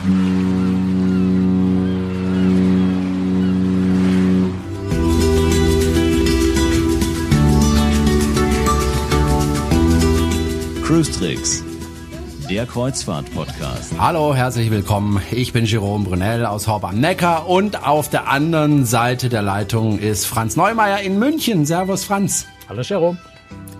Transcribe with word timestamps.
Cruise 0.00 0.08
Tricks, 11.12 11.62
der 12.48 12.64
Kreuzfahrt-Podcast. 12.64 13.92
Hallo, 13.98 14.34
herzlich 14.34 14.70
willkommen. 14.70 15.20
Ich 15.30 15.52
bin 15.52 15.66
Jerome 15.66 16.06
Brunel 16.06 16.46
aus 16.46 16.66
Horb 16.66 16.84
am 16.84 16.98
Neckar 16.98 17.46
und 17.46 17.86
auf 17.86 18.08
der 18.08 18.28
anderen 18.28 18.86
Seite 18.86 19.28
der 19.28 19.42
Leitung 19.42 19.98
ist 19.98 20.24
Franz 20.24 20.56
Neumeier 20.56 21.00
in 21.00 21.18
München. 21.18 21.66
Servus, 21.66 22.04
Franz. 22.04 22.46
Hallo, 22.70 22.80
Jerome 22.80 23.18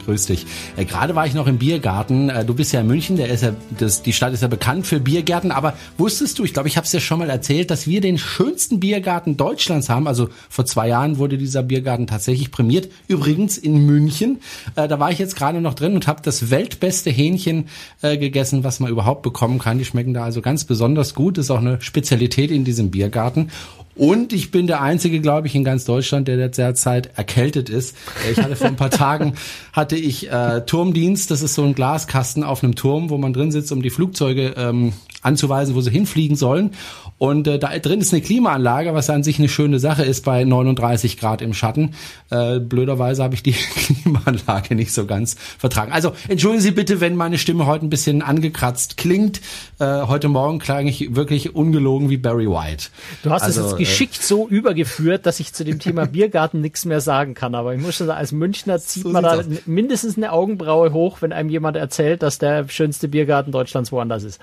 grüß 0.05 0.27
dich. 0.27 0.47
Äh, 0.77 0.85
Gerade 0.85 1.15
war 1.15 1.27
ich 1.27 1.35
noch 1.35 1.47
im 1.47 1.59
Biergarten. 1.59 2.29
Äh, 2.29 2.45
du 2.45 2.55
bist 2.55 2.73
ja 2.73 2.81
in 2.81 2.87
München, 2.87 3.17
der 3.17 3.29
ist 3.29 3.43
ja, 3.43 3.53
das, 3.79 4.03
die 4.03 4.13
Stadt 4.13 4.33
ist 4.33 4.43
ja 4.43 4.49
bekannt 4.49 4.87
für 4.87 5.01
Biergärten. 5.01 5.53
Aber 5.53 5.75
wusstest 5.99 6.39
du, 6.39 6.45
ich 6.45 6.53
glaube, 6.53 6.69
ich 6.69 6.77
habe 6.77 6.85
es 6.85 6.91
dir 6.91 7.01
schon 7.01 7.19
mal 7.19 7.31
erzählt, 7.31 7.71
dass 7.71 7.87
wir 7.87 8.01
den 8.01 8.19
schönsten 8.19 8.81
Biergarten 8.81 9.37
Deutschlands 9.37 9.89
haben. 9.89 10.07
Also 10.07 10.29
vor 10.49 10.67
zwei 10.67 10.89
Jahren 10.89 11.19
wurde 11.19 11.39
dieser 11.39 11.63
Biergarten 11.63 12.07
tatsächlich 12.07 12.51
prämiert. 12.51 12.89
Übrigens 13.09 13.59
in 13.59 13.87
München. 13.87 14.41
Äh, 14.77 14.89
da 14.89 14.99
war 14.99 15.11
ich 15.11 15.19
jetzt 15.19 15.37
gerade 15.37 15.61
noch 15.61 15.75
drin 15.75 15.95
und 15.95 16.07
habe 16.07 16.21
das 16.23 16.51
weltbeste 16.51 17.11
Hähnchen 17.11 17.69
äh, 18.03 18.17
gegessen, 18.17 18.65
was 18.65 18.81
man 18.81 18.91
überhaupt 18.91 19.23
bekommen 19.23 19.59
kann. 19.59 19.79
Die 19.79 19.85
schmecken 19.85 20.15
da 20.15 20.25
also 20.25 20.41
ganz 20.41 20.65
besonders 20.65 21.15
gut. 21.15 21.39
Ist 21.39 21.51
auch 21.51 21.59
eine 21.59 21.81
Spezialität 21.81 22.51
in 22.51 22.65
diesem 22.65 22.91
Biergarten. 22.91 23.51
Und 23.97 24.33
ich 24.33 24.51
bin 24.51 24.67
der 24.67 24.81
Einzige, 24.81 25.21
glaube 25.21 25.47
ich, 25.47 25.55
in 25.55 25.65
ganz 25.65 25.85
Deutschland, 25.85 26.29
der 26.29 26.49
derzeit 26.49 27.11
erkältet 27.17 27.69
ist. 27.69 27.97
Ich 28.31 28.39
hatte 28.39 28.57
vor 28.57 28.69
ein 28.69 28.77
paar 28.77 28.91
Tagen 28.91 29.35
hatte 29.73 29.97
ich 29.97 30.31
äh, 30.31 30.63
Turmdienst. 30.65 31.31
Das 31.31 31.43
ist 31.43 31.55
so 31.55 31.65
ein 31.65 31.75
Glaskasten 31.75 32.45
auf 32.45 32.63
einem 32.63 32.77
Turm, 32.77 33.11
wo 33.11 33.19
man 33.19 33.33
drin 33.33 33.51
sitzt, 33.51 33.73
um 33.73 33.83
die 33.83 33.91
Flugzeuge 33.91 34.55
ähm, 34.57 34.93
anzuweisen, 35.23 35.75
wo 35.75 35.81
sie 35.81 35.91
hinfliegen 35.91 36.37
sollen. 36.37 36.71
Und 37.21 37.47
äh, 37.47 37.59
da 37.59 37.79
drin 37.79 38.01
ist 38.01 38.15
eine 38.15 38.23
Klimaanlage, 38.23 38.95
was 38.95 39.11
an 39.11 39.23
sich 39.23 39.39
eine 39.39 39.51
schöne 39.51 39.79
Sache 39.79 40.05
ist 40.05 40.25
bei 40.25 40.43
39 40.43 41.19
Grad 41.19 41.43
im 41.43 41.53
Schatten. 41.53 41.95
Äh, 42.31 42.61
blöderweise 42.61 43.23
habe 43.23 43.35
ich 43.35 43.43
die 43.43 43.53
Klimaanlage 43.75 44.75
nicht 44.75 44.95
so 44.95 45.05
ganz 45.05 45.37
vertragen. 45.59 45.93
Also 45.93 46.15
entschuldigen 46.29 46.63
Sie 46.63 46.71
bitte, 46.71 47.03
wenn 47.03 47.17
meine 47.17 47.37
Stimme 47.37 47.67
heute 47.67 47.85
ein 47.85 47.91
bisschen 47.91 48.23
angekratzt 48.23 48.97
klingt. 48.97 49.43
Äh, 49.79 49.85
heute 49.85 50.29
Morgen 50.29 50.61
klang 50.61 50.87
ich 50.87 51.15
wirklich 51.15 51.55
ungelogen 51.55 52.09
wie 52.09 52.17
Barry 52.17 52.49
White. 52.49 52.87
Du 53.23 53.29
hast 53.29 53.43
also, 53.43 53.61
es 53.61 53.67
jetzt 53.67 53.75
äh, 53.75 53.85
geschickt 53.85 54.23
so 54.23 54.49
übergeführt, 54.49 55.27
dass 55.27 55.41
ich 55.41 55.53
zu 55.53 55.63
dem 55.63 55.79
Thema 55.79 56.07
Biergarten 56.11 56.63
nichts 56.63 56.87
mehr 56.87 57.03
sagen 57.03 57.35
kann. 57.35 57.55
Aber 57.55 57.75
ich 57.75 57.83
muss 57.83 57.97
schon 57.97 58.07
sagen, 58.07 58.19
als 58.19 58.33
Münchner 58.33 58.79
zieht 58.79 59.03
so 59.03 59.11
man 59.11 59.25
da 59.25 59.35
aus. 59.41 59.45
mindestens 59.67 60.17
eine 60.17 60.33
Augenbraue 60.33 60.95
hoch, 60.95 61.19
wenn 61.21 61.35
einem 61.35 61.51
jemand 61.51 61.77
erzählt, 61.77 62.23
dass 62.23 62.39
der 62.39 62.67
schönste 62.71 63.09
Biergarten 63.09 63.53
Deutschlands 63.53 63.93
woanders 63.93 64.25
ist. 64.25 64.41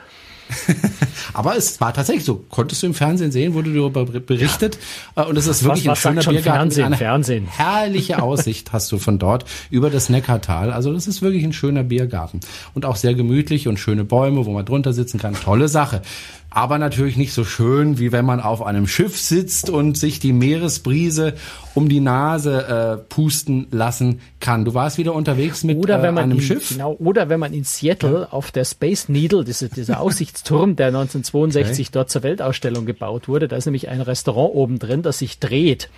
Aber 1.33 1.55
es 1.55 1.79
war 1.81 1.93
tatsächlich 1.93 2.25
so. 2.25 2.45
Konntest 2.67 2.83
du 2.83 2.87
im 2.87 2.93
Fernsehen 2.93 3.31
sehen, 3.31 3.53
wurde 3.53 3.73
darüber 3.73 4.03
berichtet. 4.03 4.77
Ja. 5.15 5.23
Äh, 5.23 5.27
und 5.27 5.37
es 5.37 5.47
ist 5.47 5.63
wirklich 5.63 5.87
was, 5.87 6.03
was 6.03 6.05
ein 6.05 6.21
schöner 6.21 6.33
Biergarten. 6.33 6.59
Fernsehen, 6.59 6.85
eine 6.85 6.97
Fernsehen. 6.97 7.47
herrliche 7.47 8.21
Aussicht 8.21 8.73
hast 8.73 8.91
du 8.91 8.97
von 8.97 9.19
dort 9.19 9.45
über 9.69 9.89
das 9.89 10.09
Neckartal. 10.09 10.73
Also 10.73 10.91
das 10.91 11.07
ist 11.07 11.21
wirklich 11.21 11.45
ein 11.45 11.53
schöner 11.53 11.83
Biergarten. 11.83 12.41
Und 12.73 12.83
auch 12.83 12.97
sehr 12.97 13.13
gemütlich 13.13 13.69
und 13.69 13.77
schöne 13.77 14.03
Bäume, 14.03 14.45
wo 14.45 14.51
man 14.51 14.65
drunter 14.65 14.91
sitzen 14.91 15.17
kann. 15.17 15.33
Tolle 15.33 15.69
Sache 15.69 16.01
aber 16.49 16.77
natürlich 16.77 17.17
nicht 17.17 17.33
so 17.33 17.43
schön, 17.43 17.99
wie 17.99 18.11
wenn 18.11 18.25
man 18.25 18.39
auf 18.39 18.61
einem 18.61 18.87
Schiff 18.87 19.17
sitzt 19.17 19.69
und 19.69 19.97
sich 19.97 20.19
die 20.19 20.33
Meeresbrise 20.33 21.33
um 21.73 21.89
die 21.89 21.99
Nase 21.99 22.67
äh, 22.67 22.97
pusten 22.97 23.67
lassen 23.71 24.21
kann. 24.39 24.63
Du 24.65 24.73
warst 24.73 24.97
wieder 24.97 25.13
unterwegs 25.13 25.63
mit 25.63 25.77
oder 25.77 26.01
wenn 26.01 26.13
man 26.13 26.23
äh, 26.23 26.23
einem 26.23 26.39
in, 26.39 26.43
Schiff? 26.43 26.69
Genau, 26.69 26.93
oder 26.99 27.29
wenn 27.29 27.39
man 27.39 27.53
in 27.53 27.63
Seattle 27.63 28.21
ja. 28.21 28.27
auf 28.31 28.51
der 28.51 28.65
Space 28.65 29.09
Needle, 29.09 29.43
diese, 29.43 29.69
dieser 29.69 29.99
Aussichtsturm, 29.99 30.75
der 30.75 30.87
1962 30.87 31.87
okay. 31.87 31.91
dort 31.93 32.09
zur 32.09 32.23
Weltausstellung 32.23 32.85
gebaut 32.85 33.27
wurde, 33.27 33.47
da 33.47 33.57
ist 33.57 33.65
nämlich 33.65 33.89
ein 33.89 34.01
Restaurant 34.01 34.55
oben 34.55 34.79
drin, 34.79 35.01
das 35.01 35.19
sich 35.19 35.39
dreht. 35.39 35.89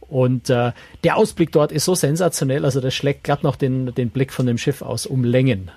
Und 0.00 0.50
äh, 0.50 0.72
der 1.02 1.16
Ausblick 1.16 1.52
dort 1.52 1.72
ist 1.72 1.84
so 1.84 1.94
sensationell, 1.94 2.64
also 2.64 2.80
das 2.80 2.94
schlägt 2.94 3.24
glatt 3.24 3.42
noch 3.42 3.56
den, 3.56 3.94
den 3.94 4.10
Blick 4.10 4.32
von 4.32 4.46
dem 4.46 4.58
Schiff 4.58 4.82
aus 4.82 5.06
um 5.06 5.24
Längen. 5.24 5.70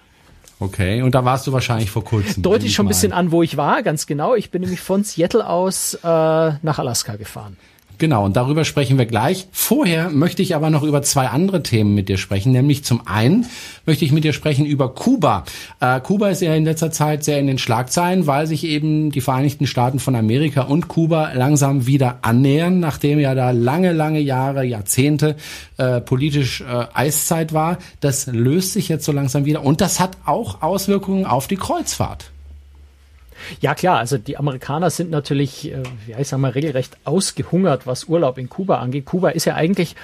Okay, 0.59 1.03
und 1.03 1.13
da 1.13 1.23
warst 1.23 1.45
du 1.45 1.51
wahrscheinlich 1.51 1.91
vor 1.91 2.03
kurzem. 2.03 2.41
Deutet 2.41 2.71
schon 2.71 2.85
ein 2.85 2.89
bisschen 2.89 3.13
an, 3.13 3.31
wo 3.31 3.43
ich 3.43 3.57
war, 3.57 3.83
ganz 3.83 4.07
genau. 4.07 4.33
Ich 4.33 4.49
bin 4.49 4.61
nämlich 4.61 4.79
von 4.79 5.03
Seattle 5.03 5.47
aus 5.47 5.93
äh, 5.93 5.97
nach 6.03 6.79
Alaska 6.79 7.15
gefahren. 7.15 7.57
Genau, 7.99 8.25
und 8.25 8.35
darüber 8.35 8.63
sprechen 8.63 8.99
wir 8.99 9.07
gleich. 9.07 9.47
Vorher 9.51 10.11
möchte 10.11 10.43
ich 10.43 10.55
aber 10.55 10.69
noch 10.69 10.83
über 10.83 11.01
zwei 11.01 11.27
andere 11.27 11.63
Themen 11.63 11.95
mit 11.95 12.09
dir 12.09 12.17
sprechen. 12.17 12.51
Nämlich 12.51 12.83
zum 12.83 13.07
einen 13.07 13.47
möchte 13.87 14.05
ich 14.05 14.11
mit 14.11 14.23
dir 14.23 14.33
sprechen 14.33 14.67
über 14.67 14.93
Kuba. 14.93 15.45
Äh, 15.79 15.99
Kuba 16.01 16.29
ist 16.29 16.43
ja 16.43 16.53
in 16.53 16.65
letzter 16.65 16.91
Zeit 16.91 17.23
sehr 17.23 17.39
in 17.39 17.47
den 17.47 17.57
Schlagzeilen, 17.57 18.27
weil 18.27 18.45
sich 18.45 18.65
eben 18.65 19.11
die 19.11 19.21
Vereinigten 19.21 19.65
Staaten 19.65 19.99
von 19.99 20.15
Amerika 20.15 20.61
und 20.61 20.87
Kuba 20.87 21.33
langsam 21.33 21.87
wieder 21.87 22.19
annähern, 22.21 22.79
nachdem 22.79 23.19
ja 23.19 23.33
da 23.33 23.49
lange, 23.49 23.93
lange 23.93 24.19
Jahre, 24.19 24.63
Jahrzehnte 24.63 25.35
äh, 25.77 25.99
politisch 25.99 26.61
äh, 26.61 26.85
Eiszeit 26.93 27.51
war. 27.51 27.79
Das 27.99 28.27
löst 28.27 28.73
sich 28.73 28.89
jetzt 28.89 29.05
so 29.05 29.11
langsam 29.11 29.45
wieder 29.45 29.63
und 29.63 29.81
das 29.81 29.99
hat 29.99 30.17
auch 30.25 30.61
Auswirkungen 30.61 31.25
auf 31.25 31.47
die 31.47 31.57
Kreuzfahrt. 31.57 32.31
Ja 33.59 33.75
klar, 33.75 33.99
also 33.99 34.17
die 34.17 34.37
Amerikaner 34.37 34.89
sind 34.89 35.09
natürlich, 35.09 35.71
äh, 35.71 35.83
ja 36.07 36.19
ich 36.19 36.27
sag 36.27 36.39
mal, 36.39 36.51
regelrecht 36.51 36.97
ausgehungert, 37.03 37.87
was 37.87 38.05
Urlaub 38.05 38.37
in 38.37 38.49
Kuba 38.49 38.77
angeht. 38.77 39.05
Kuba 39.05 39.29
ist 39.29 39.45
ja 39.45 39.55
eigentlich 39.55 39.95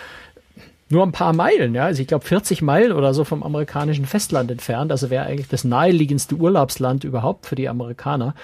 nur 0.89 1.03
ein 1.03 1.11
paar 1.11 1.33
Meilen, 1.33 1.73
ja, 1.73 1.85
also 1.85 2.01
ich 2.01 2.07
glaube 2.07 2.25
40 2.25 2.61
Meilen 2.61 2.91
oder 2.91 3.13
so 3.13 3.23
vom 3.23 3.43
amerikanischen 3.43 4.05
Festland 4.05 4.51
entfernt, 4.51 4.91
also 4.91 5.09
wäre 5.09 5.25
eigentlich 5.25 5.47
das 5.47 5.63
naheliegendste 5.63 6.35
Urlaubsland 6.35 7.03
überhaupt 7.03 7.47
für 7.47 7.55
die 7.55 7.67
Amerikaner. 7.67 8.35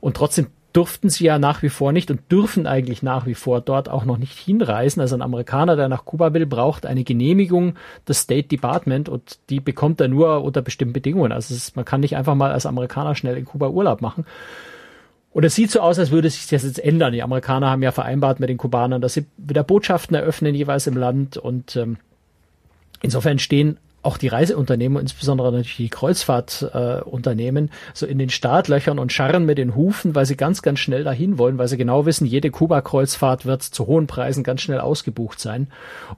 Und 0.00 0.16
trotzdem 0.16 0.46
durften 0.72 1.08
sie 1.08 1.24
ja 1.24 1.38
nach 1.38 1.62
wie 1.62 1.70
vor 1.70 1.92
nicht 1.92 2.10
und 2.10 2.30
dürfen 2.30 2.66
eigentlich 2.66 3.02
nach 3.02 3.26
wie 3.26 3.34
vor 3.34 3.60
dort 3.60 3.88
auch 3.88 4.04
noch 4.04 4.18
nicht 4.18 4.38
hinreisen. 4.38 5.00
Also 5.00 5.16
ein 5.16 5.22
Amerikaner, 5.22 5.76
der 5.76 5.88
nach 5.88 6.04
Kuba 6.04 6.34
will, 6.34 6.46
braucht 6.46 6.84
eine 6.84 7.04
Genehmigung 7.04 7.74
des 8.06 8.20
State 8.20 8.48
Department 8.48 9.08
und 9.08 9.38
die 9.48 9.60
bekommt 9.60 10.00
er 10.00 10.08
nur 10.08 10.42
unter 10.42 10.60
bestimmten 10.60 10.92
Bedingungen. 10.92 11.32
Also 11.32 11.54
ist, 11.54 11.74
man 11.74 11.84
kann 11.84 12.00
nicht 12.00 12.16
einfach 12.16 12.34
mal 12.34 12.52
als 12.52 12.66
Amerikaner 12.66 13.14
schnell 13.14 13.36
in 13.38 13.46
Kuba 13.46 13.68
Urlaub 13.68 14.02
machen. 14.02 14.26
Und 15.30 15.44
es 15.44 15.54
sieht 15.54 15.70
so 15.70 15.80
aus, 15.80 15.98
als 15.98 16.10
würde 16.10 16.28
sich 16.28 16.46
das 16.48 16.64
jetzt 16.64 16.78
ändern. 16.78 17.12
Die 17.12 17.22
Amerikaner 17.22 17.70
haben 17.70 17.82
ja 17.82 17.92
vereinbart 17.92 18.40
mit 18.40 18.48
den 18.48 18.56
Kubanern, 18.56 19.00
dass 19.00 19.14
sie 19.14 19.26
wieder 19.36 19.62
Botschaften 19.62 20.16
eröffnen 20.16 20.54
jeweils 20.54 20.86
im 20.86 20.96
Land 20.96 21.36
und 21.36 21.76
ähm, 21.76 21.96
insofern 23.02 23.38
stehen 23.38 23.78
auch 24.08 24.16
die 24.16 24.28
Reiseunternehmen, 24.28 24.98
insbesondere 24.98 25.52
natürlich 25.52 25.76
die 25.76 25.90
Kreuzfahrtunternehmen, 25.90 27.66
äh, 27.66 27.70
so 27.92 28.06
in 28.06 28.18
den 28.18 28.30
Startlöchern 28.30 28.98
und 28.98 29.12
scharren 29.12 29.44
mit 29.44 29.58
den 29.58 29.74
Hufen, 29.74 30.14
weil 30.14 30.24
sie 30.24 30.34
ganz, 30.34 30.62
ganz 30.62 30.78
schnell 30.78 31.04
dahin 31.04 31.36
wollen, 31.36 31.58
weil 31.58 31.68
sie 31.68 31.76
genau 31.76 32.06
wissen, 32.06 32.26
jede 32.26 32.50
Kuba-Kreuzfahrt 32.50 33.44
wird 33.44 33.62
zu 33.62 33.86
hohen 33.86 34.06
Preisen 34.06 34.44
ganz 34.44 34.62
schnell 34.62 34.80
ausgebucht 34.80 35.38
sein. 35.38 35.66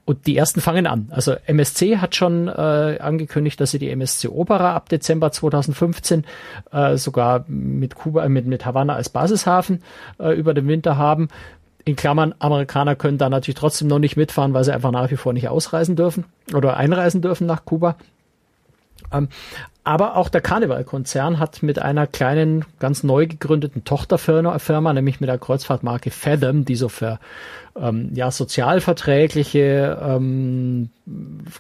Und 0.05 0.29
die 0.29 0.37
ersten 0.37 0.61
fangen 0.61 0.87
an. 0.87 1.09
Also 1.11 1.35
MSC 1.47 1.97
hat 1.97 2.15
schon 2.15 2.47
äh, 2.47 2.99
angekündigt, 3.01 3.61
dass 3.61 3.73
sie 3.73 3.81
die 3.81 3.91
MSC 3.91 4.29
Opera 4.29 4.77
ab 4.77 4.89
Dezember 4.89 5.33
2015 5.33 6.25
äh, 6.71 6.97
sogar 6.97 7.45
mit 7.49 7.97
Kuba, 7.97 8.29
mit, 8.29 8.47
mit 8.47 8.65
Havanna 8.65 8.95
als 8.95 9.09
Basishafen 9.09 9.83
äh, 10.21 10.33
über 10.33 10.55
den 10.55 10.69
Winter 10.69 10.97
haben 10.97 11.29
in 11.85 11.97
Klammern, 11.97 12.35
Amerikaner 12.39 12.97
können 12.97 13.19
da 13.19 13.29
natürlich 13.29 13.59
trotzdem 13.59 13.89
noch 13.89 13.99
nicht 13.99 14.17
mitfahren, 14.17 14.55
weil 14.55 14.65
sie 14.65 14.73
einfach 14.73 14.91
nach 14.91 15.11
wie 15.11 15.17
vor 15.17 15.33
nicht 15.33 15.49
ausreisen 15.49 15.97
dürfen 15.97 16.25
oder 16.55 16.77
einreisen 16.77 17.23
dürfen 17.23 17.47
nach 17.47 17.65
Kuba. 17.65 17.97
Ähm, 19.13 19.29
aber 19.83 20.17
auch 20.17 20.29
der 20.29 20.43
Carnival-Konzern 20.43 21.39
hat 21.39 21.63
mit 21.63 21.81
einer 21.81 22.07
kleinen, 22.07 22.67
ganz 22.79 23.03
neu 23.03 23.27
gegründeten 23.27 23.83
Tochterfirma, 23.85 24.93
nämlich 24.93 25.21
mit 25.21 25.29
der 25.29 25.39
Kreuzfahrtmarke 25.39 26.11
Fathom, 26.11 26.67
die 26.67 26.77
so 26.77 26.89
für 26.91 27.19
ähm, 27.77 28.11
ja, 28.15 28.31
sozialverträgliche 28.31 29.99
ähm, 30.03 30.91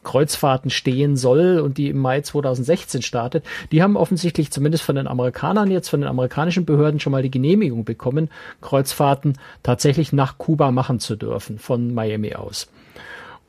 Kreuzfahrten 0.04 0.70
stehen 0.70 1.16
soll 1.16 1.60
und 1.60 1.78
die 1.78 1.88
im 1.88 1.98
Mai 1.98 2.20
2016 2.20 3.00
startet, 3.02 3.44
die 3.72 3.82
haben 3.82 3.96
offensichtlich 3.96 4.50
zumindest 4.50 4.84
von 4.84 4.96
den 4.96 5.06
Amerikanern 5.06 5.70
jetzt, 5.70 5.88
von 5.88 6.00
den 6.00 6.08
amerikanischen 6.08 6.66
Behörden 6.66 7.00
schon 7.00 7.12
mal 7.12 7.22
die 7.22 7.30
Genehmigung 7.30 7.84
bekommen, 7.84 8.28
Kreuzfahrten 8.60 9.38
tatsächlich 9.62 10.12
nach 10.12 10.36
Kuba 10.36 10.70
machen 10.72 11.00
zu 11.00 11.16
dürfen, 11.16 11.58
von 11.58 11.94
Miami 11.94 12.34
aus. 12.34 12.68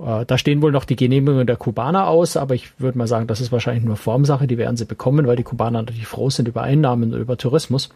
Äh, 0.06 0.26
da 0.26 0.38
stehen 0.38 0.62
wohl 0.62 0.72
noch 0.72 0.86
die 0.86 0.96
Genehmigungen 0.96 1.48
der 1.48 1.58
Kubaner 1.58 2.08
aus, 2.08 2.38
aber 2.38 2.56
ich 2.56 2.80
würde 2.80 2.98
mal 2.98 3.08
sagen, 3.08 3.28
das 3.28 3.42
ist 3.42 3.52
wahrscheinlich 3.52 3.84
nur 3.84 3.98
Formsache. 3.98 4.48
Die 4.48 4.58
werden 4.58 4.78
sie 4.78 4.86
bekommen, 4.86 5.28
weil 5.28 5.36
die 5.36 5.44
Kubaner 5.44 5.82
natürlich 5.82 6.08
froh 6.08 6.30
sind 6.30 6.48
über 6.48 6.64
Einnahmen 6.64 7.14
und 7.14 7.20
über 7.20 7.38
Tourismus. 7.38 7.90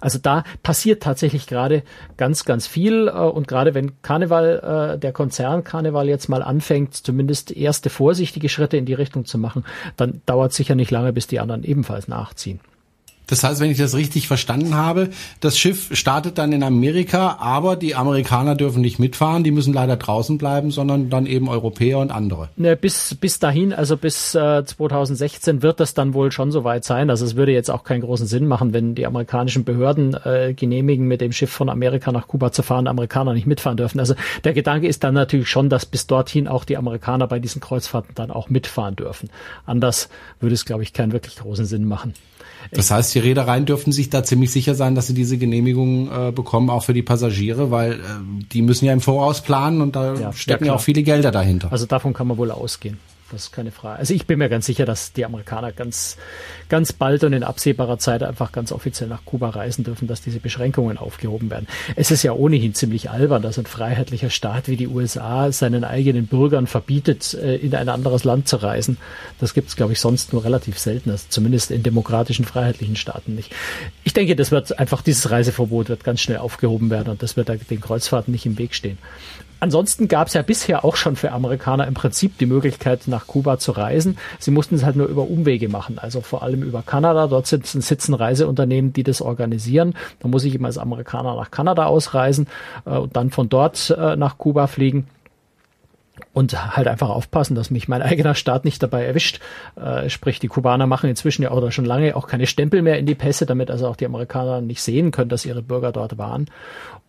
Also 0.00 0.18
da 0.20 0.44
passiert 0.62 1.02
tatsächlich 1.02 1.46
gerade 1.46 1.82
ganz, 2.16 2.44
ganz 2.44 2.66
viel. 2.66 3.08
Äh, 3.08 3.12
und 3.12 3.48
gerade 3.48 3.74
wenn 3.74 4.00
Karneval, 4.02 4.94
äh, 4.94 4.98
der 4.98 5.12
Konzern 5.12 5.64
Karneval 5.64 6.08
jetzt 6.08 6.28
mal 6.28 6.42
anfängt, 6.42 6.94
zumindest 6.94 7.50
erste 7.50 7.90
vorsichtige 7.90 8.48
Schritte 8.48 8.76
in 8.76 8.86
die 8.86 8.94
Richtung 8.94 9.24
zu 9.24 9.38
machen, 9.38 9.64
dann 9.96 10.22
dauert 10.26 10.52
es 10.52 10.56
sicher 10.56 10.74
nicht 10.74 10.90
lange, 10.90 11.12
bis 11.12 11.26
die 11.26 11.40
anderen 11.40 11.64
ebenfalls 11.64 12.08
nachziehen. 12.08 12.60
Das 13.28 13.44
heißt, 13.44 13.60
wenn 13.60 13.70
ich 13.70 13.78
das 13.78 13.94
richtig 13.94 14.26
verstanden 14.26 14.74
habe, 14.74 15.10
das 15.40 15.58
Schiff 15.58 15.94
startet 15.96 16.38
dann 16.38 16.52
in 16.52 16.62
Amerika, 16.62 17.36
aber 17.40 17.76
die 17.76 17.94
Amerikaner 17.94 18.54
dürfen 18.54 18.80
nicht 18.80 18.98
mitfahren, 18.98 19.44
die 19.44 19.50
müssen 19.50 19.72
leider 19.72 19.96
draußen 19.96 20.38
bleiben, 20.38 20.70
sondern 20.70 21.10
dann 21.10 21.26
eben 21.26 21.48
Europäer 21.48 21.98
und 21.98 22.10
andere. 22.10 22.48
Ne, 22.56 22.74
bis, 22.74 23.14
bis 23.14 23.38
dahin, 23.38 23.72
also 23.72 23.96
bis 23.96 24.34
äh, 24.34 24.64
2016 24.64 25.62
wird 25.62 25.78
das 25.78 25.94
dann 25.94 26.14
wohl 26.14 26.32
schon 26.32 26.50
soweit 26.50 26.84
sein. 26.84 27.10
Also 27.10 27.26
es 27.26 27.36
würde 27.36 27.52
jetzt 27.52 27.70
auch 27.70 27.84
keinen 27.84 28.00
großen 28.00 28.26
Sinn 28.26 28.46
machen, 28.46 28.72
wenn 28.72 28.94
die 28.94 29.06
amerikanischen 29.06 29.64
Behörden 29.64 30.14
äh, 30.24 30.54
genehmigen, 30.54 31.06
mit 31.06 31.20
dem 31.20 31.32
Schiff 31.32 31.50
von 31.50 31.68
Amerika 31.68 32.10
nach 32.12 32.28
Kuba 32.28 32.50
zu 32.50 32.62
fahren, 32.62 32.86
Amerikaner 32.86 33.34
nicht 33.34 33.46
mitfahren 33.46 33.76
dürfen. 33.76 34.00
Also 34.00 34.14
der 34.44 34.54
Gedanke 34.54 34.88
ist 34.88 35.04
dann 35.04 35.14
natürlich 35.14 35.48
schon, 35.48 35.68
dass 35.68 35.84
bis 35.84 36.06
dorthin 36.06 36.48
auch 36.48 36.64
die 36.64 36.78
Amerikaner 36.78 37.26
bei 37.26 37.38
diesen 37.38 37.60
Kreuzfahrten 37.60 38.14
dann 38.14 38.30
auch 38.30 38.48
mitfahren 38.48 38.96
dürfen. 38.96 39.28
Anders 39.66 40.08
würde 40.40 40.54
es, 40.54 40.64
glaube 40.64 40.82
ich, 40.82 40.94
keinen 40.94 41.12
wirklich 41.12 41.36
großen 41.36 41.66
Sinn 41.66 41.84
machen. 41.84 42.14
Das 42.70 42.90
heißt, 42.90 43.14
die 43.14 43.18
Reedereien 43.20 43.66
dürften 43.66 43.92
sich 43.92 44.10
da 44.10 44.22
ziemlich 44.22 44.50
sicher 44.50 44.74
sein, 44.74 44.94
dass 44.94 45.06
sie 45.06 45.14
diese 45.14 45.38
Genehmigung 45.38 46.10
äh, 46.10 46.32
bekommen, 46.32 46.70
auch 46.70 46.84
für 46.84 46.94
die 46.94 47.02
Passagiere, 47.02 47.70
weil 47.70 47.92
äh, 47.92 47.96
die 48.52 48.62
müssen 48.62 48.84
ja 48.84 48.92
im 48.92 49.00
Voraus 49.00 49.42
planen 49.42 49.80
und 49.80 49.96
da 49.96 50.14
ja, 50.14 50.32
stecken 50.32 50.64
ja, 50.64 50.72
ja 50.72 50.76
auch 50.76 50.80
viele 50.80 51.02
Gelder 51.02 51.30
dahinter. 51.30 51.72
Also 51.72 51.86
davon 51.86 52.12
kann 52.12 52.26
man 52.26 52.36
wohl 52.36 52.50
ausgehen. 52.50 52.98
Das 53.30 53.44
ist 53.44 53.52
keine 53.52 53.70
Frage. 53.70 53.98
Also 53.98 54.14
ich 54.14 54.26
bin 54.26 54.38
mir 54.38 54.48
ganz 54.48 54.64
sicher, 54.64 54.86
dass 54.86 55.12
die 55.12 55.26
Amerikaner 55.26 55.72
ganz, 55.72 56.16
ganz 56.70 56.94
bald 56.94 57.24
und 57.24 57.34
in 57.34 57.44
absehbarer 57.44 57.98
Zeit 57.98 58.22
einfach 58.22 58.52
ganz 58.52 58.72
offiziell 58.72 59.08
nach 59.08 59.24
Kuba 59.26 59.50
reisen 59.50 59.84
dürfen, 59.84 60.08
dass 60.08 60.22
diese 60.22 60.40
Beschränkungen 60.40 60.96
aufgehoben 60.96 61.50
werden. 61.50 61.66
Es 61.94 62.10
ist 62.10 62.22
ja 62.22 62.32
ohnehin 62.32 62.74
ziemlich 62.74 63.10
albern, 63.10 63.42
dass 63.42 63.58
ein 63.58 63.66
freiheitlicher 63.66 64.30
Staat 64.30 64.68
wie 64.68 64.76
die 64.76 64.88
USA 64.88 65.52
seinen 65.52 65.84
eigenen 65.84 66.26
Bürgern 66.26 66.66
verbietet, 66.66 67.34
äh, 67.34 67.56
in 67.56 67.74
ein 67.74 67.90
anderes 67.90 68.24
Land 68.24 68.48
zu 68.48 68.56
reisen. 68.56 68.96
Das 69.40 69.52
gibt 69.52 69.68
es, 69.68 69.76
glaube 69.76 69.92
ich, 69.92 70.00
sonst 70.00 70.32
nur 70.32 70.44
relativ 70.44 70.78
selten, 70.78 71.10
also 71.10 71.26
zumindest 71.28 71.70
in 71.70 71.82
demokratischen, 71.82 72.46
freiheitlichen 72.46 72.96
Staaten 72.96 73.34
nicht. 73.34 73.54
Ich 74.04 74.14
denke, 74.14 74.36
das 74.36 74.50
wird 74.50 74.78
einfach, 74.78 75.02
dieses 75.02 75.30
Reiseverbot 75.30 75.90
wird 75.90 76.02
ganz 76.02 76.20
schnell 76.20 76.38
aufgehoben 76.38 76.88
werden 76.88 77.10
und 77.10 77.22
das 77.22 77.36
wird 77.36 77.48
den 77.48 77.80
Kreuzfahrten 77.80 78.32
nicht 78.32 78.46
im 78.46 78.56
Weg 78.56 78.74
stehen. 78.74 78.98
Ansonsten 79.60 80.06
gab 80.08 80.28
es 80.28 80.34
ja 80.34 80.42
bisher 80.42 80.84
auch 80.84 80.96
schon 80.96 81.16
für 81.16 81.32
Amerikaner 81.32 81.86
im 81.86 81.94
Prinzip 81.94 82.38
die 82.38 82.46
Möglichkeit, 82.46 83.02
nach 83.06 83.26
Kuba 83.26 83.58
zu 83.58 83.72
reisen. 83.72 84.16
Sie 84.38 84.50
mussten 84.50 84.76
es 84.76 84.84
halt 84.84 84.96
nur 84.96 85.08
über 85.08 85.22
Umwege 85.22 85.68
machen, 85.68 85.98
also 85.98 86.20
vor 86.20 86.42
allem 86.42 86.62
über 86.62 86.82
Kanada. 86.82 87.26
Dort 87.26 87.46
sitzen, 87.46 87.80
sitzen 87.80 88.14
Reiseunternehmen, 88.14 88.92
die 88.92 89.02
das 89.02 89.20
organisieren. 89.20 89.94
Da 90.20 90.28
muss 90.28 90.44
ich 90.44 90.54
immer 90.54 90.68
als 90.68 90.78
Amerikaner 90.78 91.34
nach 91.34 91.50
Kanada 91.50 91.86
ausreisen 91.86 92.46
äh, 92.86 92.90
und 92.90 93.16
dann 93.16 93.30
von 93.30 93.48
dort 93.48 93.90
äh, 93.90 94.16
nach 94.16 94.38
Kuba 94.38 94.66
fliegen 94.66 95.06
und 96.32 96.76
halt 96.76 96.88
einfach 96.88 97.10
aufpassen, 97.10 97.54
dass 97.54 97.70
mich 97.70 97.88
mein 97.88 98.02
eigener 98.02 98.34
Staat 98.34 98.64
nicht 98.64 98.82
dabei 98.82 99.04
erwischt. 99.04 99.40
Äh, 99.76 100.08
sprich, 100.08 100.38
die 100.38 100.48
Kubaner 100.48 100.86
machen 100.86 101.10
inzwischen 101.10 101.42
ja 101.42 101.50
oder 101.50 101.70
schon 101.70 101.84
lange 101.84 102.16
auch 102.16 102.26
keine 102.26 102.46
Stempel 102.46 102.82
mehr 102.82 102.98
in 102.98 103.06
die 103.06 103.14
Pässe, 103.14 103.46
damit 103.46 103.70
also 103.70 103.86
auch 103.88 103.96
die 103.96 104.06
Amerikaner 104.06 104.60
nicht 104.60 104.82
sehen 104.82 105.10
können, 105.10 105.28
dass 105.30 105.46
ihre 105.46 105.62
Bürger 105.62 105.92
dort 105.92 106.18
waren. 106.18 106.46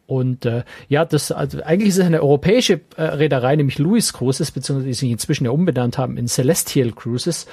Und 0.10 0.48
äh, 0.48 0.64
ja, 0.88 1.06
das 1.06 1.32
also 1.32 1.62
eigentlich 1.62 1.90
ist 1.90 2.00
es 2.00 2.06
eine 2.06 2.24
europäische 2.24 2.82
äh, 2.98 3.04
Reederei, 3.04 3.56
nämlich 3.56 3.78
Louis 3.78 4.12
Cruises, 4.12 4.50
beziehungsweise 4.50 4.88
die 4.88 4.94
sich 4.96 5.12
inzwischen 5.12 5.46
ja 5.46 5.52
umbenannt 5.52 6.00
haben 6.00 6.18
in 6.18 6.28
Celestial 6.28 6.92
Cruises, 6.94 7.46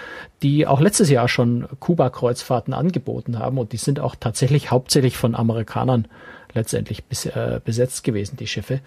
die 0.43 0.67
auch 0.67 0.81
letztes 0.81 1.11
Jahr 1.11 1.29
schon 1.29 1.69
Kuba-Kreuzfahrten 1.81 2.73
angeboten 2.73 3.39
haben 3.39 3.59
und 3.59 3.73
die 3.73 3.77
sind 3.77 4.01
auch 4.01 4.17
tatsächlich 4.19 4.71
hauptsächlich 4.71 5.19
von 5.19 5.35
Amerikanern 5.35 6.09
letztendlich 6.57 7.05
bis, 7.05 7.27
äh, 7.27 7.61
besetzt 7.65 8.03
gewesen, 8.05 8.37
die 8.37 8.47
Schiffe. 8.47 8.81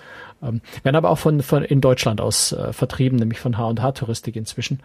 Ähm, 0.44 0.62
werden 0.84 0.96
aber 0.96 1.10
auch 1.10 1.18
von, 1.18 1.42
von 1.42 1.64
in 1.64 1.82
Deutschland 1.82 2.20
aus 2.20 2.52
äh, 2.52 2.74
vertrieben, 2.74 3.18
nämlich 3.18 3.40
von 3.40 3.58
H&H 3.58 3.92
Touristik 3.94 4.36
inzwischen. 4.36 4.82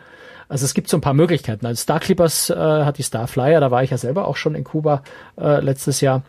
Also 0.48 0.64
es 0.64 0.74
gibt 0.74 0.88
so 0.88 0.96
ein 0.96 1.00
paar 1.00 1.14
Möglichkeiten. 1.14 1.66
Also 1.66 1.80
Star 1.80 2.00
Clippers 2.00 2.50
äh, 2.50 2.54
hat 2.54 2.98
die 2.98 3.02
Starflyer, 3.02 3.60
da 3.60 3.70
war 3.70 3.82
ich 3.82 3.90
ja 3.90 3.98
selber 3.98 4.28
auch 4.28 4.36
schon 4.36 4.54
in 4.54 4.64
Kuba 4.64 5.02
äh, 5.36 5.60
letztes 5.60 6.00
Jahr. 6.00 6.22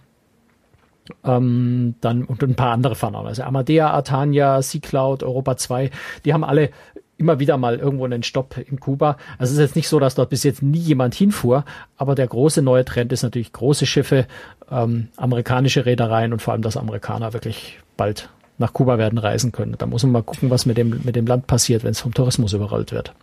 Ähm, 1.24 1.96
dann 2.02 2.24
und 2.24 2.42
ein 2.42 2.56
paar 2.56 2.72
andere 2.72 2.96
fahren 2.96 3.16
auch. 3.16 3.26
Also 3.26 3.44
Amadea, 3.44 3.92
Artania, 3.92 4.62
Sea 4.62 4.82
Cloud, 4.82 5.22
Europa 5.22 5.56
2, 5.58 5.92
die 6.24 6.34
haben 6.34 6.44
alle 6.44 6.72
immer 7.18 7.40
wieder 7.40 7.58
mal 7.58 7.78
irgendwo 7.78 8.06
einen 8.06 8.24
Stopp 8.24 8.58
in 8.58 8.80
Kuba. 8.80 9.18
Also 9.38 9.52
es 9.52 9.58
ist 9.58 9.60
jetzt 9.60 9.76
nicht 9.76 9.88
so, 9.88 10.00
dass 10.00 10.16
dort 10.16 10.30
bis 10.30 10.44
jetzt 10.44 10.62
nie 10.62 10.80
jemand 10.80 11.16
hinfuhr, 11.16 11.66
aber 11.98 12.16
der 12.16 12.28
große 12.28 12.62
neue 12.62 12.86
Trend 12.86 13.12
ist 13.14 13.24
natürlich 13.24 13.54
große 13.54 13.86
Schiffe, 13.86 14.28
ähm, 14.70 15.08
amerikanische 15.16 15.86
Reedereien 15.86 16.34
und 16.34 16.42
vor 16.42 16.54
allem, 16.54 16.62
dass 16.62 16.78
Amerikaner 16.78 17.34
wirklich 17.34 17.80
bald 17.98 18.30
nach 18.58 18.74
Kuba 18.74 18.98
werden 18.98 19.18
reisen 19.18 19.52
können. 19.52 19.76
Da 19.78 19.86
muss 19.86 20.04
man 20.04 20.12
mal 20.12 20.24
gucken, 20.24 20.50
was 20.50 20.66
mit 20.66 20.78
dem, 20.78 21.02
mit 21.04 21.16
dem 21.16 21.28
Land 21.28 21.48
passiert, 21.48 21.84
wenn 21.84 21.92
es 21.92 22.02
vom 22.02 22.14
Tourismus 22.14 22.54
überrollt 22.54 22.92
wird. 22.92 23.14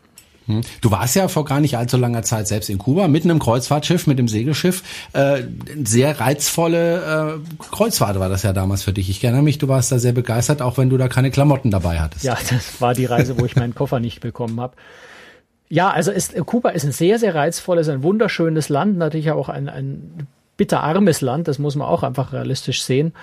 Hm. 0.46 0.62
Du 0.80 0.90
warst 0.90 1.14
ja 1.16 1.28
vor 1.28 1.44
gar 1.44 1.60
nicht 1.60 1.76
allzu 1.76 1.96
langer 1.96 2.22
Zeit 2.22 2.48
selbst 2.48 2.68
in 2.70 2.78
Kuba 2.78 3.08
mit 3.08 3.24
einem 3.24 3.38
Kreuzfahrtschiff, 3.38 4.06
mit 4.06 4.18
dem 4.18 4.28
Segelschiff. 4.28 4.82
Äh, 5.12 5.42
sehr 5.84 6.18
reizvolle 6.20 7.38
äh, 7.38 7.64
Kreuzfahrt 7.70 8.18
war 8.18 8.28
das 8.28 8.42
ja 8.42 8.52
damals 8.52 8.82
für 8.82 8.92
dich. 8.92 9.08
Ich 9.08 9.22
erinnere 9.22 9.42
mich, 9.42 9.58
du 9.58 9.68
warst 9.68 9.92
da 9.92 9.98
sehr 9.98 10.12
begeistert, 10.12 10.62
auch 10.62 10.78
wenn 10.78 10.90
du 10.90 10.96
da 10.96 11.08
keine 11.08 11.30
Klamotten 11.30 11.70
dabei 11.70 12.00
hattest. 12.00 12.24
Ja, 12.24 12.36
das 12.50 12.80
war 12.80 12.94
die 12.94 13.04
Reise, 13.04 13.38
wo 13.38 13.44
ich 13.44 13.56
meinen 13.56 13.74
Koffer 13.74 14.00
nicht 14.00 14.20
bekommen 14.20 14.60
habe. 14.60 14.74
Ja, 15.68 15.90
also 15.90 16.10
ist, 16.10 16.36
Kuba 16.44 16.70
ist 16.70 16.84
ein 16.84 16.92
sehr, 16.92 17.18
sehr 17.18 17.34
reizvolles, 17.34 17.88
ein 17.88 18.02
wunderschönes 18.02 18.68
Land, 18.68 18.98
natürlich 18.98 19.30
auch 19.30 19.48
ein, 19.48 19.70
ein 19.70 20.26
bitterarmes 20.58 21.22
Land, 21.22 21.48
das 21.48 21.58
muss 21.58 21.76
man 21.76 21.88
auch 21.88 22.02
einfach 22.02 22.32
realistisch 22.32 22.82
sehen. 22.82 23.14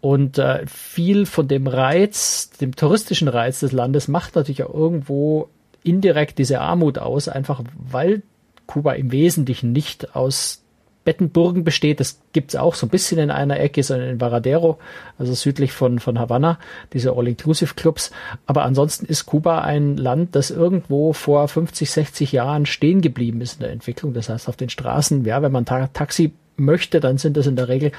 Und 0.00 0.38
äh, 0.38 0.66
viel 0.66 1.26
von 1.26 1.46
dem 1.46 1.66
Reiz, 1.66 2.50
dem 2.58 2.74
touristischen 2.74 3.28
Reiz 3.28 3.60
des 3.60 3.72
Landes 3.72 4.08
macht 4.08 4.34
natürlich 4.34 4.62
auch 4.62 4.72
irgendwo 4.72 5.50
indirekt 5.82 6.38
diese 6.38 6.60
Armut 6.60 6.98
aus, 6.98 7.28
einfach 7.28 7.62
weil 7.74 8.22
Kuba 8.66 8.92
im 8.92 9.12
Wesentlichen 9.12 9.72
nicht 9.72 10.14
aus 10.14 10.62
Bettenburgen 11.04 11.64
besteht. 11.64 11.98
Das 11.98 12.20
gibt's 12.32 12.56
auch 12.56 12.74
so 12.74 12.86
ein 12.86 12.90
bisschen 12.90 13.18
in 13.18 13.30
einer 13.30 13.58
Ecke, 13.58 13.82
so 13.82 13.94
in 13.94 14.20
Varadero, 14.20 14.78
also 15.18 15.32
südlich 15.34 15.72
von, 15.72 15.98
von 15.98 16.18
Havanna, 16.18 16.58
diese 16.92 17.12
All-Inclusive-Clubs. 17.12 18.10
Aber 18.46 18.64
ansonsten 18.64 19.06
ist 19.06 19.26
Kuba 19.26 19.62
ein 19.62 19.96
Land, 19.96 20.36
das 20.36 20.50
irgendwo 20.50 21.12
vor 21.12 21.48
50, 21.48 21.90
60 21.90 22.32
Jahren 22.32 22.66
stehen 22.66 23.00
geblieben 23.00 23.40
ist 23.40 23.54
in 23.54 23.60
der 23.60 23.72
Entwicklung. 23.72 24.12
Das 24.12 24.28
heißt, 24.28 24.48
auf 24.48 24.56
den 24.56 24.68
Straßen, 24.68 25.24
ja, 25.24 25.42
wenn 25.42 25.52
man 25.52 25.64
Ta 25.64 25.88
Taxi 25.88 26.32
möchte, 26.56 27.00
dann 27.00 27.18
sind 27.18 27.36
das 27.36 27.46
in 27.46 27.56
der 27.56 27.68
Regel 27.68 27.92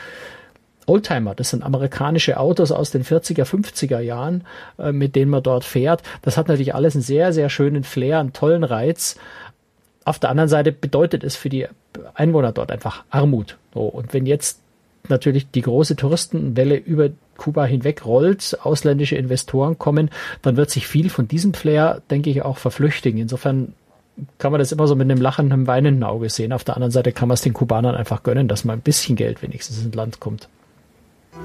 Oldtimer, 0.92 1.36
das 1.36 1.52
sind 1.52 1.64
amerikanische 1.64 2.38
Autos 2.38 2.72
aus 2.72 2.92
den 2.92 3.04
40er, 3.04 3.46
50er 3.46 4.00
Jahren, 4.00 4.44
äh, 4.78 4.92
mit 4.92 5.16
denen 5.16 5.32
man 5.32 5.44
dort 5.44 5.64
fährt. 5.64 6.04
Das 6.22 6.38
hat 6.38 6.48
natürlich 6.48 6.76
alles 6.76 6.96
einen 6.96 7.04
sehr, 7.04 7.34
sehr 7.34 7.50
schönen 7.50 7.84
Flair, 7.84 8.20
einen 8.20 8.34
tollen 8.34 8.64
Reiz. 8.64 9.18
Auf 10.04 10.20
der 10.20 10.30
anderen 10.30 10.50
Seite 10.50 10.72
bedeutet 10.72 11.24
es 11.24 11.36
für 11.36 11.50
die 11.50 11.68
Einwohner 12.14 12.52
dort 12.52 12.72
einfach 12.72 13.04
Armut. 13.10 13.58
So, 13.74 13.82
und 13.82 14.14
wenn 14.14 14.26
jetzt 14.26 14.60
natürlich 15.10 15.50
die 15.50 15.62
große 15.62 15.96
Touristenwelle 15.96 16.76
über 16.76 17.10
Kuba 17.38 17.66
hinweg 17.66 18.06
rollt, 18.06 18.58
ausländische 18.62 19.16
Investoren 19.16 19.80
kommen, 19.80 20.10
dann 20.42 20.58
wird 20.58 20.70
sich 20.70 20.88
viel 20.88 21.10
von 21.10 21.28
diesem 21.28 21.54
Flair, 21.54 22.02
denke 22.10 22.30
ich, 22.30 22.44
auch 22.44 22.58
verflüchtigen. 22.58 23.20
Insofern 23.20 23.74
kann 24.38 24.52
man 24.52 24.60
das 24.60 24.72
immer 24.72 24.88
so 24.88 24.96
mit 24.96 25.10
einem 25.10 25.22
lachenden, 25.22 25.68
weinenden 25.68 26.04
Auge 26.04 26.30
sehen. 26.30 26.54
Auf 26.54 26.64
der 26.64 26.76
anderen 26.76 26.92
Seite 26.92 27.12
kann 27.12 27.28
man 27.28 27.36
es 27.36 27.42
den 27.42 27.54
Kubanern 27.54 27.96
einfach 27.96 28.24
gönnen, 28.24 28.48
dass 28.48 28.66
mal 28.66 28.74
ein 28.74 28.82
bisschen 28.82 29.16
Geld 29.16 29.42
wenigstens 29.42 29.84
ins 29.84 29.96
Land 29.96 30.20
kommt. 30.20 30.48
So, 31.34 31.38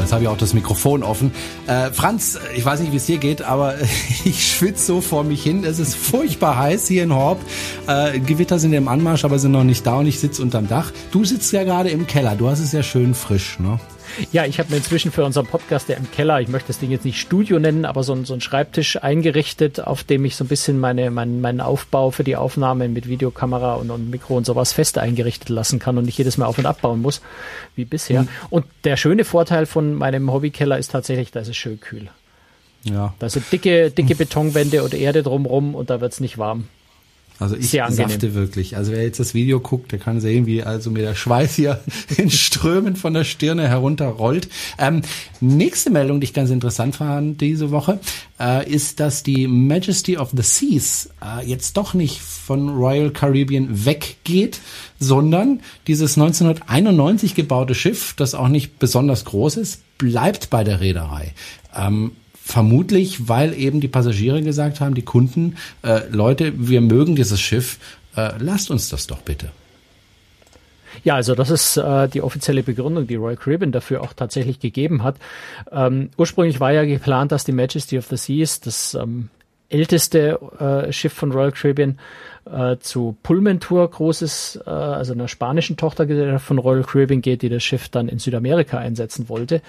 jetzt 0.00 0.12
habe 0.12 0.24
ich 0.24 0.28
auch 0.28 0.36
das 0.36 0.52
Mikrofon 0.52 1.04
offen. 1.04 1.32
Äh, 1.68 1.92
Franz, 1.92 2.38
ich 2.56 2.64
weiß 2.64 2.80
nicht, 2.80 2.90
wie 2.90 2.96
es 2.96 3.06
dir 3.06 3.18
geht, 3.18 3.42
aber 3.42 3.76
ich 4.24 4.52
schwitze 4.52 4.84
so 4.84 5.00
vor 5.00 5.22
mich 5.22 5.44
hin. 5.44 5.62
Es 5.64 5.78
ist 5.78 5.94
furchtbar 5.94 6.58
heiß 6.58 6.88
hier 6.88 7.04
in 7.04 7.14
Horb. 7.14 7.40
Äh, 7.86 8.18
Gewitter 8.18 8.58
sind 8.58 8.72
im 8.72 8.88
Anmarsch, 8.88 9.24
aber 9.24 9.38
sind 9.38 9.52
noch 9.52 9.62
nicht 9.62 9.86
da 9.86 9.94
und 9.98 10.06
ich 10.06 10.18
sitze 10.18 10.42
unterm 10.42 10.66
Dach. 10.66 10.92
Du 11.12 11.24
sitzt 11.24 11.52
ja 11.52 11.62
gerade 11.62 11.88
im 11.88 12.08
Keller. 12.08 12.34
Du 12.34 12.48
hast 12.48 12.58
es 12.58 12.72
ja 12.72 12.82
schön 12.82 13.14
frisch, 13.14 13.60
ne? 13.60 13.78
Ja, 14.32 14.44
ich 14.44 14.58
habe 14.58 14.70
mir 14.70 14.76
inzwischen 14.76 15.12
für 15.12 15.24
unseren 15.24 15.46
Podcast, 15.46 15.88
der 15.88 15.96
im 15.96 16.10
Keller, 16.10 16.40
ich 16.40 16.48
möchte 16.48 16.68
das 16.68 16.78
Ding 16.78 16.90
jetzt 16.90 17.04
nicht 17.04 17.20
Studio 17.20 17.58
nennen, 17.58 17.84
aber 17.84 18.02
so, 18.02 18.24
so 18.24 18.34
ein 18.34 18.40
Schreibtisch 18.40 19.02
eingerichtet, 19.02 19.80
auf 19.80 20.04
dem 20.04 20.24
ich 20.24 20.36
so 20.36 20.44
ein 20.44 20.48
bisschen 20.48 20.78
meine, 20.78 21.10
mein, 21.10 21.40
meinen 21.40 21.60
Aufbau 21.60 22.10
für 22.10 22.24
die 22.24 22.36
Aufnahme 22.36 22.88
mit 22.88 23.08
Videokamera 23.08 23.74
und, 23.74 23.90
und 23.90 24.10
Mikro 24.10 24.36
und 24.36 24.46
sowas 24.46 24.72
fest 24.72 24.98
eingerichtet 24.98 25.48
lassen 25.48 25.78
kann 25.78 25.98
und 25.98 26.04
nicht 26.04 26.18
jedes 26.18 26.38
Mal 26.38 26.46
auf 26.46 26.58
und 26.58 26.66
abbauen 26.66 27.02
muss, 27.02 27.20
wie 27.74 27.84
bisher. 27.84 28.22
Mhm. 28.22 28.28
Und 28.50 28.66
der 28.84 28.96
schöne 28.96 29.24
Vorteil 29.24 29.66
von 29.66 29.94
meinem 29.94 30.32
Hobbykeller 30.32 30.78
ist 30.78 30.92
tatsächlich, 30.92 31.30
da 31.30 31.40
ist 31.40 31.48
es 31.48 31.56
schön 31.56 31.80
kühl. 31.80 32.08
Ja. 32.84 33.14
Da 33.18 33.28
sind 33.28 33.50
dicke, 33.50 33.90
dicke 33.90 34.14
Betonwände 34.16 34.82
und 34.82 34.94
Erde 34.94 35.22
drumrum 35.22 35.74
und 35.74 35.90
da 35.90 36.00
wird's 36.00 36.20
nicht 36.20 36.38
warm. 36.38 36.68
Also 37.40 37.56
ich 37.56 37.70
safte 37.70 38.34
wirklich. 38.34 38.76
Also 38.76 38.90
wer 38.90 39.02
jetzt 39.02 39.20
das 39.20 39.32
Video 39.32 39.60
guckt, 39.60 39.92
der 39.92 40.00
kann 40.00 40.20
sehen, 40.20 40.46
wie 40.46 40.64
also 40.64 40.90
mir 40.90 41.02
der 41.02 41.14
Schweiß 41.14 41.54
hier 41.54 41.80
in 42.16 42.30
Strömen 42.30 42.96
von 42.96 43.14
der 43.14 43.24
Stirne 43.24 43.68
herunterrollt. 43.68 44.48
Ähm, 44.78 45.02
nächste 45.40 45.90
Meldung, 45.90 46.20
die 46.20 46.24
ich 46.24 46.34
ganz 46.34 46.50
interessant 46.50 46.96
fand 46.96 47.40
diese 47.40 47.70
Woche, 47.70 48.00
äh, 48.40 48.68
ist, 48.68 48.98
dass 48.98 49.22
die 49.22 49.46
Majesty 49.46 50.16
of 50.16 50.30
the 50.36 50.42
Seas 50.42 51.10
äh, 51.22 51.46
jetzt 51.46 51.76
doch 51.76 51.94
nicht 51.94 52.20
von 52.20 52.70
Royal 52.70 53.10
Caribbean 53.10 53.84
weggeht, 53.86 54.60
sondern 54.98 55.60
dieses 55.86 56.16
1991 56.16 57.36
gebaute 57.36 57.74
Schiff, 57.76 58.14
das 58.16 58.34
auch 58.34 58.48
nicht 58.48 58.80
besonders 58.80 59.24
groß 59.24 59.58
ist, 59.58 59.82
bleibt 59.98 60.50
bei 60.50 60.64
der 60.64 60.80
Reederei. 60.80 61.34
Ähm, 61.76 62.12
Vermutlich, 62.48 63.28
weil 63.28 63.52
eben 63.52 63.82
die 63.82 63.88
Passagiere 63.88 64.40
gesagt 64.40 64.80
haben, 64.80 64.94
die 64.94 65.02
Kunden, 65.02 65.56
äh, 65.82 66.08
Leute, 66.10 66.54
wir 66.56 66.80
mögen 66.80 67.14
dieses 67.14 67.38
Schiff, 67.42 67.78
äh, 68.16 68.30
lasst 68.38 68.70
uns 68.70 68.88
das 68.88 69.06
doch 69.06 69.20
bitte. 69.20 69.50
Ja, 71.04 71.16
also 71.16 71.34
das 71.34 71.50
ist 71.50 71.76
äh, 71.76 72.08
die 72.08 72.22
offizielle 72.22 72.62
Begründung, 72.62 73.06
die 73.06 73.16
Roy 73.16 73.36
Caribbean 73.36 73.70
dafür 73.70 74.00
auch 74.00 74.14
tatsächlich 74.14 74.60
gegeben 74.60 75.02
hat. 75.02 75.16
Ähm, 75.70 76.08
ursprünglich 76.16 76.58
war 76.58 76.72
ja 76.72 76.86
geplant, 76.86 77.32
dass 77.32 77.44
die 77.44 77.52
Majesty 77.52 77.98
of 77.98 78.06
the 78.06 78.16
Seas, 78.16 78.60
das 78.60 78.94
ähm, 78.94 79.28
älteste 79.68 80.40
äh, 80.58 80.90
Schiff 80.90 81.12
von 81.12 81.32
Royal 81.32 81.52
Caribbean, 81.52 81.98
äh, 82.50 82.78
zu 82.78 83.14
Pullman 83.22 83.60
Tour 83.60 83.90
großes, 83.90 84.60
äh, 84.66 84.70
also 84.70 85.12
einer 85.12 85.28
spanischen 85.28 85.76
Tochter 85.76 86.40
von 86.40 86.58
Royal 86.58 86.82
Caribbean 86.82 87.20
geht, 87.20 87.42
die 87.42 87.50
das 87.50 87.62
Schiff 87.62 87.90
dann 87.90 88.08
in 88.08 88.18
Südamerika 88.18 88.78
einsetzen 88.78 89.28
wollte. 89.28 89.60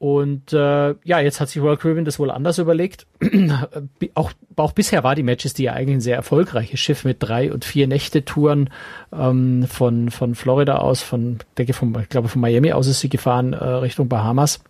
Und 0.00 0.54
äh, 0.54 0.94
ja, 1.04 1.20
jetzt 1.20 1.42
hat 1.42 1.50
sich 1.50 1.60
Royal 1.60 1.76
Caribbean 1.76 2.06
das 2.06 2.18
wohl 2.18 2.30
anders 2.30 2.56
überlegt. 2.56 3.06
auch, 4.14 4.32
auch 4.56 4.72
bisher 4.72 5.04
war 5.04 5.14
die 5.14 5.22
Majesty 5.22 5.64
ja 5.64 5.74
eigentlich 5.74 5.96
ein 5.96 6.00
sehr 6.00 6.16
erfolgreiches 6.16 6.80
Schiff 6.80 7.04
mit 7.04 7.18
drei 7.20 7.52
und 7.52 7.66
vier 7.66 7.86
Nächte-Touren 7.86 8.70
ähm, 9.12 9.66
von, 9.68 10.10
von 10.10 10.34
Florida 10.34 10.78
aus, 10.78 11.02
von, 11.02 11.40
denke 11.58 11.74
von, 11.74 11.94
ich 12.00 12.08
glaube 12.08 12.28
von 12.28 12.40
Miami 12.40 12.72
aus 12.72 12.86
ist 12.86 13.00
sie 13.00 13.10
gefahren 13.10 13.52
äh, 13.52 13.62
Richtung 13.62 14.08
Bahamas. 14.08 14.60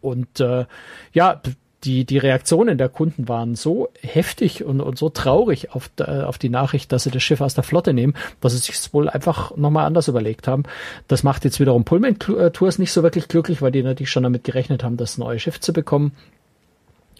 Und 0.00 0.38
äh, 0.38 0.66
ja, 1.12 1.42
die, 1.84 2.04
die 2.04 2.18
Reaktionen 2.18 2.76
der 2.76 2.88
Kunden 2.88 3.28
waren 3.28 3.54
so 3.54 3.88
heftig 4.00 4.64
und, 4.64 4.80
und 4.80 4.98
so 4.98 5.10
traurig 5.10 5.74
auf, 5.74 5.90
auf 6.00 6.38
die 6.38 6.48
Nachricht, 6.48 6.90
dass 6.90 7.04
sie 7.04 7.10
das 7.10 7.22
Schiff 7.22 7.40
aus 7.40 7.54
der 7.54 7.62
Flotte 7.64 7.94
nehmen, 7.94 8.14
dass 8.40 8.52
sie 8.52 8.58
sich 8.58 8.92
wohl 8.92 9.08
einfach 9.08 9.56
nochmal 9.56 9.86
anders 9.86 10.08
überlegt 10.08 10.48
haben. 10.48 10.64
Das 11.06 11.22
macht 11.22 11.44
jetzt 11.44 11.60
wiederum 11.60 11.84
Pullman 11.84 12.18
Tours 12.18 12.78
nicht 12.78 12.92
so 12.92 13.02
wirklich 13.02 13.28
glücklich, 13.28 13.62
weil 13.62 13.70
die 13.70 13.82
natürlich 13.82 14.10
schon 14.10 14.24
damit 14.24 14.44
gerechnet 14.44 14.82
haben, 14.82 14.96
das 14.96 15.18
neue 15.18 15.38
Schiff 15.38 15.60
zu 15.60 15.72
bekommen. 15.72 16.12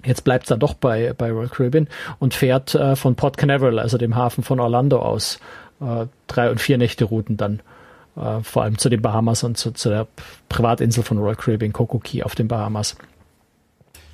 Jetzt 0.05 0.25
bleibt 0.25 0.45
es 0.45 0.49
dann 0.49 0.61
doch 0.61 0.75
bei, 0.75 1.12
bei 1.17 1.31
Royal 1.31 1.49
Caribbean 1.49 1.88
und 2.19 2.35
fährt 2.35 2.75
äh, 2.75 2.97
von 2.97 3.15
Port 3.15 3.37
Canaveral, 3.37 3.79
also 3.79 3.99
dem 3.99 4.17
Hafen 4.17 4.45
von 4.45 4.61
Orlando 4.61 5.00
aus, 5.00 5.41
äh, 5.81 6.07
drei 6.27 6.50
und 6.50 6.61
vier 6.61 6.79
Nächte 6.79 7.05
Routen 7.05 7.37
dann 7.37 7.61
äh, 8.17 8.41
vor 8.43 8.62
allem 8.62 8.79
zu 8.79 8.88
den 8.88 9.03
Bahamas 9.03 9.43
und 9.43 9.57
zu, 9.57 9.73
zu 9.73 9.88
der 9.88 10.07
Privatinsel 10.49 11.03
von 11.03 11.19
Royal 11.19 11.37
Caribbean, 11.37 11.73
Coco 11.73 11.99
Key 11.99 12.23
auf 12.23 12.35
den 12.35 12.49
Bahamas. 12.49 12.97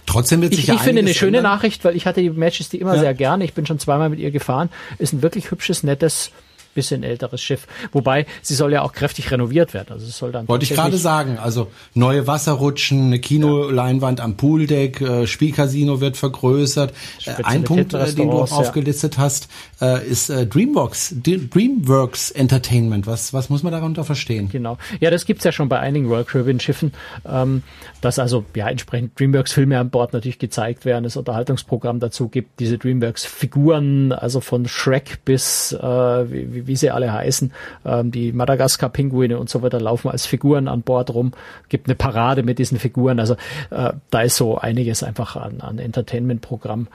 Trotzdem 0.07 0.43
wird 0.43 0.53
sich 0.53 0.65
ich, 0.65 0.69
ja 0.69 0.75
ich 0.75 0.81
finde 0.81 1.01
eine 1.01 1.15
schöne 1.15 1.39
ändern. 1.39 1.55
Nachricht, 1.55 1.85
weil 1.85 1.97
ich 1.97 2.07
hatte 2.07 2.21
die 2.21 2.31
Matches 2.31 2.69
die 2.69 2.79
immer 2.79 2.95
ja. 2.95 3.01
sehr 3.01 3.15
gerne. 3.15 3.45
Ich 3.45 3.55
bin 3.55 3.67
schon 3.67 3.79
zweimal 3.79 4.09
mit 4.09 4.19
ihr 4.19 4.31
gefahren. 4.31 4.69
Ist 4.99 5.13
ein 5.13 5.23
wirklich 5.23 5.51
hübsches, 5.51 5.83
nettes 5.83 6.31
bisschen 6.75 7.03
älteres 7.03 7.43
Schiff. 7.43 7.67
Wobei, 7.93 8.27
sie 8.43 8.55
soll 8.55 8.73
ja 8.73 8.83
auch 8.83 8.93
kräftig 8.93 9.31
renoviert 9.31 9.75
werden. 9.75 9.89
Also 9.91 10.07
es 10.07 10.17
soll 10.17 10.33
dann 10.33 10.49
Wollte 10.49 10.65
ich 10.65 10.75
gerade 10.75 10.97
sagen, 10.97 11.39
also 11.39 11.71
neue 11.95 12.27
Wasserrutschen, 12.27 13.07
eine 13.07 13.19
Kinoleinwand 13.19 14.19
ja. 14.19 14.25
am 14.25 14.37
Pooldeck, 14.37 15.01
äh, 15.01 15.27
Spielcasino 15.27 16.01
wird 16.01 16.17
vergrößert. 16.17 16.93
Äh, 17.25 17.43
ein 17.45 17.65
Punkt, 17.65 17.95
äh, 17.95 18.13
den 18.13 18.31
du 18.31 18.39
auch 18.39 18.51
ja. 18.51 18.57
aufgelistet 18.57 19.19
hast, 19.19 19.49
äh, 19.81 20.07
ist 20.07 20.31
äh, 20.31 20.47
Dreamworks, 20.47 21.15
Dreamworks 21.23 22.31
Entertainment. 22.31 23.07
Was, 23.07 23.33
was 23.33 23.51
muss 23.51 23.63
man 23.63 23.73
darunter 23.73 24.05
verstehen? 24.05 24.49
Genau. 24.51 24.79
Ja, 25.01 25.11
das 25.11 25.27
gibt's 25.27 25.45
ja 25.45 25.53
schon 25.53 25.69
bei 25.69 25.79
einigen 25.81 26.07
Royal 26.07 26.25
Caribbean 26.25 26.61
Schiffen, 26.61 26.93
ähm, 27.27 27.63
dass 28.01 28.19
also 28.19 28.45
ja 28.55 28.69
entsprechend 28.69 29.19
Dreamworks 29.19 29.53
Filme 29.53 29.79
an 29.79 29.91
Bord 29.91 30.13
natürlich 30.13 30.39
gezeigt 30.39 30.85
werden, 30.85 31.05
das 31.05 31.17
Unterhaltungsprogramm 31.17 32.01
dazu 32.01 32.29
gibt, 32.29 32.61
diese 32.61 32.79
Dreamworks 32.79 33.25
Figuren, 33.25 34.13
also 34.13 34.41
von 34.41 34.67
Shrek 34.67 35.25
bis 35.25 35.73
äh, 35.73 35.79
wie, 35.81 36.64
wie 36.64 36.64
sie 36.77 36.91
alle 36.91 37.13
heißen, 37.13 37.53
ähm, 37.85 38.11
die 38.11 38.33
Madagaskar-Pinguine 38.33 39.39
und 39.39 39.49
so 39.49 39.63
weiter 39.63 39.81
laufen 39.81 40.09
als 40.11 40.27
Figuren 40.27 40.69
an 40.69 40.83
Bord 40.83 41.13
rum, 41.13 41.33
gibt 41.69 41.89
eine 41.89 41.95
Parade 41.95 42.43
mit 42.43 42.59
diesen 42.59 42.79
Figuren. 42.79 43.21
Also 43.21 43.35
äh, 43.71 43.93
da 44.11 44.21
ist 44.23 44.37
so 44.37 44.59
einiges 44.59 45.03
einfach 45.03 45.37
an, 45.37 45.61
an 45.61 45.79
Entertainment-Programm 45.79 46.89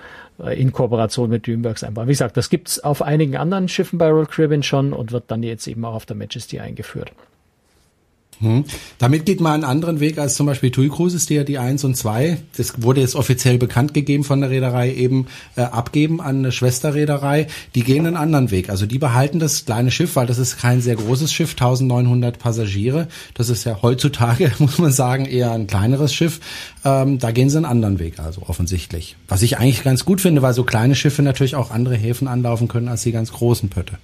äh, 0.43 0.59
in 0.59 0.73
Kooperation 0.73 1.29
mit 1.29 1.47
Dreamworks 1.47 1.83
einfach. 1.83 2.05
Wie 2.05 2.11
gesagt, 2.11 2.37
das 2.37 2.49
gibt's 2.49 2.79
auf 2.79 3.01
einigen 3.01 3.37
anderen 3.37 3.67
Schiffen 3.67 3.99
bei 3.99 4.09
Royal 4.09 4.25
Caribbean 4.25 4.63
schon 4.63 4.93
und 4.93 5.11
wird 5.11 5.25
dann 5.27 5.43
jetzt 5.43 5.67
eben 5.67 5.85
auch 5.85 5.93
auf 5.93 6.05
der 6.05 6.15
Majesty 6.15 6.59
eingeführt. 6.59 7.11
Hm. 8.41 8.63
Damit 8.99 9.25
geht 9.25 9.41
man 9.41 9.53
einen 9.53 9.63
anderen 9.65 9.99
Weg 9.99 10.17
als 10.17 10.35
zum 10.35 10.45
Beispiel 10.45 10.71
TUI 10.71 10.87
Cruises, 10.87 11.25
die 11.25 11.35
ja 11.35 11.43
die 11.43 11.57
1 11.57 11.83
und 11.83 11.95
2, 11.95 12.37
das 12.55 12.81
wurde 12.81 13.01
jetzt 13.01 13.15
offiziell 13.15 13.57
bekannt 13.57 13.93
gegeben 13.93 14.23
von 14.23 14.39
der 14.39 14.49
Reederei, 14.49 14.93
eben 14.93 15.27
äh, 15.57 15.61
abgeben 15.61 16.21
an 16.21 16.37
eine 16.37 16.53
Schwesterreederei. 16.53 17.47
Die 17.75 17.83
gehen 17.83 18.07
einen 18.07 18.15
anderen 18.15 18.49
Weg. 18.49 18.69
Also 18.69 18.85
die 18.85 18.97
behalten 18.97 19.39
das 19.39 19.65
kleine 19.65 19.91
Schiff, 19.91 20.15
weil 20.15 20.25
das 20.25 20.37
ist 20.37 20.57
kein 20.57 20.81
sehr 20.81 20.95
großes 20.95 21.33
Schiff, 21.33 21.51
1900 21.51 22.39
Passagiere. 22.39 23.09
Das 23.33 23.49
ist 23.49 23.65
ja 23.65 23.81
heutzutage, 23.81 24.51
muss 24.59 24.77
man 24.77 24.93
sagen, 24.93 25.25
eher 25.25 25.51
ein 25.51 25.67
kleineres 25.67 26.13
Schiff. 26.13 26.39
Ähm, 26.85 27.19
da 27.19 27.31
gehen 27.31 27.49
sie 27.49 27.57
einen 27.57 27.65
anderen 27.65 27.99
Weg, 27.99 28.19
also 28.19 28.43
offensichtlich. 28.47 29.17
Was 29.27 29.41
ich 29.41 29.57
eigentlich 29.57 29.83
ganz 29.83 30.05
gut 30.05 30.21
finde, 30.21 30.41
weil 30.41 30.53
so 30.53 30.63
kleine 30.63 30.95
Schiffe 30.95 31.23
natürlich 31.23 31.55
auch 31.55 31.71
andere 31.71 31.95
Häfen 31.95 32.29
anlaufen 32.29 32.69
können 32.69 32.87
als 32.87 33.03
die 33.03 33.11
ganz 33.11 33.33
großen 33.33 33.67
Pötte. 33.67 33.97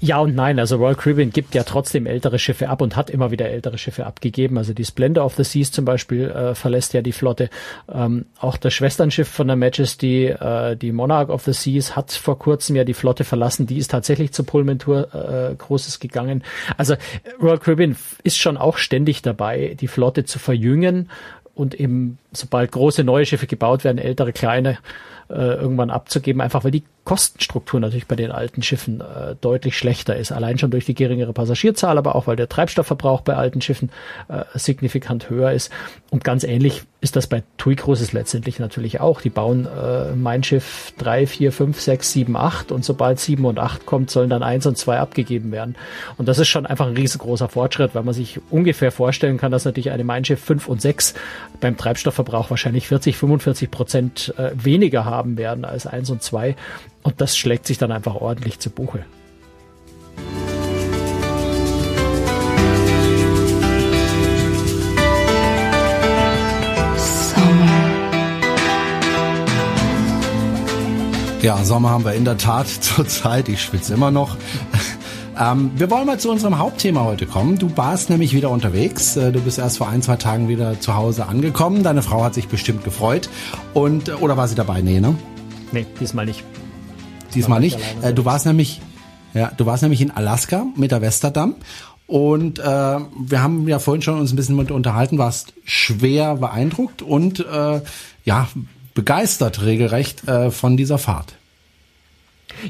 Ja 0.00 0.18
und 0.18 0.34
nein. 0.34 0.58
Also 0.58 0.76
Royal 0.76 0.94
Caribbean 0.94 1.30
gibt 1.30 1.54
ja 1.54 1.62
trotzdem 1.62 2.06
ältere 2.06 2.38
Schiffe 2.38 2.68
ab 2.68 2.80
und 2.80 2.96
hat 2.96 3.10
immer 3.10 3.30
wieder 3.30 3.48
ältere 3.48 3.78
Schiffe 3.78 4.06
abgegeben. 4.06 4.58
Also 4.58 4.72
die 4.72 4.84
Splendor 4.84 5.24
of 5.24 5.34
the 5.34 5.44
Seas 5.44 5.70
zum 5.72 5.84
Beispiel 5.84 6.30
äh, 6.30 6.54
verlässt 6.54 6.94
ja 6.94 7.02
die 7.02 7.12
Flotte. 7.12 7.50
Ähm, 7.92 8.26
auch 8.38 8.56
das 8.56 8.74
Schwesternschiff 8.74 9.28
von 9.28 9.46
der 9.46 9.56
Majesty, 9.56 10.26
äh, 10.26 10.76
die 10.76 10.92
Monarch 10.92 11.28
of 11.28 11.42
the 11.42 11.52
Seas, 11.52 11.96
hat 11.96 12.12
vor 12.12 12.38
kurzem 12.38 12.76
ja 12.76 12.84
die 12.84 12.94
Flotte 12.94 13.24
verlassen. 13.24 13.66
Die 13.66 13.78
ist 13.78 13.90
tatsächlich 13.90 14.32
zur 14.32 14.46
Pullman 14.46 14.78
Tour 14.78 15.14
äh, 15.14 15.54
Großes 15.54 16.00
gegangen. 16.00 16.42
Also 16.76 16.96
Royal 17.40 17.58
Caribbean 17.58 17.96
ist 18.22 18.38
schon 18.38 18.56
auch 18.56 18.78
ständig 18.78 19.22
dabei, 19.22 19.76
die 19.80 19.88
Flotte 19.88 20.24
zu 20.24 20.38
verjüngen 20.38 21.08
und 21.54 21.74
eben 21.74 22.18
sobald 22.32 22.70
große 22.70 23.02
neue 23.02 23.26
Schiffe 23.26 23.46
gebaut 23.46 23.82
werden, 23.82 23.98
ältere 23.98 24.32
kleine 24.32 24.78
äh, 25.28 25.34
irgendwann 25.34 25.90
abzugeben, 25.90 26.40
einfach 26.40 26.64
weil 26.64 26.70
die 26.70 26.84
Kostenstruktur 27.06 27.78
natürlich 27.78 28.08
bei 28.08 28.16
den 28.16 28.32
alten 28.32 28.62
Schiffen 28.62 29.00
äh, 29.00 29.36
deutlich 29.40 29.78
schlechter 29.78 30.16
ist. 30.16 30.32
Allein 30.32 30.58
schon 30.58 30.72
durch 30.72 30.84
die 30.84 30.94
geringere 30.94 31.32
Passagierzahl, 31.32 31.98
aber 31.98 32.16
auch 32.16 32.26
weil 32.26 32.34
der 32.34 32.48
Treibstoffverbrauch 32.48 33.20
bei 33.20 33.34
alten 33.34 33.62
Schiffen 33.62 33.90
äh, 34.28 34.42
signifikant 34.54 35.30
höher 35.30 35.52
ist. 35.52 35.70
Und 36.10 36.24
ganz 36.24 36.42
ähnlich 36.42 36.82
ist 37.00 37.14
das 37.14 37.28
bei 37.28 37.44
TUI 37.58 37.76
Cruises 37.76 38.12
letztendlich 38.12 38.58
natürlich 38.58 39.00
auch. 39.00 39.20
Die 39.20 39.30
bauen 39.30 39.66
äh, 39.66 40.16
Mein 40.16 40.42
Schiff 40.42 40.92
3, 40.98 41.28
4, 41.28 41.52
5, 41.52 41.80
6, 41.80 42.12
7, 42.12 42.36
8 42.36 42.72
und 42.72 42.84
sobald 42.84 43.20
7 43.20 43.44
und 43.44 43.60
8 43.60 43.86
kommt, 43.86 44.10
sollen 44.10 44.28
dann 44.28 44.42
1 44.42 44.66
und 44.66 44.76
2 44.76 44.98
abgegeben 44.98 45.52
werden. 45.52 45.76
Und 46.18 46.26
das 46.26 46.40
ist 46.40 46.48
schon 46.48 46.66
einfach 46.66 46.88
ein 46.88 46.96
riesengroßer 46.96 47.48
Fortschritt, 47.48 47.94
weil 47.94 48.02
man 48.02 48.14
sich 48.14 48.40
ungefähr 48.50 48.90
vorstellen 48.90 49.36
kann, 49.36 49.52
dass 49.52 49.64
natürlich 49.64 49.92
eine 49.92 50.02
Mein 50.02 50.24
Schiff 50.24 50.42
5 50.42 50.66
und 50.66 50.82
6 50.82 51.14
beim 51.60 51.76
Treibstoffverbrauch 51.76 52.50
wahrscheinlich 52.50 52.88
40, 52.88 53.16
45 53.16 53.70
Prozent 53.70 54.34
äh, 54.36 54.50
weniger 54.56 55.04
haben 55.04 55.38
werden 55.38 55.64
als 55.64 55.86
1 55.86 56.10
und 56.10 56.24
2 56.24 56.56
und 57.06 57.20
das 57.20 57.36
schlägt 57.36 57.66
sich 57.66 57.78
dann 57.78 57.92
einfach 57.92 58.16
ordentlich 58.16 58.58
zu 58.58 58.68
Buche. 58.68 59.04
Ja, 71.42 71.62
Sommer 71.64 71.90
haben 71.90 72.04
wir 72.04 72.14
in 72.14 72.24
der 72.24 72.38
Tat 72.38 72.66
zurzeit. 72.80 73.48
Ich 73.48 73.62
schwitze 73.62 73.94
immer 73.94 74.10
noch. 74.10 74.36
Ähm, 75.38 75.72
wir 75.76 75.90
wollen 75.90 76.06
mal 76.06 76.18
zu 76.18 76.30
unserem 76.30 76.56
Hauptthema 76.56 77.04
heute 77.04 77.26
kommen. 77.26 77.58
Du 77.58 77.76
warst 77.76 78.08
nämlich 78.08 78.32
wieder 78.32 78.48
unterwegs. 78.48 79.18
Äh, 79.18 79.32
du 79.32 79.40
bist 79.42 79.58
erst 79.58 79.76
vor 79.76 79.86
ein, 79.86 80.00
zwei 80.00 80.16
Tagen 80.16 80.48
wieder 80.48 80.80
zu 80.80 80.94
Hause 80.94 81.26
angekommen. 81.26 81.82
Deine 81.82 82.00
Frau 82.00 82.24
hat 82.24 82.32
sich 82.32 82.48
bestimmt 82.48 82.84
gefreut. 82.84 83.28
Und, 83.74 84.08
äh, 84.08 84.12
oder 84.12 84.38
war 84.38 84.48
sie 84.48 84.54
dabei? 84.54 84.80
Nee, 84.80 84.98
ne? 84.98 85.14
Nee, 85.72 85.84
diesmal 86.00 86.24
nicht 86.24 86.42
diesmal 87.36 87.60
nicht. 87.60 87.78
Äh, 88.02 88.12
du 88.12 88.24
warst 88.24 88.46
nämlich, 88.46 88.80
ja, 89.34 89.52
du 89.56 89.66
warst 89.66 89.82
nämlich 89.82 90.00
in 90.00 90.10
Alaska 90.10 90.66
mit 90.76 90.90
der 90.90 91.02
Westerdam. 91.02 91.54
Und 92.06 92.58
äh, 92.58 92.62
wir 92.62 93.42
haben 93.42 93.66
ja 93.66 93.78
vorhin 93.78 94.02
schon 94.02 94.20
uns 94.20 94.32
ein 94.32 94.36
bisschen 94.36 94.56
mit 94.56 94.70
unterhalten, 94.70 95.18
warst 95.18 95.54
schwer 95.64 96.36
beeindruckt 96.36 97.02
und 97.02 97.40
äh, 97.40 97.80
ja 98.24 98.48
begeistert 98.94 99.62
regelrecht 99.62 100.26
äh, 100.28 100.50
von 100.50 100.76
dieser 100.76 100.98
Fahrt. 100.98 101.34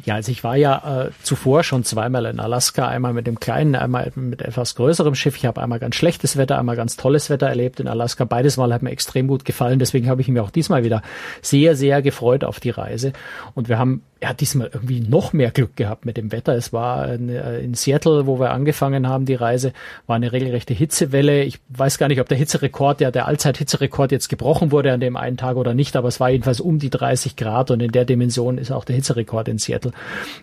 Ja, 0.04 0.14
also 0.14 0.32
ich 0.32 0.42
war 0.42 0.56
ja 0.56 1.06
äh, 1.06 1.10
zuvor 1.22 1.62
schon 1.62 1.84
zweimal 1.84 2.26
in 2.26 2.40
Alaska, 2.40 2.88
einmal 2.88 3.12
mit 3.12 3.26
dem 3.26 3.38
kleinen, 3.38 3.74
einmal 3.76 4.10
mit 4.16 4.42
etwas 4.42 4.74
größerem 4.74 5.14
Schiff. 5.14 5.36
Ich 5.36 5.46
habe 5.46 5.62
einmal 5.62 5.78
ganz 5.78 5.94
schlechtes 5.94 6.36
Wetter, 6.36 6.58
einmal 6.58 6.76
ganz 6.76 6.96
tolles 6.96 7.30
Wetter 7.30 7.46
erlebt 7.48 7.78
in 7.78 7.86
Alaska. 7.86 8.24
Beides 8.24 8.56
Mal 8.56 8.72
hat 8.72 8.82
mir 8.82 8.90
extrem 8.90 9.28
gut 9.28 9.44
gefallen. 9.44 9.78
Deswegen 9.78 10.08
habe 10.08 10.20
ich 10.20 10.28
mich 10.28 10.40
auch 10.40 10.50
diesmal 10.50 10.82
wieder 10.82 11.02
sehr, 11.42 11.76
sehr 11.76 12.02
gefreut 12.02 12.42
auf 12.42 12.58
die 12.58 12.70
Reise. 12.70 13.12
Und 13.54 13.68
wir 13.68 13.78
haben 13.78 14.02
er 14.18 14.30
hat 14.30 14.40
diesmal 14.40 14.70
irgendwie 14.72 15.00
noch 15.00 15.34
mehr 15.34 15.50
Glück 15.50 15.76
gehabt 15.76 16.06
mit 16.06 16.16
dem 16.16 16.32
Wetter. 16.32 16.54
Es 16.54 16.72
war 16.72 17.12
in 17.12 17.74
Seattle, 17.74 18.26
wo 18.26 18.40
wir 18.40 18.50
angefangen 18.50 19.08
haben, 19.08 19.26
die 19.26 19.34
Reise, 19.34 19.74
war 20.06 20.16
eine 20.16 20.32
regelrechte 20.32 20.72
Hitzewelle. 20.72 21.42
Ich 21.44 21.60
weiß 21.68 21.98
gar 21.98 22.08
nicht, 22.08 22.20
ob 22.20 22.28
der 22.28 22.38
Hitzerekord, 22.38 23.02
ja, 23.02 23.10
der 23.10 23.26
Allzeit-Hitzerekord 23.26 24.12
jetzt 24.12 24.28
gebrochen 24.28 24.72
wurde 24.72 24.92
an 24.92 25.00
dem 25.00 25.16
einen 25.16 25.36
Tag 25.36 25.56
oder 25.56 25.74
nicht, 25.74 25.96
aber 25.96 26.08
es 26.08 26.18
war 26.18 26.30
jedenfalls 26.30 26.60
um 26.60 26.78
die 26.78 26.88
30 26.88 27.36
Grad 27.36 27.70
und 27.70 27.82
in 27.82 27.92
der 27.92 28.06
Dimension 28.06 28.56
ist 28.56 28.70
auch 28.70 28.86
der 28.86 28.96
Hitzerekord 28.96 29.48
in 29.48 29.58
Seattle. 29.58 29.92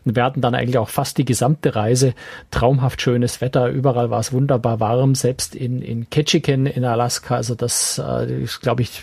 Und 0.05 0.15
wir 0.15 0.23
hatten 0.23 0.41
dann 0.41 0.53
eigentlich 0.53 0.77
auch 0.77 0.89
fast 0.89 1.17
die 1.17 1.25
gesamte 1.25 1.75
Reise 1.75 2.13
traumhaft 2.51 3.01
schönes 3.01 3.41
Wetter. 3.41 3.69
Überall 3.69 4.11
war 4.11 4.19
es 4.19 4.31
wunderbar 4.31 4.79
warm, 4.79 5.15
selbst 5.15 5.55
in, 5.55 5.81
in 5.81 6.11
Ketchikan 6.11 6.67
in 6.67 6.85
Alaska. 6.85 7.37
Also 7.37 7.55
das 7.55 7.99
äh, 8.03 8.43
ist, 8.43 8.61
glaube 8.61 8.83
ich, 8.83 9.01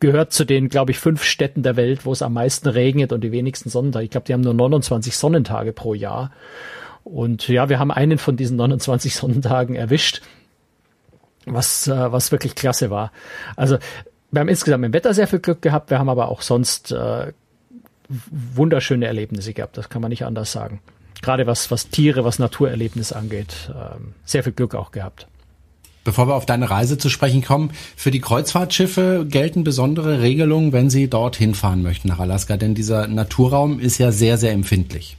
gehört 0.00 0.32
zu 0.32 0.44
den, 0.44 0.68
glaube 0.68 0.92
ich, 0.92 0.98
fünf 0.98 1.24
Städten 1.24 1.62
der 1.62 1.76
Welt, 1.76 2.06
wo 2.06 2.12
es 2.12 2.22
am 2.22 2.32
meisten 2.34 2.68
regnet 2.68 3.12
und 3.12 3.22
die 3.22 3.32
wenigsten 3.32 3.68
Sonnentage. 3.68 4.04
Ich 4.04 4.10
glaube, 4.10 4.26
die 4.26 4.32
haben 4.32 4.42
nur 4.42 4.54
29 4.54 5.16
Sonnentage 5.16 5.72
pro 5.72 5.94
Jahr. 5.94 6.30
Und 7.04 7.48
ja, 7.48 7.68
wir 7.68 7.78
haben 7.78 7.90
einen 7.90 8.18
von 8.18 8.36
diesen 8.36 8.56
29 8.56 9.14
Sonnentagen 9.14 9.74
erwischt, 9.74 10.22
was, 11.46 11.88
äh, 11.88 12.12
was 12.12 12.32
wirklich 12.32 12.54
klasse 12.54 12.90
war. 12.90 13.12
Also 13.56 13.78
wir 14.30 14.40
haben 14.40 14.48
insgesamt 14.48 14.84
im 14.84 14.92
Wetter 14.92 15.14
sehr 15.14 15.26
viel 15.26 15.38
Glück 15.38 15.62
gehabt, 15.62 15.90
wir 15.90 15.98
haben 15.98 16.10
aber 16.10 16.28
auch 16.28 16.42
sonst 16.42 16.92
äh, 16.92 17.32
wunderschöne 18.08 19.06
Erlebnisse 19.06 19.54
gehabt, 19.54 19.78
das 19.78 19.88
kann 19.88 20.02
man 20.02 20.10
nicht 20.10 20.24
anders 20.24 20.52
sagen. 20.52 20.80
Gerade 21.22 21.46
was, 21.46 21.70
was 21.70 21.88
Tiere, 21.88 22.24
was 22.24 22.38
Naturerlebnis 22.38 23.12
angeht, 23.12 23.70
äh, 23.74 23.98
sehr 24.24 24.44
viel 24.44 24.52
Glück 24.52 24.74
auch 24.74 24.92
gehabt. 24.92 25.26
Bevor 26.08 26.26
wir 26.26 26.36
auf 26.36 26.46
deine 26.46 26.70
Reise 26.70 26.96
zu 26.96 27.10
sprechen 27.10 27.44
kommen, 27.44 27.68
für 27.94 28.10
die 28.10 28.22
Kreuzfahrtschiffe 28.22 29.26
gelten 29.28 29.62
besondere 29.62 30.22
Regelungen, 30.22 30.72
wenn 30.72 30.88
sie 30.88 31.10
dorthin 31.10 31.54
fahren 31.54 31.82
möchten 31.82 32.08
nach 32.08 32.18
Alaska, 32.18 32.56
denn 32.56 32.74
dieser 32.74 33.06
Naturraum 33.08 33.78
ist 33.78 33.98
ja 33.98 34.10
sehr, 34.10 34.38
sehr 34.38 34.52
empfindlich. 34.52 35.18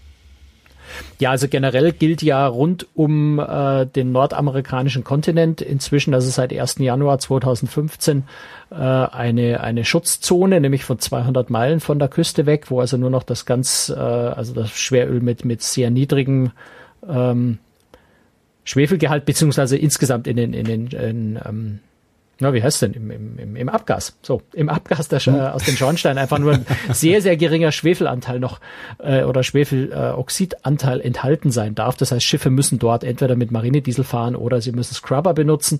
Ja, 1.19 1.29
also 1.29 1.47
generell 1.47 1.91
gilt 1.91 2.23
ja 2.23 2.47
rund 2.47 2.87
um 2.95 3.37
äh, 3.37 3.85
den 3.85 4.11
nordamerikanischen 4.11 5.03
Kontinent 5.03 5.61
inzwischen, 5.61 6.15
also 6.15 6.27
seit 6.31 6.51
1. 6.51 6.79
Januar 6.79 7.19
2015, 7.19 8.23
äh, 8.71 8.73
eine, 8.73 9.61
eine 9.61 9.85
Schutzzone, 9.85 10.59
nämlich 10.59 10.85
von 10.85 10.97
200 10.97 11.51
Meilen 11.51 11.81
von 11.81 11.99
der 11.99 12.07
Küste 12.07 12.47
weg, 12.47 12.71
wo 12.71 12.79
also 12.79 12.97
nur 12.97 13.11
noch 13.11 13.21
das 13.21 13.45
ganz, 13.45 13.93
äh, 13.95 13.99
also 13.99 14.55
das 14.55 14.71
Schweröl 14.71 15.21
mit, 15.21 15.45
mit 15.45 15.61
sehr 15.61 15.91
niedrigem 15.91 16.49
ähm, 17.07 17.59
Schwefelgehalt, 18.63 19.25
beziehungsweise 19.25 19.77
insgesamt 19.77 20.27
in 20.27 20.37
den, 20.37 20.53
in 20.53 20.65
den, 20.65 20.87
in, 20.87 21.39
ähm, 21.45 21.79
na, 22.41 22.53
wie 22.53 22.63
heißt 22.63 22.81
denn, 22.81 22.93
im, 22.93 23.37
im, 23.37 23.55
im 23.55 23.69
Abgas. 23.69 24.17
So, 24.21 24.41
im 24.53 24.69
Abgas 24.69 25.09
der, 25.09 25.25
äh, 25.27 25.49
aus 25.49 25.63
dem 25.63 25.75
Schornstein 25.75 26.17
einfach 26.17 26.39
nur 26.39 26.53
ein 26.53 26.65
sehr, 26.93 27.21
sehr 27.21 27.35
geringer 27.35 27.71
Schwefelanteil 27.71 28.39
noch 28.39 28.61
äh, 28.99 29.23
oder 29.23 29.43
Schwefeloxidanteil 29.43 31.01
äh, 31.01 31.03
enthalten 31.03 31.51
sein 31.51 31.75
darf. 31.75 31.97
Das 31.97 32.11
heißt, 32.11 32.23
Schiffe 32.23 32.49
müssen 32.49 32.79
dort 32.79 33.03
entweder 33.03 33.35
mit 33.35 33.51
Marinediesel 33.51 34.05
fahren 34.05 34.35
oder 34.35 34.61
sie 34.61 34.71
müssen 34.71 34.93
Scrubber 34.93 35.33
benutzen. 35.33 35.79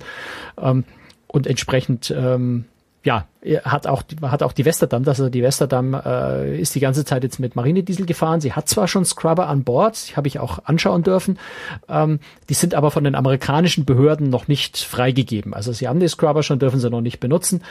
Ähm, 0.62 0.84
und 1.28 1.48
entsprechend 1.48 2.12
ähm, 2.16 2.66
ja, 3.04 3.26
hat 3.64 3.88
auch, 3.88 4.04
hat 4.22 4.44
auch 4.44 4.52
die 4.52 4.66
Westerdam, 4.66 5.04
also 5.08 5.30
die 5.30 5.42
Westerdam 5.42 5.94
äh, 5.94 6.60
ist 6.60 6.76
die 6.76 6.82
ganze 6.82 7.06
Zeit 7.06 7.24
jetzt 7.24 7.40
mit 7.40 7.56
Marinediesel 7.56 8.06
gefahren. 8.06 8.42
Sie 8.42 8.52
hat 8.54 8.68
zwar 8.68 8.90
schon 8.90 9.06
Scrubber 9.06 9.48
an 9.48 9.64
Bord, 9.64 10.18
habe 10.18 10.28
ich 10.28 10.40
auch 10.40 10.66
anschauen 10.66 11.04
dürfen, 11.04 11.40
ähm, 11.88 12.20
die 12.50 12.54
sind 12.54 12.76
aber 12.76 12.92
von 12.92 13.06
den 13.06 13.16
amerikanischen 13.16 13.86
Behörden 13.86 14.30
noch 14.30 14.50
nicht 14.50 14.78
freigegeben. 14.78 15.54
Also 15.54 15.72
sie 15.72 15.88
haben 15.88 16.02
die 16.02 16.10
Scrubber 16.10 16.44
schon, 16.44 16.60
dürfen 16.60 16.80
sie 16.82 16.90
noch 16.90 17.02
nicht 17.02 17.22
benutzen 17.22 17.64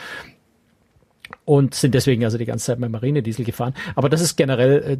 und 1.45 1.75
sind 1.75 1.93
deswegen 1.93 2.23
also 2.25 2.39
die 2.39 2.45
ganze 2.45 2.65
Zeit 2.65 2.79
mit 2.79 2.91
Marinediesel 2.91 3.45
gefahren. 3.45 3.75
Aber 3.95 4.09
das 4.09 4.21
ist 4.21 4.35
generell 4.35 4.83
äh, 4.83 4.97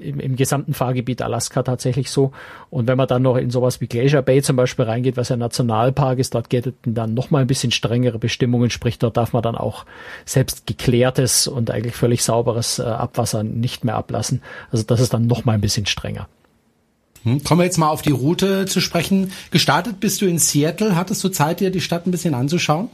im, 0.00 0.20
im 0.20 0.36
gesamten 0.36 0.74
Fahrgebiet 0.74 1.22
Alaska 1.22 1.62
tatsächlich 1.62 2.10
so. 2.10 2.32
Und 2.70 2.86
wenn 2.86 2.96
man 2.96 3.08
dann 3.08 3.22
noch 3.22 3.36
in 3.36 3.50
sowas 3.50 3.80
wie 3.80 3.86
Glacier 3.86 4.22
Bay 4.22 4.42
zum 4.42 4.56
Beispiel 4.56 4.84
reingeht, 4.84 5.16
was 5.16 5.28
ja 5.28 5.36
Nationalpark 5.36 6.18
ist, 6.18 6.34
dort 6.34 6.50
gelten 6.50 6.94
dann 6.94 7.14
noch 7.14 7.30
mal 7.30 7.40
ein 7.40 7.46
bisschen 7.46 7.72
strengere 7.72 8.18
Bestimmungen, 8.18 8.70
sprich 8.70 8.98
dort 8.98 9.16
darf 9.16 9.32
man 9.32 9.42
dann 9.42 9.56
auch 9.56 9.86
selbst 10.24 10.66
geklärtes 10.66 11.48
und 11.48 11.70
eigentlich 11.70 11.94
völlig 11.94 12.22
sauberes 12.22 12.78
äh, 12.78 12.82
Abwasser 12.82 13.42
nicht 13.42 13.84
mehr 13.84 13.96
ablassen. 13.96 14.42
Also 14.70 14.84
das 14.84 15.00
ist 15.00 15.14
dann 15.14 15.26
noch 15.26 15.44
mal 15.44 15.52
ein 15.52 15.60
bisschen 15.60 15.86
strenger. 15.86 16.28
Hm, 17.22 17.44
kommen 17.44 17.60
wir 17.60 17.64
jetzt 17.64 17.78
mal 17.78 17.88
auf 17.88 18.02
die 18.02 18.12
Route 18.12 18.66
zu 18.66 18.80
sprechen. 18.80 19.32
Gestartet 19.50 20.00
bist 20.00 20.22
du 20.22 20.26
in 20.26 20.38
Seattle. 20.38 20.96
Hattest 20.96 21.22
du 21.22 21.28
Zeit, 21.28 21.60
dir 21.60 21.70
die 21.70 21.80
Stadt 21.80 22.06
ein 22.06 22.10
bisschen 22.10 22.34
anzuschauen? 22.34 22.88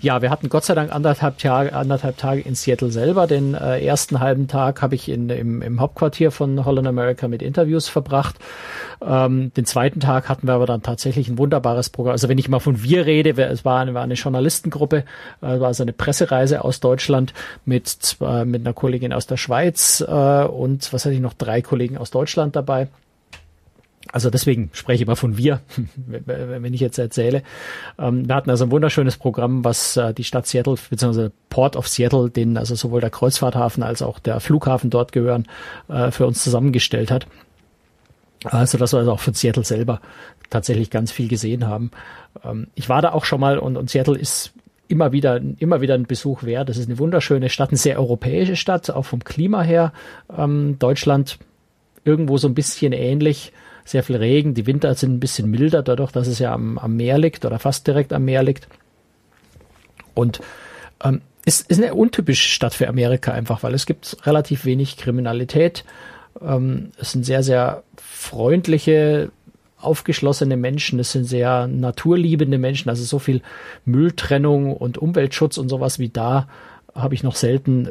Ja, 0.00 0.22
wir 0.22 0.30
hatten 0.30 0.48
Gott 0.48 0.64
sei 0.64 0.74
Dank 0.74 0.92
anderthalb 0.92 1.38
Tage, 1.38 1.72
anderthalb 1.72 2.16
Tage 2.16 2.40
in 2.40 2.54
Seattle 2.54 2.90
selber. 2.90 3.26
Den 3.26 3.54
äh, 3.54 3.84
ersten 3.84 4.20
halben 4.20 4.48
Tag 4.48 4.82
habe 4.82 4.94
ich 4.94 5.08
in, 5.08 5.30
im, 5.30 5.62
im 5.62 5.80
Hauptquartier 5.80 6.30
von 6.30 6.64
Holland 6.64 6.86
America 6.86 7.28
mit 7.28 7.42
Interviews 7.42 7.88
verbracht. 7.88 8.36
Ähm, 9.00 9.52
den 9.54 9.64
zweiten 9.64 10.00
Tag 10.00 10.28
hatten 10.28 10.46
wir 10.46 10.54
aber 10.54 10.66
dann 10.66 10.82
tatsächlich 10.82 11.28
ein 11.28 11.38
wunderbares 11.38 11.90
Programm. 11.90 12.12
Also 12.12 12.28
wenn 12.28 12.38
ich 12.38 12.48
mal 12.48 12.58
von 12.58 12.82
wir 12.82 13.06
rede, 13.06 13.40
es 13.42 13.64
war 13.64 13.80
eine, 13.80 13.94
war 13.94 14.02
eine 14.02 14.14
Journalistengruppe, 14.14 15.04
äh, 15.40 15.60
war 15.60 15.68
also 15.68 15.82
eine 15.82 15.92
Pressereise 15.92 16.64
aus 16.64 16.80
Deutschland 16.80 17.32
mit, 17.64 18.16
äh, 18.20 18.44
mit 18.44 18.62
einer 18.62 18.74
Kollegin 18.74 19.12
aus 19.12 19.26
der 19.26 19.36
Schweiz 19.36 20.04
äh, 20.06 20.44
und 20.44 20.92
was 20.92 21.04
hatte 21.04 21.14
ich 21.14 21.20
noch, 21.20 21.34
drei 21.34 21.62
Kollegen 21.62 21.98
aus 21.98 22.10
Deutschland 22.10 22.56
dabei. 22.56 22.88
Also 24.10 24.30
deswegen 24.30 24.70
spreche 24.72 25.02
ich 25.02 25.06
mal 25.06 25.16
von 25.16 25.36
wir, 25.36 25.60
wenn 26.06 26.72
ich 26.72 26.80
jetzt 26.80 26.98
erzähle. 26.98 27.42
Ähm, 27.98 28.26
wir 28.26 28.34
hatten 28.34 28.50
also 28.50 28.64
ein 28.64 28.70
wunderschönes 28.70 29.16
Programm, 29.16 29.64
was 29.64 29.96
äh, 29.96 30.14
die 30.14 30.24
Stadt 30.24 30.46
Seattle 30.46 30.76
bzw. 30.90 31.28
Port 31.50 31.76
of 31.76 31.88
Seattle, 31.88 32.30
den 32.30 32.56
also 32.56 32.74
sowohl 32.74 33.00
der 33.00 33.10
Kreuzfahrthafen 33.10 33.82
als 33.82 34.00
auch 34.00 34.18
der 34.18 34.40
Flughafen 34.40 34.90
dort 34.90 35.12
gehören, 35.12 35.46
äh, 35.88 36.10
für 36.10 36.26
uns 36.26 36.42
zusammengestellt 36.42 37.10
hat. 37.10 37.26
Also 38.44 38.78
dass 38.78 38.92
wir 38.92 39.00
also 39.00 39.12
auch 39.12 39.20
von 39.20 39.34
Seattle 39.34 39.64
selber 39.64 40.00
tatsächlich 40.48 40.90
ganz 40.90 41.12
viel 41.12 41.28
gesehen 41.28 41.66
haben. 41.66 41.90
Ähm, 42.44 42.68
ich 42.74 42.88
war 42.88 43.02
da 43.02 43.12
auch 43.12 43.24
schon 43.24 43.40
mal 43.40 43.58
und, 43.58 43.76
und 43.76 43.90
Seattle 43.90 44.16
ist 44.16 44.52
immer 44.86 45.12
wieder, 45.12 45.40
immer 45.58 45.80
wieder 45.82 45.94
ein 45.94 46.06
Besuch 46.06 46.44
wert. 46.44 46.70
Das 46.70 46.78
ist 46.78 46.88
eine 46.88 46.98
wunderschöne 46.98 47.50
Stadt, 47.50 47.70
eine 47.70 47.78
sehr 47.78 47.98
europäische 47.98 48.56
Stadt, 48.56 48.90
auch 48.90 49.04
vom 49.04 49.22
Klima 49.22 49.62
her. 49.62 49.92
Ähm, 50.34 50.76
Deutschland 50.78 51.38
irgendwo 52.04 52.38
so 52.38 52.48
ein 52.48 52.54
bisschen 52.54 52.92
ähnlich 52.92 53.52
sehr 53.88 54.02
viel 54.02 54.16
Regen. 54.16 54.54
Die 54.54 54.66
Winter 54.66 54.94
sind 54.94 55.14
ein 55.14 55.20
bisschen 55.20 55.50
milder, 55.50 55.82
dadurch, 55.82 56.12
dass 56.12 56.28
es 56.28 56.38
ja 56.38 56.52
am, 56.52 56.78
am 56.78 56.96
Meer 56.96 57.18
liegt 57.18 57.44
oder 57.44 57.58
fast 57.58 57.86
direkt 57.86 58.12
am 58.12 58.24
Meer 58.24 58.42
liegt. 58.42 58.68
Und 60.14 60.40
ähm, 61.02 61.22
ist, 61.44 61.70
ist 61.70 61.82
eine 61.82 61.94
untypische 61.94 62.48
Stadt 62.48 62.74
für 62.74 62.88
Amerika 62.88 63.32
einfach, 63.32 63.62
weil 63.62 63.74
es 63.74 63.86
gibt 63.86 64.18
relativ 64.24 64.64
wenig 64.64 64.96
Kriminalität. 64.96 65.84
Ähm, 66.42 66.90
es 66.98 67.12
sind 67.12 67.24
sehr, 67.24 67.42
sehr 67.42 67.82
freundliche, 67.96 69.30
aufgeschlossene 69.80 70.56
Menschen, 70.56 70.98
es 70.98 71.12
sind 71.12 71.24
sehr 71.24 71.68
naturliebende 71.68 72.58
Menschen, 72.58 72.88
also 72.90 73.04
so 73.04 73.18
viel 73.18 73.42
Mülltrennung 73.84 74.76
und 74.76 74.98
Umweltschutz 74.98 75.56
und 75.56 75.68
sowas 75.68 75.98
wie 75.98 76.08
da 76.08 76.48
habe 76.94 77.14
ich 77.14 77.22
noch 77.22 77.36
selten 77.36 77.90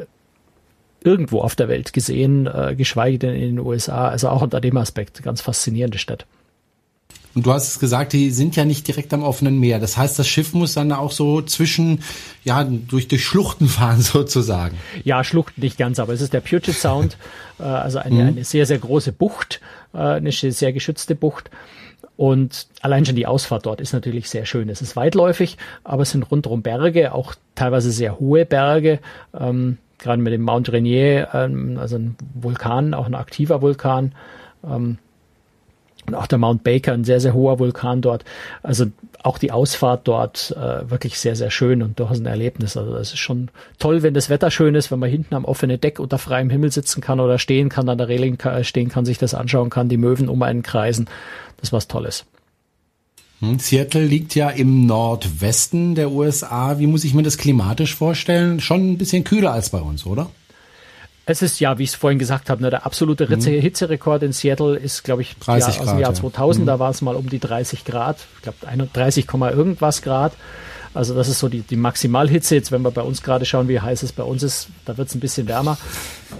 irgendwo 1.08 1.40
auf 1.40 1.56
der 1.56 1.68
Welt 1.68 1.94
gesehen, 1.94 2.46
äh, 2.46 2.74
geschweige 2.76 3.18
denn 3.18 3.34
in 3.34 3.56
den 3.56 3.58
USA. 3.58 4.08
Also 4.08 4.28
auch 4.28 4.42
unter 4.42 4.60
dem 4.60 4.76
Aspekt 4.76 5.22
ganz 5.22 5.40
faszinierende 5.40 5.96
Stadt. 5.96 6.26
Und 7.34 7.46
du 7.46 7.52
hast 7.52 7.68
es 7.68 7.78
gesagt, 7.78 8.12
die 8.12 8.30
sind 8.30 8.56
ja 8.56 8.64
nicht 8.64 8.86
direkt 8.86 9.14
am 9.14 9.22
offenen 9.22 9.58
Meer. 9.58 9.78
Das 9.78 9.96
heißt, 9.96 10.18
das 10.18 10.28
Schiff 10.28 10.52
muss 10.52 10.74
dann 10.74 10.92
auch 10.92 11.12
so 11.12 11.40
zwischen, 11.40 12.02
ja, 12.44 12.64
durch, 12.64 13.08
durch 13.08 13.24
Schluchten 13.24 13.68
fahren 13.68 14.02
sozusagen. 14.02 14.76
Ja, 15.04 15.24
Schluchten 15.24 15.60
nicht 15.62 15.78
ganz, 15.78 15.98
aber 15.98 16.12
es 16.12 16.20
ist 16.20 16.32
der 16.32 16.40
Puget 16.40 16.74
Sound, 16.74 17.16
äh, 17.58 17.62
also 17.62 17.98
eine, 17.98 18.14
mhm. 18.14 18.28
eine 18.28 18.44
sehr, 18.44 18.66
sehr 18.66 18.78
große 18.78 19.12
Bucht, 19.12 19.60
äh, 19.94 19.98
eine 19.98 20.32
sehr 20.32 20.72
geschützte 20.72 21.14
Bucht. 21.14 21.50
Und 22.16 22.66
allein 22.80 23.06
schon 23.06 23.14
die 23.14 23.26
Ausfahrt 23.26 23.64
dort 23.66 23.80
ist 23.80 23.92
natürlich 23.92 24.28
sehr 24.28 24.44
schön. 24.44 24.68
Es 24.68 24.82
ist 24.82 24.96
weitläufig, 24.96 25.56
aber 25.84 26.02
es 26.02 26.10
sind 26.10 26.28
rundherum 26.28 26.62
Berge, 26.62 27.14
auch 27.14 27.34
teilweise 27.54 27.92
sehr 27.92 28.18
hohe 28.18 28.44
Berge. 28.44 28.98
Ähm, 29.38 29.78
gerade 29.98 30.22
mit 30.22 30.32
dem 30.32 30.42
Mount 30.42 30.72
Rainier, 30.72 31.28
ähm, 31.32 31.78
also 31.78 31.96
ein 31.96 32.16
Vulkan, 32.34 32.94
auch 32.94 33.06
ein 33.06 33.14
aktiver 33.14 33.62
Vulkan. 33.62 34.14
Ähm, 34.64 34.98
und 36.06 36.14
auch 36.14 36.26
der 36.26 36.38
Mount 36.38 36.64
Baker, 36.64 36.92
ein 36.92 37.04
sehr, 37.04 37.20
sehr 37.20 37.34
hoher 37.34 37.58
Vulkan 37.58 38.00
dort. 38.00 38.24
Also 38.62 38.86
auch 39.22 39.36
die 39.36 39.52
Ausfahrt 39.52 40.08
dort 40.08 40.56
äh, 40.56 40.90
wirklich 40.90 41.18
sehr, 41.18 41.36
sehr 41.36 41.50
schön 41.50 41.82
und 41.82 42.00
durchaus 42.00 42.18
ein 42.18 42.26
Erlebnis. 42.26 42.78
Also 42.78 42.96
es 42.96 43.12
ist 43.12 43.18
schon 43.18 43.50
toll, 43.78 44.02
wenn 44.02 44.14
das 44.14 44.30
Wetter 44.30 44.50
schön 44.50 44.74
ist, 44.74 44.90
wenn 44.90 45.00
man 45.00 45.10
hinten 45.10 45.34
am 45.34 45.44
offenen 45.44 45.78
Deck 45.80 46.00
unter 46.00 46.16
freiem 46.16 46.48
Himmel 46.48 46.72
sitzen 46.72 47.02
kann 47.02 47.20
oder 47.20 47.38
stehen 47.38 47.68
kann, 47.68 47.90
an 47.90 47.98
der 47.98 48.08
Reling 48.08 48.38
stehen 48.62 48.88
kann, 48.88 49.04
sich 49.04 49.18
das 49.18 49.34
anschauen 49.34 49.68
kann, 49.68 49.90
die 49.90 49.98
Möwen 49.98 50.30
um 50.30 50.42
einen 50.42 50.62
kreisen. 50.62 51.06
Das 51.58 51.68
ist 51.68 51.72
was 51.74 51.88
Tolles. 51.88 52.24
Hm, 53.40 53.58
Seattle 53.58 54.04
liegt 54.04 54.34
ja 54.34 54.50
im 54.50 54.86
Nordwesten 54.86 55.94
der 55.94 56.10
USA. 56.10 56.78
Wie 56.78 56.86
muss 56.86 57.04
ich 57.04 57.14
mir 57.14 57.22
das 57.22 57.38
klimatisch 57.38 57.94
vorstellen? 57.94 58.60
Schon 58.60 58.92
ein 58.92 58.98
bisschen 58.98 59.24
kühler 59.24 59.52
als 59.52 59.70
bei 59.70 59.80
uns, 59.80 60.06
oder? 60.06 60.30
Es 61.30 61.42
ist 61.42 61.60
ja, 61.60 61.78
wie 61.78 61.82
ich 61.82 61.90
es 61.90 61.94
vorhin 61.94 62.18
gesagt 62.18 62.48
habe, 62.48 62.62
ne, 62.62 62.70
der 62.70 62.86
absolute 62.86 63.28
mhm. 63.28 63.42
Hitzerekord 63.42 64.22
in 64.22 64.32
Seattle 64.32 64.76
ist, 64.76 65.04
glaube 65.04 65.20
ich, 65.22 65.36
30 65.36 65.74
ja, 65.74 65.82
aus 65.82 65.88
dem 65.90 65.98
Jahr 65.98 66.14
2000. 66.14 66.66
Ja. 66.66 66.72
Da 66.72 66.78
war 66.78 66.90
es 66.90 67.02
mal 67.02 67.14
um 67.14 67.28
die 67.28 67.38
30 67.38 67.84
Grad. 67.84 68.16
Ich 68.36 68.42
glaube 68.42 68.88
30, 68.92 69.26
irgendwas 69.30 70.00
Grad. 70.02 70.32
Also 70.94 71.14
das 71.14 71.28
ist 71.28 71.38
so 71.38 71.48
die, 71.48 71.60
die 71.60 71.76
Maximalhitze. 71.76 72.54
Jetzt, 72.54 72.72
wenn 72.72 72.82
wir 72.82 72.90
bei 72.90 73.02
uns 73.02 73.22
gerade 73.22 73.44
schauen, 73.44 73.68
wie 73.68 73.80
heiß 73.80 74.02
es 74.02 74.12
bei 74.12 74.22
uns 74.22 74.42
ist, 74.42 74.68
da 74.84 74.96
wird 74.96 75.08
es 75.08 75.14
ein 75.14 75.20
bisschen 75.20 75.48
wärmer. 75.48 75.78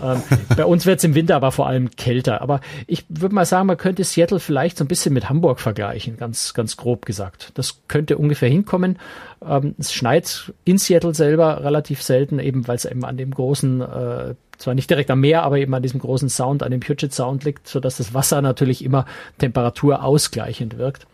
Ähm, 0.03 0.23
bei 0.57 0.65
uns 0.65 0.87
wird 0.87 0.99
es 0.99 1.05
im 1.05 1.15
Winter 1.15 1.37
aber 1.37 1.53
vor 1.53 1.67
allem 1.67 1.91
kälter. 1.91 2.43
Aber 2.43 2.61
ich 2.87 3.05
würde 3.09 3.35
mal 3.35 3.47
sagen, 3.47 3.67
man 3.67 3.77
könnte 3.77 4.05
Seattle 4.05 4.41
vielleicht 4.41 4.79
so 4.79 4.85
ein 4.85 4.89
bisschen 4.89 5.13
mit 5.13 5.29
Hamburg 5.29 5.61
vergleichen, 5.61 6.17
ganz, 6.17 6.55
ganz 6.55 6.77
grob 6.77 7.07
gesagt. 7.07 7.53
Das 7.55 7.81
könnte 7.89 8.19
ungefähr 8.19 8.49
hinkommen. 8.49 8.99
Ähm, 9.47 9.75
es 9.79 9.93
schneit 9.93 10.53
in 10.65 10.79
Seattle 10.79 11.15
selber 11.15 11.65
relativ 11.65 12.03
selten, 12.03 12.39
eben 12.39 12.67
weil 12.69 12.77
es 12.77 12.85
eben 12.85 13.05
an 13.05 13.17
dem 13.17 13.31
großen 13.31 13.81
äh, 13.81 14.35
zwar 14.59 14.75
nicht 14.75 14.91
direkt 14.91 15.11
am 15.11 15.21
Meer, 15.21 15.45
aber 15.45 15.59
eben 15.59 15.73
an 15.75 15.83
diesem 15.83 16.01
großen 16.01 16.29
Sound, 16.29 16.63
an 16.63 16.73
dem 16.73 16.81
Puget 16.81 17.15
Sound 17.15 17.45
liegt, 17.45 17.69
so 17.69 17.81
dass 17.81 17.99
das 17.99 18.13
Wasser 18.13 18.43
natürlich 18.43 18.85
immer 18.85 19.07
Temperatur 19.39 20.03
ausgleichend 20.03 20.79
wirkt. 20.79 21.07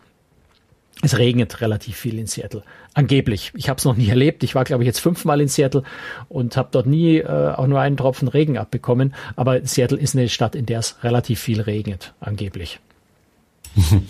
Es 1.05 1.19
regnet 1.19 1.61
relativ 1.61 1.97
viel 1.97 2.17
in 2.17 2.25
Seattle. 2.25 2.63
Angeblich. 2.95 3.51
Ich 3.53 3.69
habe 3.69 3.77
es 3.77 3.85
noch 3.85 3.95
nie 3.95 4.09
erlebt. 4.09 4.43
Ich 4.43 4.55
war, 4.55 4.63
glaube 4.63 4.81
ich, 4.81 4.87
jetzt 4.87 4.97
fünfmal 4.97 5.39
in 5.39 5.47
Seattle 5.47 5.83
und 6.29 6.57
habe 6.57 6.69
dort 6.71 6.87
nie 6.87 7.17
äh, 7.17 7.53
auch 7.53 7.67
nur 7.67 7.79
einen 7.79 7.95
Tropfen 7.95 8.27
Regen 8.27 8.57
abbekommen. 8.57 9.13
Aber 9.35 9.63
Seattle 9.67 9.99
ist 9.99 10.15
eine 10.15 10.29
Stadt, 10.29 10.55
in 10.55 10.65
der 10.65 10.79
es 10.79 11.03
relativ 11.03 11.39
viel 11.39 11.61
regnet, 11.61 12.13
angeblich. 12.19 12.79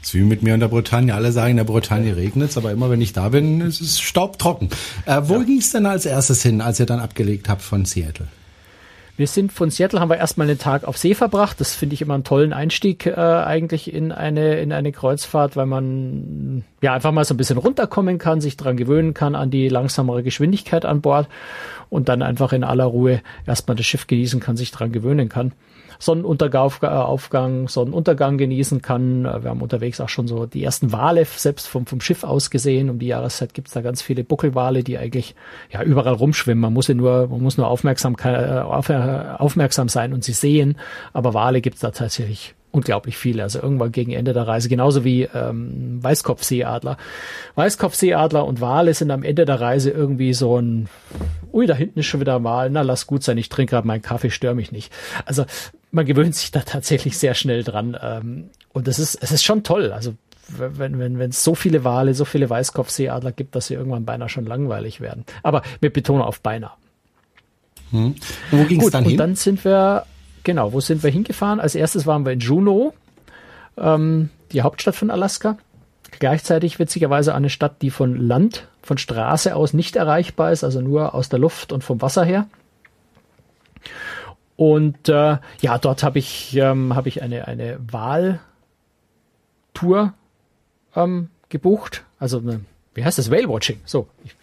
Das 0.00 0.10
ist 0.10 0.14
wie 0.14 0.20
mit 0.20 0.44
mir 0.44 0.54
in 0.54 0.60
der 0.60 0.68
Bretagne. 0.68 1.12
Alle 1.12 1.32
sagen, 1.32 1.50
in 1.50 1.56
der 1.56 1.64
Bretagne 1.64 2.16
regnet 2.16 2.50
es, 2.50 2.56
aber 2.56 2.70
immer 2.70 2.88
wenn 2.88 3.00
ich 3.00 3.12
da 3.12 3.30
bin, 3.30 3.60
ist 3.60 3.80
es 3.80 4.00
staubtrocken. 4.00 4.70
Äh, 5.04 5.22
wo 5.24 5.34
ja. 5.34 5.42
ging 5.42 5.58
es 5.58 5.72
denn 5.72 5.86
als 5.86 6.06
erstes 6.06 6.40
hin, 6.40 6.60
als 6.60 6.78
ihr 6.78 6.86
dann 6.86 7.00
abgelegt 7.00 7.48
habt 7.48 7.60
von 7.60 7.84
Seattle? 7.84 8.28
Wir 9.18 9.26
sind 9.26 9.50
von 9.50 9.68
Seattle, 9.68 9.98
haben 9.98 10.10
wir 10.10 10.16
erstmal 10.16 10.48
einen 10.48 10.60
Tag 10.60 10.84
auf 10.84 10.96
See 10.96 11.12
verbracht. 11.12 11.60
Das 11.60 11.74
finde 11.74 11.94
ich 11.94 12.02
immer 12.02 12.14
einen 12.14 12.22
tollen 12.22 12.52
Einstieg 12.52 13.04
äh, 13.04 13.14
eigentlich 13.16 13.92
in 13.92 14.12
eine, 14.12 14.60
in 14.60 14.70
eine 14.72 14.92
Kreuzfahrt, 14.92 15.56
weil 15.56 15.66
man 15.66 16.62
ja 16.82 16.94
einfach 16.94 17.10
mal 17.10 17.24
so 17.24 17.34
ein 17.34 17.36
bisschen 17.36 17.58
runterkommen 17.58 18.18
kann, 18.18 18.40
sich 18.40 18.56
dran 18.56 18.76
gewöhnen 18.76 19.14
kann 19.14 19.34
an 19.34 19.50
die 19.50 19.68
langsamere 19.68 20.22
Geschwindigkeit 20.22 20.84
an 20.84 21.00
Bord 21.00 21.26
und 21.90 22.08
dann 22.08 22.22
einfach 22.22 22.52
in 22.52 22.62
aller 22.62 22.84
Ruhe 22.84 23.20
erstmal 23.44 23.76
das 23.76 23.86
Schiff 23.86 24.06
genießen 24.06 24.38
kann, 24.38 24.56
sich 24.56 24.70
dran 24.70 24.92
gewöhnen 24.92 25.28
kann. 25.28 25.50
Sonnenaufgang, 25.98 27.68
Sonnenuntergang 27.68 28.38
genießen 28.38 28.82
kann. 28.82 29.24
Wir 29.24 29.50
haben 29.50 29.62
unterwegs 29.62 30.00
auch 30.00 30.08
schon 30.08 30.28
so 30.28 30.46
die 30.46 30.62
ersten 30.62 30.92
Wale 30.92 31.24
selbst 31.24 31.66
vom, 31.66 31.86
vom 31.86 32.00
Schiff 32.00 32.24
aus 32.24 32.50
gesehen. 32.50 32.90
Um 32.90 32.98
die 32.98 33.08
Jahreszeit 33.08 33.54
gibt's 33.54 33.72
da 33.72 33.80
ganz 33.80 34.02
viele 34.02 34.24
Buckelwale, 34.24 34.84
die 34.84 34.98
eigentlich 34.98 35.34
ja 35.70 35.82
überall 35.82 36.14
rumschwimmen. 36.14 36.62
Man 36.62 36.72
muss 36.72 36.86
sie 36.86 36.94
nur, 36.94 37.28
man 37.28 37.42
muss 37.42 37.56
nur 37.56 37.68
aufmerksam, 37.68 38.16
äh, 38.22 38.28
aufmerksam 38.28 39.88
sein 39.88 40.12
und 40.12 40.24
sie 40.24 40.32
sehen. 40.32 40.76
Aber 41.12 41.34
Wale 41.34 41.60
gibt's 41.60 41.80
da 41.80 41.90
tatsächlich 41.90 42.54
unglaublich 42.70 43.16
viele. 43.16 43.42
Also 43.42 43.60
irgendwann 43.60 43.92
gegen 43.92 44.12
Ende 44.12 44.32
der 44.32 44.46
Reise, 44.46 44.68
genauso 44.68 45.04
wie 45.04 45.22
ähm, 45.22 45.98
Weißkopfseeadler. 46.02 46.96
Weißkopfseeadler 47.54 48.44
und 48.44 48.60
Wale 48.60 48.94
sind 48.94 49.10
am 49.10 49.22
Ende 49.22 49.44
der 49.44 49.60
Reise 49.60 49.90
irgendwie 49.90 50.34
so 50.34 50.60
ein, 50.60 50.88
ui, 51.52 51.66
da 51.66 51.74
hinten 51.74 52.00
ist 52.00 52.06
schon 52.06 52.20
wieder 52.20 52.36
ein 52.36 52.72
na 52.72 52.82
lass 52.82 53.06
gut 53.06 53.22
sein, 53.22 53.38
ich 53.38 53.48
trinke 53.48 53.70
gerade 53.70 53.86
meinen 53.86 54.02
Kaffee, 54.02 54.30
stör 54.30 54.54
mich 54.54 54.72
nicht. 54.72 54.92
Also 55.24 55.44
man 55.90 56.06
gewöhnt 56.06 56.34
sich 56.34 56.50
da 56.50 56.60
tatsächlich 56.60 57.18
sehr 57.18 57.34
schnell 57.34 57.64
dran. 57.64 57.96
Ähm, 58.00 58.50
und 58.72 58.88
das 58.88 58.98
ist, 58.98 59.14
es 59.22 59.32
ist 59.32 59.44
schon 59.44 59.62
toll. 59.62 59.92
Also 59.92 60.14
wenn 60.48 60.98
wenn 60.98 61.18
wenn 61.18 61.30
es 61.30 61.44
so 61.44 61.54
viele 61.54 61.84
Wale, 61.84 62.14
so 62.14 62.24
viele 62.24 62.48
Weißkopfseeadler 62.48 63.32
gibt, 63.32 63.54
dass 63.54 63.66
sie 63.66 63.74
irgendwann 63.74 64.04
beinahe 64.04 64.28
schon 64.28 64.46
langweilig 64.46 65.00
werden. 65.00 65.24
Aber 65.42 65.62
mit 65.80 65.92
Betonung 65.92 66.22
auf 66.22 66.40
beinahe. 66.40 66.72
Hm. 67.90 68.14
Wo 68.50 68.64
ging 68.64 68.80
es 68.80 68.90
dann 68.90 69.04
hin? 69.04 69.12
Und 69.12 69.18
dann 69.18 69.34
sind 69.34 69.64
wir 69.64 70.06
genau, 70.44 70.72
wo 70.72 70.80
sind 70.80 71.02
wir 71.02 71.10
hingefahren? 71.10 71.60
Als 71.60 71.74
erstes 71.74 72.06
waren 72.06 72.24
wir 72.24 72.32
in 72.32 72.40
Juneau, 72.40 72.94
ähm, 73.76 74.30
die 74.52 74.62
Hauptstadt 74.62 74.94
von 74.94 75.10
Alaska. 75.10 75.58
Gleichzeitig 76.18 76.78
witzigerweise 76.78 77.34
eine 77.34 77.50
Stadt, 77.50 77.82
die 77.82 77.90
von 77.90 78.16
Land, 78.16 78.66
von 78.82 78.96
Straße 78.96 79.54
aus 79.54 79.74
nicht 79.74 79.96
erreichbar 79.96 80.52
ist, 80.52 80.64
also 80.64 80.80
nur 80.80 81.14
aus 81.14 81.28
der 81.28 81.38
Luft 81.38 81.70
und 81.70 81.84
vom 81.84 82.00
Wasser 82.00 82.24
her. 82.24 82.46
Und 84.58 85.08
äh, 85.08 85.38
ja, 85.60 85.78
dort 85.78 86.02
habe 86.02 86.18
ich, 86.18 86.56
ähm, 86.56 86.96
hab 86.96 87.06
ich 87.06 87.22
eine, 87.22 87.46
eine 87.46 87.78
Wahltour 87.92 88.40
ähm, 90.96 91.28
gebucht. 91.48 92.02
Also 92.18 92.40
eine, 92.40 92.62
wie 92.92 93.04
heißt 93.04 93.18
das? 93.18 93.30
Whale-Watching. 93.30 93.78
So, 93.84 94.08
ich 94.24 94.34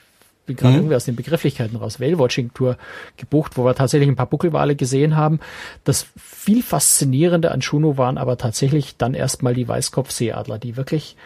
bin 0.45 0.55
gerade 0.55 0.71
mhm. 0.71 0.79
irgendwie 0.79 0.95
aus 0.95 1.03
den 1.03 1.17
Begrifflichkeiten 1.17 1.75
raus, 1.75 1.99
Whale-Watching-Tour 1.99 2.77
gebucht, 3.17 3.57
wo 3.57 3.65
wir 3.65 3.75
tatsächlich 3.75 4.07
ein 4.07 4.15
paar 4.15 4.29
Buckelwale 4.29 4.77
gesehen 4.77 5.17
haben. 5.17 5.41
Das 5.83 6.07
viel 6.15 6.63
faszinierende 6.63 7.51
an 7.51 7.61
Schuno 7.61 7.97
waren 7.97 8.17
aber 8.17 8.37
tatsächlich 8.37 8.95
dann 8.95 9.15
erstmal 9.15 9.53
die 9.53 9.67
Weißkopfseeadler, 9.67 10.59
die 10.59 10.77
wirklich, 10.77 11.17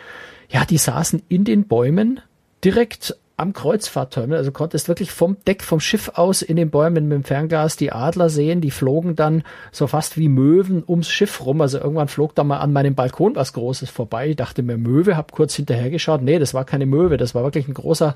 ja, 0.50 0.66
die 0.66 0.80
saßen 0.80 1.22
in 1.30 1.44
den 1.44 1.68
Bäumen 1.68 2.22
direkt 2.64 3.16
am 3.40 3.54
Kreuzfahrtterminal, 3.54 4.40
also 4.40 4.52
konntest 4.52 4.88
wirklich 4.88 5.12
vom 5.12 5.38
Deck 5.46 5.64
vom 5.64 5.80
Schiff 5.80 6.12
aus 6.16 6.42
in 6.42 6.58
den 6.58 6.70
Bäumen 6.70 7.08
mit 7.08 7.16
dem 7.16 7.24
Fernglas 7.24 7.78
die 7.78 7.92
Adler 7.92 8.30
sehen, 8.30 8.62
die 8.62 8.72
flogen 8.72 9.16
dann 9.16 9.44
so 9.72 9.88
fast 9.88 10.18
wie 10.18 10.28
Möwen 10.28 10.84
ums 10.88 11.10
Schiff 11.10 11.46
rum, 11.46 11.62
also 11.62 11.80
irgendwann 11.80 12.10
flog 12.10 12.36
da 12.36 12.44
mal 12.44 12.58
an 12.58 12.74
meinem 12.74 12.96
Balkon 12.96 13.36
was 13.36 13.54
Großes 13.54 13.90
vorbei, 13.90 14.30
ich 14.30 14.36
dachte 14.36 14.62
mir 14.62 14.78
Möwe, 14.78 15.16
hab 15.16 15.32
kurz 15.32 15.56
hinterher 15.56 15.90
geschaut, 15.90 16.22
nee, 16.22 16.38
das 16.38 16.54
war 16.54 16.66
keine 16.66 16.86
Möwe, 16.86 17.18
das 17.18 17.34
war 17.34 17.44
wirklich 17.44 17.68
ein 17.68 17.74
großer 17.74 18.16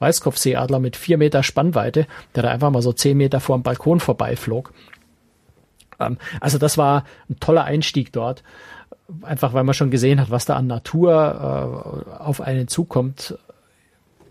Weißkopfseeadler 0.00 0.80
mit 0.80 0.96
vier 0.96 1.18
Meter 1.18 1.42
Spannweite, 1.42 2.06
der 2.34 2.42
da 2.42 2.50
einfach 2.50 2.70
mal 2.70 2.82
so 2.82 2.92
zehn 2.92 3.16
Meter 3.16 3.40
vor 3.40 3.56
dem 3.56 3.62
Balkon 3.62 4.00
vorbeiflog. 4.00 4.72
Ähm, 6.00 6.18
also 6.40 6.58
das 6.58 6.78
war 6.78 7.04
ein 7.30 7.38
toller 7.40 7.64
Einstieg 7.64 8.12
dort. 8.12 8.42
Einfach 9.22 9.52
weil 9.52 9.64
man 9.64 9.74
schon 9.74 9.90
gesehen 9.90 10.18
hat, 10.18 10.30
was 10.30 10.46
da 10.46 10.56
an 10.56 10.66
Natur 10.66 12.06
äh, 12.08 12.10
auf 12.22 12.40
einen 12.40 12.68
zukommt 12.68 13.38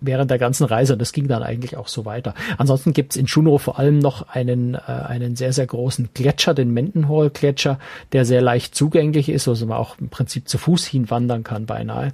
während 0.03 0.29
der 0.29 0.37
ganzen 0.37 0.65
Reise 0.65 0.93
und 0.93 0.99
das 0.99 1.11
ging 1.11 1.27
dann 1.27 1.43
eigentlich 1.43 1.77
auch 1.77 1.87
so 1.87 2.05
weiter. 2.05 2.33
Ansonsten 2.57 2.93
gibt's 2.93 3.15
in 3.15 3.25
Juneau 3.25 3.57
vor 3.57 3.79
allem 3.79 3.99
noch 3.99 4.29
einen, 4.29 4.75
äh, 4.75 4.79
einen 4.79 5.35
sehr, 5.35 5.53
sehr 5.53 5.65
großen 5.65 6.09
Gletscher, 6.13 6.53
den 6.53 6.71
Mendenhall-Gletscher, 6.73 7.79
der 8.11 8.25
sehr 8.25 8.41
leicht 8.41 8.75
zugänglich 8.75 9.29
ist, 9.29 9.47
also 9.47 9.65
man 9.65 9.77
auch 9.77 9.97
im 9.99 10.09
Prinzip 10.09 10.47
zu 10.47 10.57
Fuß 10.57 10.85
hinwandern 10.85 11.43
kann 11.43 11.65
beinahe, 11.65 12.11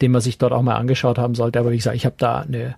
den 0.00 0.12
man 0.12 0.20
sich 0.20 0.38
dort 0.38 0.52
auch 0.52 0.62
mal 0.62 0.76
angeschaut 0.76 1.18
haben 1.18 1.34
sollte. 1.34 1.58
Aber 1.58 1.72
wie 1.72 1.76
gesagt, 1.76 1.96
ich 1.96 2.06
habe 2.06 2.16
da 2.18 2.40
eine 2.40 2.76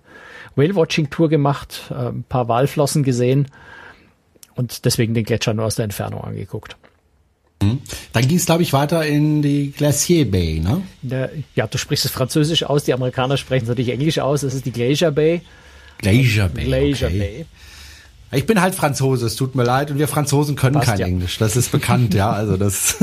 Whale-Watching-Tour 0.55 1.29
gemacht, 1.29 1.91
äh, 1.91 2.09
ein 2.09 2.23
paar 2.23 2.47
Walflossen 2.47 3.03
gesehen 3.03 3.47
und 4.55 4.85
deswegen 4.85 5.13
den 5.13 5.25
Gletscher 5.25 5.53
nur 5.53 5.65
aus 5.65 5.75
der 5.75 5.85
Entfernung 5.85 6.23
angeguckt. 6.23 6.77
Mhm. 7.65 7.81
Dann 8.13 8.27
ging 8.27 8.37
es, 8.37 8.45
glaube 8.45 8.63
ich, 8.63 8.73
weiter 8.73 9.05
in 9.05 9.41
die 9.41 9.71
Glacier 9.71 10.29
Bay, 10.29 10.61
ne? 10.61 10.81
Ja, 11.55 11.67
du 11.67 11.77
sprichst 11.77 12.05
es 12.05 12.11
Französisch 12.11 12.63
aus, 12.63 12.83
die 12.83 12.93
Amerikaner 12.93 13.37
sprechen 13.37 13.63
es 13.63 13.69
natürlich 13.69 13.91
Englisch 13.91 14.19
aus, 14.19 14.41
das 14.41 14.53
ist 14.53 14.65
die 14.65 14.71
Glacier 14.71 15.11
Bay. 15.11 15.41
Glacier 15.99 16.49
Bay. 16.49 16.65
Glacier 16.65 17.07
okay. 17.07 17.19
Bay. 17.19 17.45
Ich 18.39 18.45
bin 18.45 18.61
halt 18.61 18.75
Franzose, 18.75 19.25
es 19.25 19.35
tut 19.35 19.55
mir 19.55 19.63
leid, 19.63 19.91
und 19.91 19.99
wir 19.99 20.07
Franzosen 20.07 20.55
können 20.55 20.75
Passt, 20.75 20.87
kein 20.87 20.99
ja. 20.99 21.07
Englisch, 21.07 21.37
das 21.37 21.55
ist 21.55 21.71
bekannt, 21.71 22.13
ja, 22.13 22.31
also 22.33 22.57
das. 22.57 22.97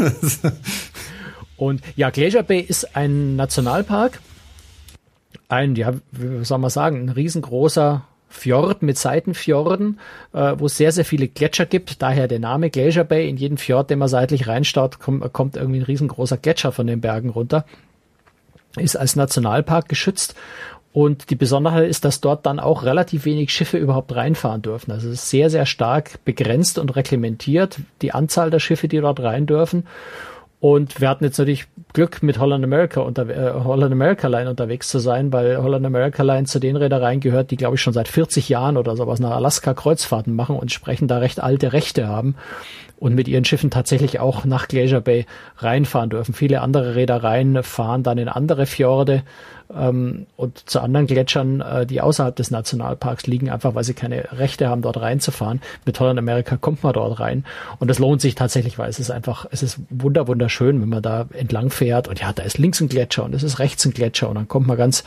und 1.57 1.81
ja, 1.96 2.11
Glacier 2.11 2.42
Bay 2.42 2.61
ist 2.61 2.96
ein 2.96 3.37
Nationalpark, 3.37 4.20
ein, 5.48 5.77
ja, 5.77 5.94
wie 6.11 6.44
soll 6.44 6.59
man 6.59 6.70
sagen, 6.70 7.05
ein 7.05 7.09
riesengroßer 7.09 8.07
Fjord 8.33 8.83
mit 8.83 8.99
Seitenfjorden, 8.99 10.01
äh, 10.33 10.55
wo 10.57 10.66
es 10.66 10.77
sehr, 10.77 10.90
sehr 10.90 11.05
viele 11.05 11.29
Gletscher 11.29 11.66
gibt. 11.66 12.03
Daher 12.03 12.29
der 12.29 12.38
Name 12.38 12.71
Glacier 12.71 13.05
Bay. 13.05 13.29
In 13.29 13.37
jeden 13.37 13.59
Fjord, 13.59 13.90
den 13.90 13.99
man 13.99 14.09
seitlich 14.09 14.49
reinstaut, 14.49 14.99
kommt, 14.99 15.33
kommt 15.33 15.57
irgendwie 15.57 15.81
ein 15.81 15.85
riesengroßer 15.85 16.38
Gletscher 16.38 16.73
von 16.73 16.87
den 16.87 17.01
Bergen 17.01 17.29
runter. 17.29 17.64
Ist 18.77 18.97
als 18.97 19.16
Nationalpark 19.16 19.88
geschützt. 19.88 20.35
Und 20.92 21.31
die 21.31 21.37
Besonderheit 21.37 21.88
ist, 21.88 22.05
dass 22.05 22.21
dort 22.21 22.45
dann 22.45 22.59
auch 22.59 22.83
relativ 22.85 23.25
wenig 23.25 23.53
Schiffe 23.53 23.79
überhaupt 23.79 24.14
reinfahren 24.14 24.61
dürfen. 24.61 24.92
Also 24.92 25.09
es 25.09 25.14
ist 25.14 25.31
sehr, 25.31 25.49
sehr 25.49 25.64
stark 25.64 26.23
begrenzt 26.25 26.79
und 26.79 26.95
reglementiert, 26.97 27.79
die 28.03 28.12
Anzahl 28.12 28.51
der 28.51 28.59
Schiffe, 28.59 28.88
die 28.88 29.01
dort 29.01 29.21
rein 29.21 29.47
dürfen. 29.47 29.87
Und 30.62 31.01
wir 31.01 31.09
hatten 31.09 31.25
jetzt 31.25 31.38
natürlich 31.38 31.64
Glück, 31.92 32.22
mit 32.22 32.38
Holland 32.38 32.62
America 32.62 33.01
unter, 33.01 33.29
äh, 33.29 33.53
Holland 33.64 33.90
America 33.90 34.29
Line 34.29 34.48
unterwegs 34.48 34.87
zu 34.87 35.01
sein, 35.01 35.33
weil 35.33 35.61
Holland 35.61 35.85
America 35.85 36.22
Line 36.22 36.44
zu 36.44 36.61
den 36.61 36.77
Reedereien 36.77 37.18
gehört, 37.18 37.51
die 37.51 37.57
glaube 37.57 37.75
ich 37.75 37.83
schon 37.83 37.92
seit 37.92 38.07
40 38.07 38.48
Jahren 38.48 38.77
oder 38.77 38.94
sowas 38.94 39.18
nach 39.18 39.33
Alaska 39.33 39.75
Kreuzfahrten 39.75 40.37
machen 40.37 40.55
und 40.55 40.70
sprechen 40.70 41.09
da 41.09 41.18
recht 41.18 41.42
alte 41.42 41.72
Rechte 41.72 42.07
haben 42.07 42.37
und 43.01 43.16
mit 43.16 43.27
ihren 43.27 43.44
Schiffen 43.44 43.72
tatsächlich 43.72 44.20
auch 44.20 44.44
nach 44.44 44.68
Glacier 44.68 45.01
Bay 45.01 45.27
reinfahren 45.57 46.11
dürfen. 46.11 46.33
Viele 46.33 46.61
andere 46.61 46.94
Reedereien 46.94 47.64
fahren 47.64 48.05
dann 48.05 48.18
in 48.18 48.29
andere 48.29 48.66
Fjorde 48.66 49.25
ähm, 49.76 50.26
und 50.37 50.68
zu 50.68 50.80
anderen 50.80 51.06
Gletschern, 51.06 51.61
äh, 51.61 51.87
die 51.87 52.00
außerhalb 52.00 52.35
des 52.35 52.50
Nationalparks 52.50 53.26
liegen, 53.26 53.50
einfach 53.50 53.74
weil 53.74 53.85
sie 53.85 53.94
keine 53.94 54.32
Rechte 54.32 54.68
haben, 54.68 54.82
dort 54.82 55.00
reinzufahren. 55.00 55.61
Mit 55.85 55.98
Holland 56.00 56.18
Amerika 56.18 56.56
kommt 56.56 56.82
man 56.82 56.92
dort 56.92 57.20
rein. 57.20 57.44
Und 57.78 57.88
das 57.88 57.98
lohnt 57.98 58.20
sich 58.20 58.35
tatsächlich, 58.35 58.78
weil 58.78 58.90
es 58.90 58.98
ist 58.98 59.11
einfach, 59.11 59.46
es 59.50 59.62
ist 59.62 59.78
wunder 59.90 60.28
wunderschön, 60.28 60.80
wenn 60.80 60.88
man 60.88 61.02
da 61.02 61.26
entlang 61.32 61.70
fährt. 61.70 62.08
Und 62.08 62.20
ja, 62.20 62.32
da 62.32 62.42
ist 62.42 62.58
links 62.58 62.80
ein 62.80 62.88
Gletscher 62.88 63.24
und 63.24 63.35
es 63.35 63.42
ist 63.42 63.58
rechts 63.58 63.85
ein 63.85 63.92
Gletscher. 63.92 64.28
Und 64.28 64.37
dann 64.37 64.48
kommt 64.48 64.66
man 64.66 64.76
ganz 64.76 65.04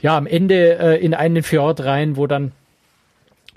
ja 0.00 0.16
am 0.16 0.26
Ende 0.26 0.78
äh, 0.78 1.04
in 1.04 1.14
einen 1.14 1.42
Fjord 1.42 1.84
rein, 1.84 2.16
wo 2.16 2.26
dann 2.26 2.52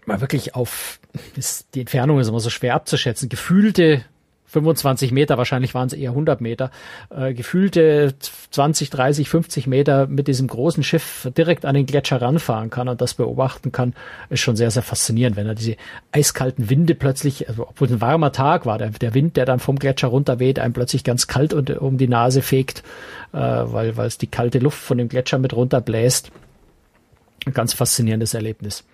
mal 0.06 0.22
wirklich 0.22 0.56
auf 0.56 1.00
ist, 1.36 1.68
die 1.74 1.82
Entfernung 1.82 2.20
ist 2.20 2.28
immer 2.28 2.40
so 2.40 2.50
schwer 2.50 2.76
abzuschätzen, 2.76 3.30
gefühlte 3.30 4.04
25 4.56 5.12
Meter, 5.12 5.38
wahrscheinlich 5.38 5.74
waren 5.74 5.88
es 5.88 5.94
eher 5.94 6.12
100 6.12 6.40
Meter, 6.40 6.72
äh, 7.10 7.34
gefühlte 7.34 8.14
20, 8.52 8.90
30, 8.90 9.28
50 9.30 9.68
Meter 9.68 10.08
mit 10.08 10.30
diesem 10.30 10.48
großen 10.48 10.82
Schiff 10.82 11.30
direkt 11.38 11.66
an 11.66 11.76
den 11.76 11.86
Gletscher 11.86 12.22
ranfahren 12.22 12.70
kann 12.70 12.88
und 12.88 13.02
das 13.02 13.16
beobachten 13.16 13.74
kann, 13.74 13.94
ist 14.30 14.40
schon 14.40 14.56
sehr, 14.56 14.72
sehr 14.72 14.82
faszinierend, 14.82 15.36
wenn 15.36 15.48
er 15.48 15.56
diese 15.56 15.76
eiskalten 16.14 16.70
Winde 16.70 16.96
plötzlich, 16.96 17.50
also 17.50 17.68
obwohl 17.68 17.88
es 17.88 17.94
ein 17.94 18.02
warmer 18.02 18.32
Tag 18.32 18.66
war, 18.66 18.78
der, 18.78 18.92
der 18.92 19.14
Wind, 19.14 19.36
der 19.36 19.46
dann 19.46 19.60
vom 19.60 19.78
Gletscher 19.78 20.08
runterweht, 20.08 20.58
einem 20.58 20.74
plötzlich 20.74 21.04
ganz 21.04 21.28
kalt 21.28 21.54
und, 21.54 21.70
um 21.70 21.98
die 21.98 22.08
Nase 22.08 22.42
fegt, 22.42 22.82
äh, 23.34 23.38
weil, 23.38 23.98
weil 23.98 24.08
es 24.08 24.18
die 24.18 24.28
kalte 24.28 24.60
Luft 24.60 24.80
von 24.80 24.98
dem 24.98 25.10
Gletscher 25.10 25.38
mit 25.38 25.54
runterbläst. 25.54 26.32
Ein 27.46 27.54
ganz 27.54 27.74
faszinierendes 27.74 28.34
Erlebnis. 28.34 28.86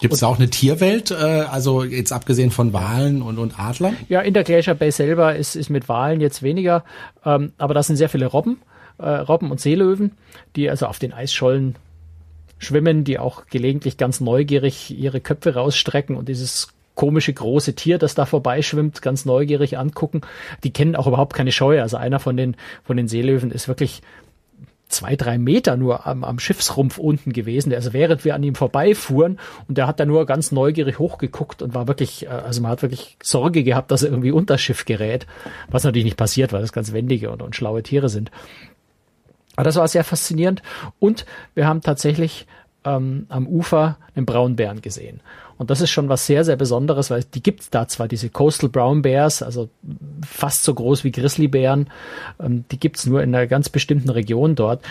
Gibt 0.00 0.14
es 0.14 0.22
auch 0.22 0.38
eine 0.38 0.50
Tierwelt, 0.50 1.10
äh, 1.10 1.14
also 1.14 1.84
jetzt 1.84 2.12
abgesehen 2.12 2.50
von 2.50 2.72
Walen 2.72 3.22
und, 3.22 3.38
und 3.38 3.58
Adlern? 3.58 3.96
Ja, 4.08 4.20
in 4.20 4.34
der 4.34 4.44
Glacier 4.44 4.74
Bay 4.74 4.90
selber 4.90 5.36
ist, 5.36 5.56
ist 5.56 5.70
mit 5.70 5.88
Walen 5.88 6.20
jetzt 6.20 6.42
weniger, 6.42 6.84
ähm, 7.24 7.52
aber 7.58 7.74
da 7.74 7.82
sind 7.82 7.96
sehr 7.96 8.08
viele 8.08 8.26
Robben, 8.26 8.60
äh, 8.98 9.08
Robben 9.08 9.50
und 9.50 9.60
Seelöwen, 9.60 10.12
die 10.56 10.68
also 10.68 10.86
auf 10.86 10.98
den 10.98 11.12
Eisschollen 11.12 11.76
schwimmen, 12.58 13.04
die 13.04 13.18
auch 13.18 13.46
gelegentlich 13.46 13.96
ganz 13.96 14.20
neugierig 14.20 14.90
ihre 14.96 15.20
Köpfe 15.20 15.54
rausstrecken 15.54 16.16
und 16.16 16.28
dieses 16.28 16.68
komische 16.94 17.32
große 17.32 17.74
Tier, 17.74 17.98
das 17.98 18.14
da 18.14 18.24
vorbeischwimmt, 18.24 19.02
ganz 19.02 19.24
neugierig 19.24 19.78
angucken. 19.78 20.20
Die 20.62 20.72
kennen 20.72 20.96
auch 20.96 21.06
überhaupt 21.06 21.34
keine 21.34 21.52
Scheu. 21.52 21.80
Also 21.80 21.96
einer 21.96 22.20
von 22.20 22.36
den, 22.36 22.56
von 22.84 22.96
den 22.96 23.08
Seelöwen 23.08 23.50
ist 23.50 23.68
wirklich 23.68 24.02
zwei, 24.88 25.16
drei 25.16 25.38
Meter 25.38 25.76
nur 25.76 26.06
am, 26.06 26.24
am 26.24 26.38
Schiffsrumpf 26.38 26.98
unten 26.98 27.32
gewesen. 27.32 27.72
Also 27.72 27.92
während 27.92 28.24
wir 28.24 28.34
an 28.34 28.42
ihm 28.42 28.54
vorbeifuhren 28.54 29.38
und 29.68 29.78
der 29.78 29.86
hat 29.86 29.98
da 30.00 30.06
nur 30.06 30.26
ganz 30.26 30.52
neugierig 30.52 30.98
hochgeguckt 30.98 31.62
und 31.62 31.74
war 31.74 31.88
wirklich, 31.88 32.26
äh, 32.26 32.28
also 32.28 32.62
man 32.62 32.70
hat 32.70 32.82
wirklich 32.82 33.16
Sorge 33.22 33.64
gehabt, 33.64 33.90
dass 33.90 34.02
er 34.02 34.10
irgendwie 34.10 34.30
unter 34.30 34.58
Schiff 34.58 34.84
gerät, 34.84 35.26
was 35.68 35.84
natürlich 35.84 36.04
nicht 36.04 36.16
passiert, 36.16 36.52
weil 36.52 36.60
das 36.60 36.72
ganz 36.72 36.92
wendige 36.92 37.30
und, 37.30 37.42
und 37.42 37.56
schlaue 37.56 37.82
Tiere 37.82 38.08
sind. 38.08 38.30
Aber 39.56 39.64
das 39.64 39.76
war 39.76 39.86
sehr 39.88 40.04
faszinierend 40.04 40.62
und 40.98 41.26
wir 41.54 41.66
haben 41.66 41.80
tatsächlich 41.80 42.46
ähm, 42.84 43.26
am 43.28 43.46
Ufer 43.46 43.98
einen 44.14 44.26
Braunbären 44.26 44.82
gesehen. 44.82 45.20
Und 45.58 45.70
das 45.70 45.80
ist 45.80 45.90
schon 45.90 46.08
was 46.08 46.26
sehr, 46.26 46.44
sehr 46.44 46.56
Besonderes, 46.56 47.10
weil 47.10 47.24
die 47.24 47.42
gibt's 47.42 47.70
da 47.70 47.86
zwar, 47.88 48.08
diese 48.08 48.28
Coastal 48.28 48.68
Brown 48.68 49.02
Bears, 49.02 49.42
also 49.42 49.68
fast 50.26 50.64
so 50.64 50.74
groß 50.74 51.04
wie 51.04 51.12
Grizzlybären, 51.12 51.88
ähm, 52.40 52.64
die 52.70 52.78
gibt's 52.78 53.06
nur 53.06 53.22
in 53.22 53.34
einer 53.34 53.46
ganz 53.46 53.68
bestimmten 53.68 54.10
Region 54.10 54.54
dort. 54.54 54.82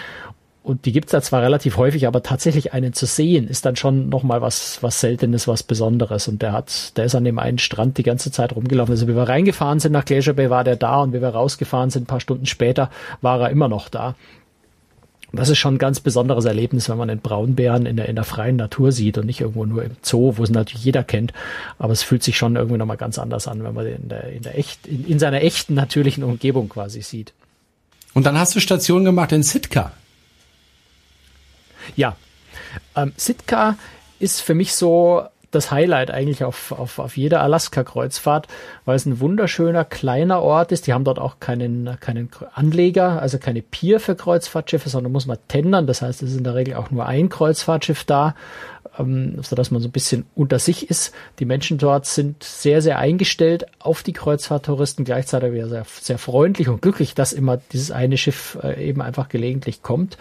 Und 0.64 0.86
die 0.86 0.94
gibt's 0.94 1.12
da 1.12 1.22
zwar 1.22 1.42
relativ 1.42 1.76
häufig, 1.76 2.08
aber 2.08 2.24
tatsächlich 2.24 2.72
einen 2.72 2.94
zu 2.94 3.06
sehen, 3.06 3.50
ist 3.50 3.66
dann 3.66 3.76
schon 3.76 4.08
nochmal 4.08 4.42
was, 4.42 4.82
was 4.82 5.02
Seltenes, 5.02 5.46
was 5.46 5.62
Besonderes. 5.62 6.30
Und 6.30 6.42
der 6.42 6.54
hat, 6.54 6.98
der 6.98 7.04
ist 7.04 7.16
an 7.16 7.26
dem 7.26 7.38
einen 7.38 7.58
Strand 7.58 7.98
die 7.98 8.04
ganze 8.04 8.32
Zeit 8.32 8.56
rumgelaufen. 8.56 8.94
Also 8.94 9.10
wie 9.10 9.16
wir 9.16 9.28
reingefahren 9.28 9.82
sind 9.82 9.92
nach 9.92 10.06
Glacier 10.06 10.34
Bay, 10.34 10.50
war 10.50 10.64
der 10.64 10.78
da 10.78 11.02
und 11.02 11.12
wie 11.12 11.22
wir 11.22 11.30
rausgefahren 11.30 11.90
sind, 11.90 12.04
ein 12.04 12.08
paar 12.08 12.22
Stunden 12.22 12.46
später, 12.46 12.90
war 13.20 13.42
er 13.42 13.50
immer 13.50 13.68
noch 13.68 13.90
da 13.90 14.16
das 15.36 15.50
ist 15.50 15.58
schon 15.58 15.76
ein 15.76 15.80
ganz 15.80 16.00
besonderes 16.00 16.46
Erlebnis, 16.46 16.90
wenn 16.90 16.98
man 16.98 17.08
den 17.08 17.20
Braunbären 17.20 17.88
in 17.88 17.98
der, 17.98 18.08
in 18.08 18.16
der 18.16 18.24
freien 18.24 18.56
Natur 18.56 18.92
sieht 18.92 19.18
und 19.18 19.26
nicht 19.26 19.42
irgendwo 19.42 19.66
nur 19.66 19.84
im 19.84 19.96
Zoo, 20.04 20.38
wo 20.38 20.44
es 20.44 20.52
natürlich 20.52 20.86
jeder 20.86 21.04
kennt. 21.04 21.34
Aber 21.80 21.92
es 21.92 22.04
fühlt 22.04 22.22
sich 22.22 22.38
schon 22.38 22.56
irgendwie 22.56 22.78
nochmal 22.78 22.98
ganz 22.98 23.18
anders 23.18 23.48
an, 23.48 23.64
wenn 23.64 23.74
man 23.74 23.86
den 23.86 24.04
in 24.04 24.10
der, 24.10 24.30
in 24.32 24.44
der 24.44 24.58
echt, 24.60 24.86
in, 24.86 25.06
in 25.06 25.18
seiner 25.18 25.42
echten 25.42 25.74
natürlichen 25.74 26.24
Umgebung 26.24 26.70
quasi 26.70 27.02
sieht. 27.02 27.34
Und 28.14 28.28
dann 28.28 28.38
hast 28.38 28.56
du 28.56 28.60
Station 28.60 29.06
gemacht 29.06 29.32
in 29.32 29.42
Sitka. 29.42 29.92
Ja. 31.96 32.16
Ähm, 32.96 33.14
Sitka 33.18 33.76
ist 34.20 34.42
für 34.42 34.54
mich 34.54 34.76
so 34.76 35.24
das 35.56 35.72
Highlight 35.72 36.12
eigentlich 36.12 36.44
auf, 36.44 36.72
auf, 36.72 37.00
auf 37.00 37.18
jeder 37.18 37.42
Alaska-Kreuzfahrt, 37.42 38.48
weil 38.86 38.96
es 38.96 39.06
ein 39.06 39.20
wunderschöner 39.20 39.86
kleiner 39.86 40.42
Ort 40.42 40.72
ist. 40.72 40.88
Die 40.88 40.94
haben 40.94 41.04
dort 41.04 41.20
auch 41.20 41.40
keinen, 41.40 41.98
keinen 42.00 42.30
Anleger, 42.54 43.22
also 43.22 43.38
keine 43.38 43.62
Pier 43.62 44.00
für 44.00 44.16
Kreuzfahrtschiffe, 44.16 44.90
sondern 44.90 45.12
muss 45.12 45.26
man 45.26 45.38
tendern. 45.48 45.88
Das 45.88 46.02
heißt, 46.02 46.24
es 46.24 46.32
ist 46.32 46.38
in 46.38 46.44
der 46.44 46.56
Regel 46.56 46.76
auch 46.76 46.92
nur 46.92 47.06
ein 47.06 47.30
Kreuzfahrtschiff 47.30 48.04
da, 48.04 48.36
ähm, 48.98 49.38
sodass 49.42 49.72
man 49.72 49.82
so 49.82 49.88
ein 49.88 49.92
bisschen 49.92 50.26
unter 50.36 50.60
sich 50.60 50.90
ist. 50.90 51.14
Die 51.40 51.46
Menschen 51.46 51.78
dort 51.78 52.06
sind 52.06 52.44
sehr, 52.44 52.82
sehr 52.82 53.00
eingestellt 53.00 53.66
auf 53.80 54.04
die 54.04 54.14
Kreuzfahrttouristen, 54.14 55.06
gleichzeitig 55.06 55.52
sehr, 55.66 55.86
sehr 56.02 56.18
freundlich 56.18 56.70
und 56.70 56.82
glücklich, 56.82 57.16
dass 57.16 57.34
immer 57.34 57.58
dieses 57.72 57.92
eine 57.92 58.18
Schiff 58.18 58.58
äh, 58.62 58.88
eben 58.88 59.02
einfach 59.02 59.30
gelegentlich 59.30 59.82
kommt 59.82 60.18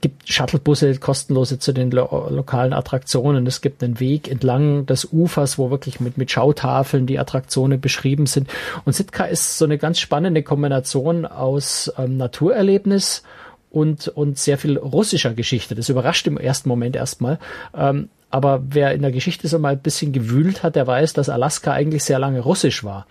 gibt 0.00 0.28
Shuttlebusse 0.28 0.96
kostenlose 0.98 1.58
zu 1.58 1.72
den 1.72 1.90
lo 1.90 2.28
lokalen 2.30 2.72
Attraktionen. 2.72 3.46
Es 3.46 3.60
gibt 3.60 3.82
einen 3.82 4.00
Weg 4.00 4.30
entlang 4.30 4.86
des 4.86 5.08
Ufers, 5.12 5.58
wo 5.58 5.70
wirklich 5.70 6.00
mit, 6.00 6.16
mit 6.16 6.30
Schautafeln 6.30 7.06
die 7.06 7.18
Attraktionen 7.18 7.80
beschrieben 7.80 8.26
sind. 8.26 8.48
Und 8.84 8.94
Sitka 8.94 9.24
ist 9.24 9.58
so 9.58 9.64
eine 9.64 9.78
ganz 9.78 9.98
spannende 9.98 10.42
Kombination 10.42 11.26
aus 11.26 11.92
ähm, 11.98 12.16
Naturerlebnis 12.16 13.22
und, 13.70 14.08
und 14.08 14.38
sehr 14.38 14.58
viel 14.58 14.78
russischer 14.78 15.34
Geschichte. 15.34 15.74
Das 15.74 15.88
überrascht 15.88 16.26
im 16.26 16.38
ersten 16.38 16.68
Moment 16.68 16.96
erstmal. 16.96 17.38
Ähm, 17.74 18.08
aber 18.30 18.62
wer 18.68 18.92
in 18.94 19.02
der 19.02 19.12
Geschichte 19.12 19.48
so 19.48 19.58
mal 19.58 19.72
ein 19.72 19.80
bisschen 19.80 20.12
gewühlt 20.12 20.62
hat, 20.62 20.76
der 20.76 20.86
weiß, 20.86 21.14
dass 21.14 21.28
Alaska 21.28 21.72
eigentlich 21.72 22.04
sehr 22.04 22.18
lange 22.18 22.40
russisch 22.40 22.84
war. 22.84 23.06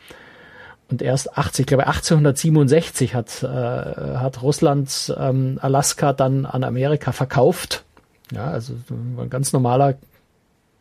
Und 0.90 1.02
erst 1.02 1.38
80, 1.38 1.62
ich 1.62 1.68
glaube 1.68 1.88
1867 1.88 3.14
hat, 3.14 3.44
äh, 3.44 3.48
hat 3.48 4.42
Russland 4.42 5.14
ähm, 5.18 5.60
Alaska 5.62 6.14
dann 6.14 6.46
an 6.46 6.64
Amerika 6.64 7.12
verkauft. 7.12 7.84
Ja, 8.32 8.46
also 8.46 8.74
ein 8.90 9.30
ganz 9.30 9.54
normaler 9.54 9.96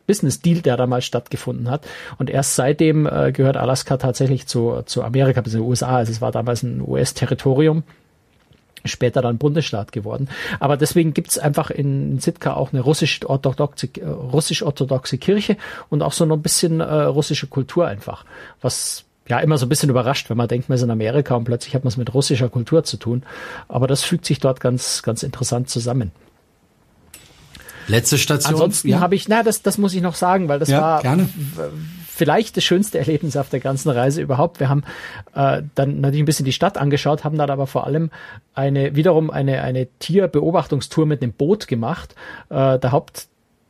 Business 0.07 0.41
Deal, 0.41 0.61
der 0.61 0.75
damals 0.75 1.05
stattgefunden 1.05 1.69
hat. 1.69 1.87
Und 2.17 2.31
erst 2.31 2.55
seitdem 2.55 3.05
äh, 3.05 3.31
gehört 3.31 3.57
Alaska 3.57 3.97
tatsächlich 3.97 4.47
zu, 4.47 4.81
zu 4.85 5.03
Amerika, 5.03 5.41
bis 5.41 5.53
in 5.53 5.59
den 5.59 5.69
USA. 5.69 5.97
Also 5.97 6.11
es 6.11 6.21
war 6.21 6.31
damals 6.31 6.63
ein 6.63 6.81
US-Territorium 6.81 7.83
später 8.85 9.21
dann 9.21 9.37
Bundesstaat 9.37 9.91
geworden. 9.91 10.29
Aber 10.59 10.77
deswegen 10.77 11.13
gibt's 11.13 11.37
einfach 11.37 11.69
in 11.69 12.19
Sitka 12.19 12.53
auch 12.53 12.73
eine 12.73 12.81
russisch-orthodoxe 12.81 13.89
äh, 13.99 14.05
russisch 14.05 14.63
-orthodoxe 14.63 15.17
Kirche 15.19 15.57
und 15.89 16.01
auch 16.01 16.13
so 16.13 16.25
noch 16.25 16.37
ein 16.37 16.41
bisschen 16.41 16.79
äh, 16.79 16.83
russische 16.83 17.47
Kultur 17.47 17.87
einfach, 17.87 18.25
was 18.61 19.05
ja 19.29 19.39
immer 19.39 19.57
so 19.57 19.65
ein 19.65 19.69
bisschen 19.69 19.89
überrascht, 19.89 20.29
wenn 20.29 20.37
man 20.37 20.47
denkt, 20.47 20.69
man 20.69 20.75
ist 20.75 20.81
in 20.81 20.91
Amerika 20.91 21.35
und 21.35 21.43
plötzlich 21.43 21.75
hat 21.75 21.83
man 21.83 21.89
es 21.89 21.97
mit 21.97 22.13
russischer 22.13 22.49
Kultur 22.49 22.83
zu 22.83 22.97
tun. 22.97 23.23
Aber 23.67 23.87
das 23.87 24.03
fügt 24.03 24.25
sich 24.25 24.39
dort 24.39 24.59
ganz, 24.59 25.03
ganz 25.03 25.23
interessant 25.23 25.69
zusammen. 25.69 26.11
Letzte 27.87 28.17
Station. 28.17 28.53
Ansonsten 28.53 28.89
ja. 28.89 28.99
habe 28.99 29.15
ich, 29.15 29.27
na, 29.27 29.43
das, 29.43 29.61
das 29.61 29.77
muss 29.77 29.93
ich 29.93 30.01
noch 30.01 30.15
sagen, 30.15 30.47
weil 30.47 30.59
das 30.59 30.69
ja, 30.69 30.81
war 30.81 31.01
gerne. 31.01 31.27
vielleicht 32.07 32.57
das 32.57 32.63
schönste 32.63 32.99
Erlebnis 32.99 33.35
auf 33.35 33.49
der 33.49 33.59
ganzen 33.59 33.89
Reise 33.89 34.21
überhaupt. 34.21 34.59
Wir 34.59 34.69
haben 34.69 34.83
äh, 35.33 35.63
dann 35.73 36.01
natürlich 36.01 36.23
ein 36.23 36.25
bisschen 36.25 36.45
die 36.45 36.53
Stadt 36.53 36.77
angeschaut, 36.77 37.23
haben 37.23 37.37
dann 37.37 37.49
aber 37.49 37.65
vor 37.65 37.87
allem 37.87 38.11
eine 38.53 38.95
wiederum 38.95 39.31
eine 39.31 39.61
eine 39.63 39.87
Tierbeobachtungstour 39.97 41.07
mit 41.07 41.23
einem 41.23 41.33
Boot 41.33 41.67
gemacht. 41.67 42.15
Äh, 42.49 42.77
der 42.77 42.91
Haupt 42.91 43.27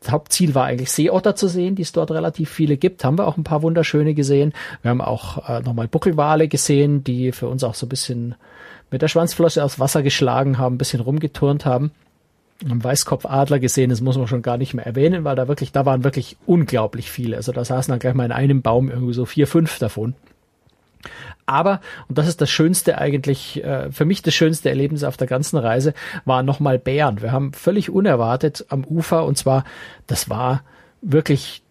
Hauptziel 0.08 0.56
war 0.56 0.66
eigentlich 0.66 0.92
Seeotter 0.92 1.36
zu 1.36 1.48
sehen, 1.48 1.76
die 1.76 1.82
es 1.82 1.92
dort 1.92 2.12
relativ 2.12 2.50
viele 2.50 2.78
gibt. 2.78 3.04
Haben 3.04 3.18
wir 3.18 3.28
auch 3.28 3.38
ein 3.38 3.44
paar 3.44 3.62
wunderschöne 3.62 4.14
gesehen. 4.14 4.54
Wir 4.82 4.92
haben 4.92 5.02
auch 5.02 5.50
äh, 5.50 5.62
nochmal 5.62 5.88
Buckelwale 5.88 6.48
gesehen, 6.48 7.04
die 7.04 7.32
für 7.32 7.48
uns 7.48 7.64
auch 7.64 7.76
so 7.76 7.86
ein 7.86 7.90
bisschen 7.90 8.36
mit 8.92 9.02
der 9.02 9.08
Schwanzflosse 9.08 9.64
aus 9.64 9.80
Wasser 9.80 10.02
geschlagen 10.02 10.58
haben, 10.58 10.76
ein 10.76 10.78
bisschen 10.78 11.02
rumgeturnt 11.02 11.66
haben. 11.66 11.92
Haben 12.68 12.84
Weißkopfadler 12.84 13.60
gesehen, 13.60 13.90
das 13.90 14.02
muss 14.02 14.18
man 14.18 14.28
schon 14.28 14.42
gar 14.42 14.58
nicht 14.58 14.74
mehr 14.74 14.86
erwähnen, 14.86 15.24
weil 15.24 15.36
da 15.36 15.48
wirklich, 15.48 15.72
da 15.72 15.86
waren 15.86 16.04
wirklich 16.04 16.38
unglaublich 16.46 17.10
viele. 17.10 17.38
Also 17.38 17.52
da 17.52 17.64
saßen 17.64 17.92
dann 17.92 18.00
gleich 18.00 18.14
mal 18.14 18.26
in 18.26 18.32
einem 18.32 18.62
Baum 18.62 18.90
irgendwie 18.90 19.14
so 19.14 19.26
vier, 19.26 19.48
fünf 19.48 19.80
davon. 19.80 20.16
Aber, 21.50 21.82
und 22.08 22.18
das 22.20 22.28
ist 22.28 22.42
das 22.42 22.52
Schönste 22.52 23.00
eigentlich, 23.00 23.64
äh, 23.64 23.92
für 23.92 24.06
mich 24.06 24.22
das 24.22 24.36
schönste 24.36 24.70
Erlebnis 24.70 25.04
auf 25.04 25.18
der 25.18 25.26
ganzen 25.26 25.58
Reise, 25.58 25.96
war 26.24 26.44
nochmal 26.44 26.78
Bären. 26.78 27.24
Wir 27.24 27.32
haben 27.32 27.54
völlig 27.54 27.90
unerwartet 27.90 28.68
am 28.70 28.84
Ufer, 28.84 29.26
und 29.26 29.36
zwar, 29.36 29.64
das 30.06 30.30
war 30.30 30.64
wirklich 31.02 31.64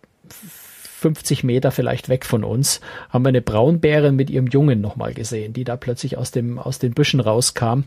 50 0.99 1.45
Meter 1.45 1.71
vielleicht 1.71 2.09
weg 2.09 2.27
von 2.27 2.43
uns, 2.43 2.81
haben 3.11 3.25
wir 3.25 3.29
eine 3.29 3.41
Braunbärin 3.41 4.17
mit 4.17 4.31
ihrem 4.31 4.49
Jungen 4.49 4.81
nochmal 4.81 5.14
gesehen, 5.14 5.53
die 5.53 5.62
da 5.62 5.77
plötzlich 5.77 6.19
aus 6.19 6.33
dem, 6.33 6.59
aus 6.59 6.81
den 6.81 6.93
Büschen 6.93 7.21
rauskam. 7.21 7.85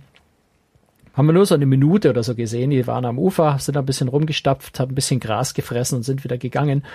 Haben 1.14 1.28
wir 1.28 1.34
nur 1.34 1.46
so 1.46 1.56
eine 1.56 1.66
Minute 1.66 2.10
oder 2.10 2.24
so 2.24 2.36
gesehen. 2.36 2.70
Die 2.70 2.88
waren 2.88 3.04
am 3.04 3.20
Ufer, 3.20 3.58
sind 3.60 3.76
ein 3.76 3.86
bisschen 3.86 4.08
rumgestapft, 4.08 4.80
haben 4.80 4.94
ein 4.94 4.96
bisschen 4.96 5.20
Gras 5.20 5.54
gefressen 5.54 5.98
und 5.98 6.04
sind 6.04 6.24
wieder 6.24 6.38
gegangen. 6.38 6.86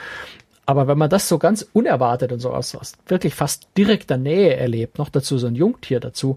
Aber 0.67 0.89
wenn 0.89 0.99
man 0.99 1.09
das 1.09 1.29
so 1.29 1.39
ganz 1.39 1.67
unerwartet 1.73 2.33
und 2.33 2.41
so 2.41 2.53
aus, 2.53 2.75
aus 2.75 2.95
wirklich 3.07 3.35
fast 3.35 3.69
direkter 3.79 4.17
Nähe 4.17 4.57
erlebt, 4.57 4.99
noch 4.99 5.09
dazu 5.09 5.39
so 5.39 5.47
ein 5.47 5.55
Jungtier 5.55 6.01
dazu, 6.01 6.37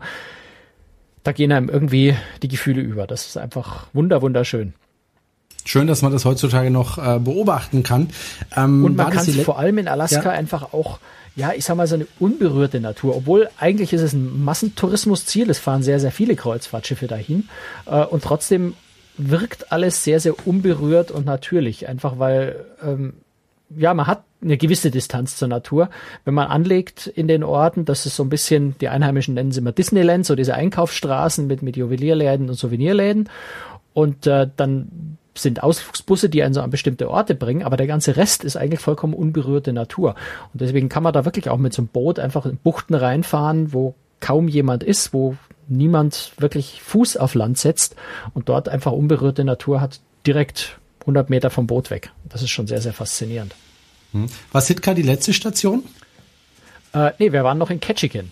da 1.24 1.32
gehen 1.32 1.52
einem 1.52 1.68
irgendwie 1.68 2.16
die 2.44 2.48
Gefühle 2.48 2.82
über. 2.82 3.08
Das 3.08 3.26
ist 3.26 3.38
einfach 3.38 3.88
wunder, 3.92 4.22
wunderschön. 4.22 4.74
Schön, 5.66 5.88
dass 5.88 6.02
man 6.02 6.12
das 6.12 6.26
heutzutage 6.26 6.72
noch 6.72 6.98
äh, 6.98 7.20
beobachten 7.20 7.84
kann. 7.84 8.10
Ähm, 8.56 8.86
und 8.86 8.96
man 8.96 9.12
kann 9.12 9.26
sich 9.26 9.44
vor 9.44 9.60
allem 9.60 9.78
in 9.78 9.88
Alaska 9.88 10.24
ja. 10.24 10.32
einfach 10.32 10.74
auch, 10.74 11.00
ja, 11.36 11.52
ich 11.56 11.66
sag 11.66 11.76
mal, 11.76 11.88
so 11.88 11.96
eine 11.96 12.08
unberührte 12.20 12.80
Natur. 12.80 13.16
Obwohl 13.18 13.50
eigentlich 13.58 13.94
ist 13.94 14.02
es 14.02 14.14
ein 14.14 14.44
Massentourismusziel. 14.44 15.50
Es 15.50 15.60
fahren 15.60 15.84
sehr, 15.84 16.00
sehr 16.00 16.12
viele 16.12 16.36
Kreuzfahrtschiffe 16.36 17.08
dahin. 17.08 17.50
Äh, 17.86 18.06
und 18.06 18.24
trotzdem 18.24 18.74
wirkt 19.18 19.72
alles 19.72 20.04
sehr, 20.04 20.20
sehr 20.20 20.48
unberührt 20.48 21.12
und 21.12 21.26
natürlich. 21.26 21.88
Einfach 21.88 22.20
weil 22.20 22.66
ähm, 22.82 23.14
ja, 23.76 23.94
man 23.94 24.08
hat 24.08 24.24
eine 24.42 24.58
gewisse 24.58 24.90
Distanz 24.90 25.36
zur 25.36 25.48
Natur. 25.48 25.90
Wenn 26.26 26.34
man 26.34 26.48
anlegt 26.48 27.08
in 27.08 27.28
den 27.28 27.44
Orten, 27.44 27.86
das 27.86 28.06
ist 28.06 28.16
so 28.16 28.24
ein 28.24 28.30
bisschen, 28.30 28.76
die 28.80 28.90
Einheimischen 28.90 29.34
nennen 29.34 29.52
sie 29.52 29.60
immer 29.60 29.72
Disneyland, 29.72 30.26
so 30.26 30.36
diese 30.36 30.56
Einkaufsstraßen 30.56 31.46
mit, 31.46 31.62
mit 31.62 31.78
Juwelierläden 31.78 32.50
und 32.50 32.56
Souvenirläden. 32.56 33.30
Und 33.94 34.28
äh, 34.28 34.48
dann 34.56 35.18
sind 35.36 35.64
Ausflugsbusse, 35.64 36.30
die 36.30 36.44
einen 36.44 36.54
so 36.54 36.62
an 36.62 36.70
bestimmte 36.70 37.10
Orte 37.10 37.36
bringen, 37.36 37.64
aber 37.64 37.78
der 37.78 37.88
ganze 37.88 38.18
Rest 38.18 38.44
ist 38.44 38.58
eigentlich 38.58 38.80
vollkommen 38.80 39.14
unberührte 39.14 39.74
Natur. 39.74 40.16
Und 40.54 40.62
deswegen 40.62 40.90
kann 40.90 41.04
man 41.04 41.14
da 41.14 41.26
wirklich 41.26 41.50
auch 41.50 41.58
mit 41.58 41.74
so 41.74 41.82
einem 41.82 41.88
Boot 41.88 42.20
einfach 42.20 42.46
in 42.46 42.58
Buchten 42.58 42.96
reinfahren, 42.96 43.74
wo 43.74 43.94
kaum 44.20 44.48
jemand 44.48 44.84
ist, 44.84 45.14
wo 45.14 45.36
niemand 45.68 46.34
wirklich 46.38 46.82
Fuß 46.82 47.18
auf 47.18 47.36
Land 47.36 47.58
setzt 47.58 47.96
und 48.34 48.50
dort 48.50 48.70
einfach 48.70 48.92
unberührte 48.92 49.44
Natur 49.44 49.82
hat, 49.82 50.02
direkt 50.26 50.79
100 51.10 51.30
Meter 51.30 51.50
vom 51.50 51.68
Boot 51.68 51.90
weg. 51.90 52.12
Das 52.26 52.42
ist 52.42 52.50
schon 52.50 52.68
sehr, 52.68 52.82
sehr 52.82 52.94
faszinierend. 52.94 53.56
Hm. 54.14 54.28
Was 54.52 54.68
Sitka 54.68 54.94
die 54.94 55.02
letzte 55.02 55.34
Station? 55.34 55.84
Äh, 56.94 57.12
nee, 57.20 57.32
wir 57.32 57.44
waren 57.44 57.58
noch 57.58 57.70
in 57.70 57.80
Ketchikan. 57.80 58.32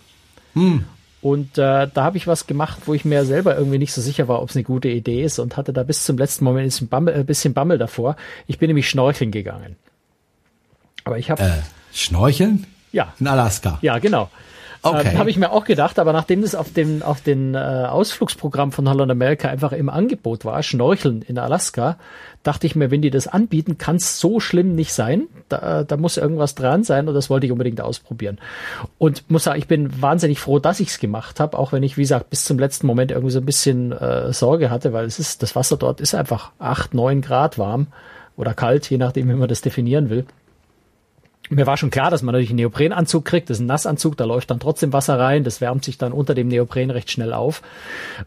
Hm. 0.53 0.85
Und 1.21 1.57
äh, 1.57 1.87
da 1.91 2.03
habe 2.03 2.17
ich 2.17 2.27
was 2.27 2.47
gemacht, 2.47 2.83
wo 2.85 2.93
ich 2.93 3.03
mir 3.03 3.25
selber 3.25 3.57
irgendwie 3.57 3.79
nicht 3.79 3.93
so 3.93 4.01
sicher 4.01 4.27
war, 4.27 4.41
ob 4.41 4.49
es 4.49 4.55
eine 4.55 4.63
gute 4.63 4.87
Idee 4.87 5.23
ist 5.23 5.39
und 5.39 5.57
hatte 5.57 5.73
da 5.73 5.83
bis 5.83 6.03
zum 6.05 6.17
letzten 6.17 6.45
Moment 6.45 6.65
ein 6.65 6.69
bisschen 6.69 6.87
Bammel, 6.87 7.19
äh, 7.19 7.23
bisschen 7.23 7.53
Bammel 7.53 7.77
davor. 7.77 8.15
Ich 8.45 8.59
bin 8.59 8.67
nämlich 8.67 8.89
schnorcheln 8.89 9.31
gegangen. 9.31 9.75
Aber 11.03 11.17
ich 11.17 11.29
habe. 11.31 11.41
Äh, 11.41 11.61
schnorcheln? 11.93 12.67
Ja. 12.91 13.13
In 13.19 13.27
Alaska. 13.27 13.79
Ja, 13.81 13.97
genau. 13.99 14.29
Okay. 14.81 15.09
Ähm, 15.11 15.17
Habe 15.17 15.29
ich 15.29 15.37
mir 15.37 15.51
auch 15.51 15.65
gedacht, 15.65 15.99
aber 15.99 16.13
nachdem 16.13 16.41
das 16.41 16.55
auf 16.55 16.71
dem 16.71 17.03
auf 17.03 17.21
den 17.21 17.55
äh, 17.55 17.57
Ausflugsprogramm 17.57 18.71
von 18.71 18.87
Holland 18.87 19.11
America 19.11 19.49
einfach 19.49 19.71
im 19.71 19.89
Angebot 19.89 20.45
war, 20.45 20.61
Schnorcheln 20.63 21.21
in 21.21 21.37
Alaska, 21.37 21.97
dachte 22.43 22.67
ich 22.67 22.75
mir, 22.75 22.91
wenn 22.91 23.01
die 23.01 23.09
das 23.09 23.27
anbieten, 23.27 23.77
kann 23.77 23.97
es 23.97 24.19
so 24.19 24.39
schlimm 24.39 24.75
nicht 24.75 24.93
sein. 24.93 25.27
Da, 25.49 25.83
da 25.83 25.97
muss 25.97 26.17
irgendwas 26.17 26.55
dran 26.55 26.83
sein 26.83 27.07
und 27.07 27.13
das 27.13 27.29
wollte 27.29 27.45
ich 27.45 27.51
unbedingt 27.51 27.81
ausprobieren. 27.81 28.37
Und 28.97 29.29
muss 29.29 29.43
sagen, 29.43 29.59
ich 29.59 29.67
bin 29.67 30.01
wahnsinnig 30.01 30.39
froh, 30.39 30.59
dass 30.59 30.79
ich 30.79 30.89
es 30.89 30.99
gemacht 30.99 31.39
habe, 31.39 31.57
auch 31.57 31.71
wenn 31.71 31.83
ich, 31.83 31.97
wie 31.97 32.01
gesagt, 32.01 32.29
bis 32.29 32.45
zum 32.45 32.57
letzten 32.57 32.87
Moment 32.87 33.11
irgendwie 33.11 33.31
so 33.31 33.39
ein 33.39 33.45
bisschen 33.45 33.91
äh, 33.91 34.31
Sorge 34.31 34.69
hatte, 34.69 34.93
weil 34.93 35.05
es 35.05 35.19
ist, 35.19 35.43
das 35.43 35.55
Wasser 35.55 35.77
dort 35.77 35.99
ist 35.99 36.15
einfach 36.15 36.51
acht, 36.59 36.93
neun 36.93 37.21
Grad 37.21 37.57
warm 37.57 37.87
oder 38.37 38.53
kalt, 38.53 38.89
je 38.89 38.97
nachdem, 38.97 39.29
wie 39.29 39.33
man 39.33 39.49
das 39.49 39.61
definieren 39.61 40.09
will 40.09 40.25
mir 41.49 41.65
war 41.65 41.77
schon 41.77 41.89
klar, 41.89 42.11
dass 42.11 42.21
man 42.21 42.33
natürlich 42.33 42.49
einen 42.49 42.57
Neoprenanzug 42.57 43.25
kriegt. 43.25 43.49
Das 43.49 43.57
ist 43.57 43.61
ein 43.61 43.67
Nassanzug, 43.67 44.17
da 44.17 44.25
läuft 44.25 44.51
dann 44.51 44.59
trotzdem 44.59 44.93
Wasser 44.93 45.17
rein. 45.17 45.43
Das 45.43 45.61
wärmt 45.61 45.85
sich 45.85 45.97
dann 45.97 46.11
unter 46.11 46.35
dem 46.35 46.47
Neopren 46.47 46.89
recht 46.89 47.11
schnell 47.11 47.33
auf. 47.33 47.61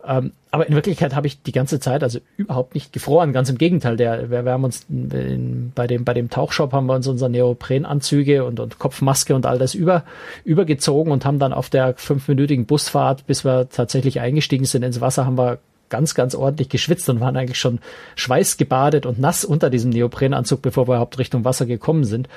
Ähm, 0.07 0.33
aber 0.51 0.67
in 0.69 0.75
Wirklichkeit 0.75 1.15
habe 1.15 1.27
ich 1.27 1.43
die 1.43 1.53
ganze 1.53 1.81
Zeit 1.81 2.03
also 2.03 2.19
überhaupt 2.37 2.75
nicht 2.75 2.93
gefroren. 2.93 3.33
Ganz 3.33 3.51
im 3.51 3.59
Gegenteil. 3.59 3.97
Der, 3.97 4.31
wir, 4.31 4.45
wir 4.45 4.53
haben 4.53 4.65
uns 4.65 4.87
in, 4.89 5.73
bei 5.75 5.87
dem 5.87 6.05
bei 6.05 6.15
dem 6.15 6.31
Tauchshop 6.31 6.73
haben 6.73 6.87
wir 6.87 6.95
uns 6.95 7.07
unsere 7.07 7.31
Neoprenanzüge 7.31 8.45
und, 8.45 8.59
und 8.59 8.79
Kopfmaske 8.79 9.35
und 9.35 9.47
all 9.47 9.59
das 9.59 9.75
über 9.75 10.05
übergezogen 10.45 11.13
und 11.13 11.25
haben 11.25 11.39
dann 11.39 11.53
auf 11.53 11.69
der 11.71 11.95
fünfminütigen 11.97 12.67
Busfahrt, 12.67 13.27
bis 13.27 13.45
wir 13.45 13.69
tatsächlich 13.69 14.21
eingestiegen 14.21 14.65
sind 14.65 14.83
ins 14.83 15.01
Wasser, 15.01 15.27
haben 15.27 15.39
wir 15.39 15.59
ganz, 15.91 16.15
ganz 16.15 16.35
ordentlich 16.35 16.71
geschwitzt 16.71 17.09
und 17.11 17.21
waren 17.21 17.37
eigentlich 17.37 17.59
schon 17.59 17.81
schweißgebadet 18.15 19.05
und 19.05 19.19
nass 19.19 19.45
unter 19.45 19.69
diesem 19.69 19.91
Neoprenanzug, 19.91 20.63
bevor 20.63 20.89
wir 20.89 20.95
überhaupt 20.95 21.19
Richtung 21.19 21.45
Wasser 21.45 21.67
gekommen 21.67 22.05
sind. 22.05 22.29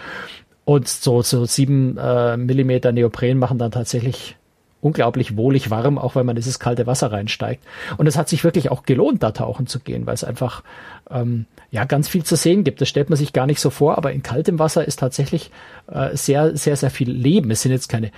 Und 0.65 0.87
so, 0.87 1.21
so 1.21 1.45
sieben 1.45 1.97
äh, 1.97 2.37
Millimeter 2.37 2.91
Neopren 2.91 3.37
machen 3.37 3.57
dann 3.57 3.71
tatsächlich 3.71 4.37
unglaublich 4.83 5.37
wohlig 5.37 5.69
warm, 5.69 5.97
auch 5.97 6.15
wenn 6.15 6.25
man 6.25 6.35
dieses 6.35 6.59
kalte 6.59 6.85
Wasser 6.85 7.11
reinsteigt. 7.11 7.63
Und 7.97 8.05
es 8.07 8.17
hat 8.17 8.29
sich 8.29 8.43
wirklich 8.43 8.69
auch 8.69 8.83
gelohnt, 8.83 9.23
da 9.23 9.31
tauchen 9.31 9.65
zu 9.65 9.79
gehen, 9.79 10.05
weil 10.05 10.13
es 10.13 10.23
einfach 10.23 10.63
ähm, 11.09 11.45
ja 11.71 11.85
ganz 11.85 12.09
viel 12.09 12.23
zu 12.23 12.35
sehen 12.35 12.63
gibt. 12.63 12.81
Das 12.81 12.89
stellt 12.89 13.09
man 13.09 13.17
sich 13.17 13.33
gar 13.33 13.45
nicht 13.45 13.61
so 13.61 13.69
vor, 13.69 13.97
aber 13.97 14.11
in 14.11 14.23
kaltem 14.23 14.59
Wasser 14.59 14.85
ist 14.85 14.99
tatsächlich 14.99 15.51
äh, 15.87 16.15
sehr, 16.15 16.55
sehr, 16.57 16.75
sehr 16.75 16.91
viel 16.91 17.09
Leben. 17.09 17.49
Es 17.51 17.61
sind 17.61 17.71
jetzt 17.71 17.87
keine 17.87 18.11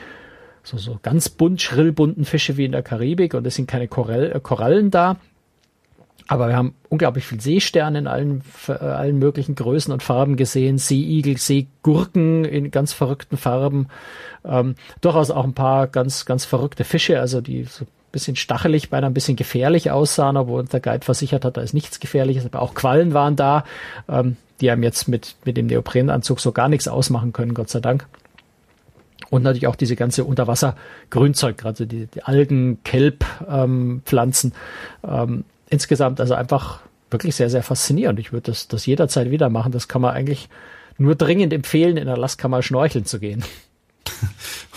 so, 0.63 0.77
so 0.77 0.99
ganz 1.03 1.29
bunt, 1.29 1.61
schrill 1.61 1.91
bunten 1.91 2.25
Fische 2.25 2.57
wie 2.57 2.65
in 2.65 2.71
der 2.71 2.81
Karibik 2.81 3.35
und 3.35 3.45
es 3.45 3.55
sind 3.55 3.67
keine 3.67 3.87
Korall, 3.87 4.31
äh, 4.31 4.39
Korallen 4.39 4.89
da. 4.89 5.17
Aber 6.27 6.47
wir 6.47 6.55
haben 6.55 6.73
unglaublich 6.89 7.25
viel 7.25 7.39
Seesterne 7.39 7.99
in 7.99 8.07
allen, 8.07 8.43
äh, 8.67 8.71
allen 8.71 9.19
möglichen 9.19 9.53
Größen 9.53 9.93
und 9.93 10.01
Farben 10.01 10.37
gesehen, 10.37 10.79
Seeigel, 10.79 11.37
Seegurken 11.37 12.45
in 12.45 12.71
ganz 12.71 12.93
verrückten 12.93 13.37
Farben, 13.37 13.87
ähm, 14.43 14.75
durchaus 15.01 15.29
auch 15.29 15.43
ein 15.43 15.53
paar 15.53 15.87
ganz, 15.87 16.25
ganz 16.25 16.45
verrückte 16.45 16.83
Fische, 16.83 17.19
also 17.19 17.41
die 17.41 17.65
so 17.65 17.85
ein 17.85 17.87
bisschen 18.11 18.35
stachelig, 18.35 18.89
beinahe 18.89 19.11
ein 19.11 19.13
bisschen 19.13 19.35
gefährlich 19.35 19.91
aussahen, 19.91 20.37
obwohl 20.37 20.65
der 20.65 20.79
Guide 20.79 21.05
versichert 21.05 21.45
hat, 21.45 21.57
da 21.57 21.61
ist 21.61 21.73
nichts 21.73 21.99
Gefährliches, 21.99 22.45
aber 22.45 22.61
auch 22.61 22.73
Quallen 22.73 23.13
waren 23.13 23.35
da, 23.35 23.63
ähm, 24.09 24.37
die 24.61 24.71
einem 24.71 24.83
jetzt 24.83 25.07
mit, 25.07 25.35
mit 25.45 25.57
dem 25.57 25.67
Neoprenanzug 25.67 26.39
so 26.39 26.51
gar 26.51 26.69
nichts 26.69 26.87
ausmachen 26.87 27.33
können, 27.33 27.53
Gott 27.53 27.69
sei 27.69 27.81
Dank. 27.81 28.07
Und 29.29 29.43
natürlich 29.43 29.67
auch 29.67 29.75
diese 29.75 29.95
ganze 29.95 30.23
Unterwasser-Grünzeug, 30.23 31.57
gerade 31.57 31.87
die, 31.87 32.07
die 32.07 32.23
Algen, 32.23 32.79
Kelbpflanzen, 32.83 34.53
ähm, 35.03 35.11
ähm, 35.11 35.43
insgesamt 35.69 36.19
also 36.19 36.33
einfach 36.33 36.81
wirklich 37.11 37.35
sehr, 37.35 37.49
sehr 37.49 37.63
faszinierend. 37.63 38.19
Ich 38.19 38.31
würde 38.31 38.51
das, 38.51 38.67
das 38.67 38.85
jederzeit 38.85 39.31
wieder 39.31 39.49
machen. 39.49 39.71
Das 39.71 39.87
kann 39.87 40.01
man 40.01 40.13
eigentlich 40.13 40.49
nur 40.97 41.15
dringend 41.15 41.53
empfehlen, 41.53 41.97
in 41.97 42.07
Alaska 42.07 42.47
mal 42.47 42.63
schnorcheln 42.63 43.05
zu 43.05 43.19
gehen. 43.19 43.43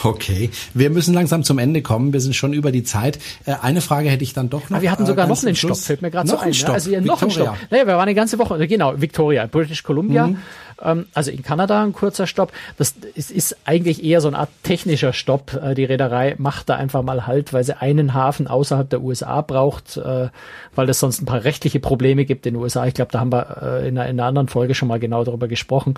Okay, 0.05 0.51
wir 0.75 0.91
müssen 0.91 1.13
langsam 1.13 1.43
zum 1.43 1.59
Ende 1.59 1.83
kommen. 1.83 2.13
Wir 2.13 2.21
sind 2.21 2.37
schon 2.37 2.53
über 2.53 2.71
die 2.71 2.85
Zeit. 2.85 3.19
Äh, 3.47 3.55
eine 3.63 3.81
Frage 3.81 4.09
hätte 4.09 4.23
ich 4.23 4.33
dann 4.33 4.49
doch 4.49 4.71
noch. 4.71 4.77
Aber 4.77 4.83
wir 4.83 4.93
hatten 4.93 5.07
sogar 5.07 5.27
äh, 5.27 5.29
noch 5.29 5.43
einen 5.43 5.57
Stopp, 5.57 5.77
fällt 5.77 6.03
mir 6.03 6.11
gerade 6.13 6.29
so 6.29 6.39
ein. 6.39 6.55
Stopp. 6.55 6.75
Also 6.75 6.91
ja, 6.91 7.01
noch 7.01 7.21
ein 7.21 7.33
Stopp. 7.33 7.57
Naja, 7.71 7.85
wir 7.85 7.95
waren 7.95 8.03
eine 8.03 8.15
ganze 8.15 8.39
Woche, 8.39 8.65
genau, 8.69 9.01
Victoria, 9.01 9.47
British 9.47 9.83
Columbia. 9.83 10.29
Mhm. 10.29 10.39
Ähm, 10.83 11.07
also 11.15 11.31
in 11.31 11.43
Kanada 11.43 11.83
ein 11.83 11.93
kurzer 11.93 12.27
Stopp. 12.27 12.53
Das 12.77 12.95
ist, 13.15 13.31
ist 13.31 13.57
eigentlich 13.65 14.03
eher 14.05 14.21
so 14.21 14.29
eine 14.29 14.39
Art 14.39 14.51
technischer 14.63 15.13
Stopp. 15.13 15.55
Äh, 15.55 15.75
die 15.75 15.85
Reederei 15.85 16.35
macht 16.39 16.69
da 16.69 16.77
einfach 16.77 17.03
mal 17.03 17.27
Halt, 17.27 17.53
weil 17.53 17.65
sie 17.65 17.81
einen 17.81 18.15
Hafen 18.15 18.47
außerhalb 18.47 18.89
der 18.89 19.03
USA 19.03 19.41
braucht, 19.41 19.97
äh, 19.97 20.29
weil 20.75 20.89
es 20.89 21.01
sonst 21.01 21.21
ein 21.21 21.27
paar 21.27 21.45
rechtliche 21.45 21.81
Probleme 21.81 22.25
gibt 22.25 22.47
in 22.47 22.55
den 22.55 22.63
USA. 22.63 22.87
Ich 22.87 22.95
glaube, 22.95 23.13
da 23.13 23.21
haben 23.21 23.33
wir 23.33 23.63
äh, 23.63 23.89
in, 23.89 23.99
einer, 23.99 24.09
in 24.09 24.19
einer 24.19 24.29
anderen 24.29 24.49
Folge 24.49 24.75
schon 24.75 24.89
mal 24.89 25.01
genau 25.01 25.25
darüber 25.25 25.49
gesprochen. 25.49 25.95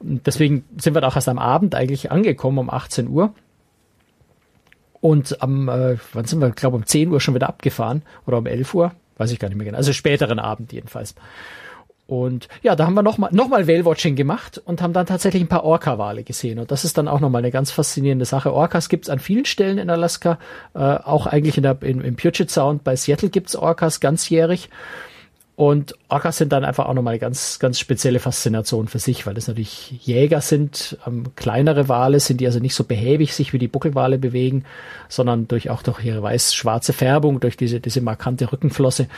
Deswegen 0.00 0.64
sind 0.76 0.94
wir 0.94 1.00
da 1.00 1.08
auch 1.08 1.16
erst 1.16 1.28
am 1.28 1.38
Abend 1.38 1.74
eigentlich 1.74 2.10
angekommen 2.10 2.58
um 2.58 2.70
18 2.70 3.08
Uhr. 3.08 3.32
Und 5.00 5.40
am, 5.42 5.68
äh, 5.68 5.96
wann 6.12 6.24
sind 6.24 6.40
wir, 6.40 6.48
ich 6.48 6.56
glaube 6.56 6.76
um 6.76 6.86
10 6.86 7.10
Uhr 7.12 7.20
schon 7.20 7.34
wieder 7.34 7.48
abgefahren 7.48 8.02
oder 8.26 8.38
um 8.38 8.46
11 8.46 8.74
Uhr, 8.74 8.92
weiß 9.18 9.30
ich 9.30 9.38
gar 9.38 9.48
nicht 9.48 9.56
mehr 9.56 9.66
genau. 9.66 9.78
Also 9.78 9.92
späteren 9.92 10.38
Abend 10.38 10.72
jedenfalls. 10.72 11.14
Und 12.06 12.48
ja, 12.62 12.76
da 12.76 12.86
haben 12.86 12.94
wir 12.94 13.02
nochmal 13.02 13.30
noch 13.32 13.48
mal 13.48 13.66
Whale-Watching 13.66 14.14
gemacht 14.14 14.62
und 14.64 14.80
haben 14.80 14.92
dann 14.92 15.06
tatsächlich 15.06 15.42
ein 15.42 15.48
paar 15.48 15.64
Orca-Wale 15.64 16.22
gesehen. 16.22 16.60
Und 16.60 16.70
das 16.70 16.84
ist 16.84 16.96
dann 16.98 17.08
auch 17.08 17.18
nochmal 17.18 17.40
eine 17.40 17.50
ganz 17.50 17.72
faszinierende 17.72 18.24
Sache. 18.24 18.52
Orcas 18.52 18.88
gibt's 18.88 19.08
an 19.08 19.18
vielen 19.18 19.44
Stellen 19.44 19.78
in 19.78 19.90
Alaska, 19.90 20.38
äh, 20.74 20.78
auch 20.78 21.26
eigentlich 21.26 21.56
in 21.56 21.64
der, 21.64 21.82
in, 21.82 22.00
im 22.00 22.14
Puget 22.14 22.50
Sound. 22.50 22.84
Bei 22.84 22.94
Seattle 22.94 23.30
gibt's 23.30 23.56
Orcas 23.56 23.98
ganzjährig. 23.98 24.70
Und 25.56 25.94
Orcas 26.08 26.36
sind 26.36 26.52
dann 26.52 26.64
einfach 26.64 26.86
auch 26.86 26.94
nochmal 26.94 27.14
eine 27.14 27.18
ganz, 27.18 27.58
ganz 27.58 27.80
spezielle 27.80 28.20
Faszination 28.20 28.86
für 28.86 29.00
sich, 29.00 29.26
weil 29.26 29.34
das 29.34 29.48
natürlich 29.48 29.90
Jäger 30.04 30.40
sind, 30.40 30.96
ähm, 31.04 31.24
kleinere 31.34 31.88
Wale 31.88 32.20
sind, 32.20 32.40
die 32.40 32.46
also 32.46 32.60
nicht 32.60 32.74
so 32.74 32.84
behäbig 32.84 33.34
sich 33.34 33.52
wie 33.52 33.58
die 33.58 33.66
Buckelwale 33.66 34.16
bewegen, 34.16 34.64
sondern 35.08 35.48
durch 35.48 35.68
auch 35.68 35.82
durch 35.82 36.04
ihre 36.04 36.22
weiß-schwarze 36.22 36.92
Färbung, 36.92 37.40
durch 37.40 37.56
diese, 37.56 37.80
diese 37.80 38.00
markante 38.02 38.52
Rückenflosse 38.52 39.08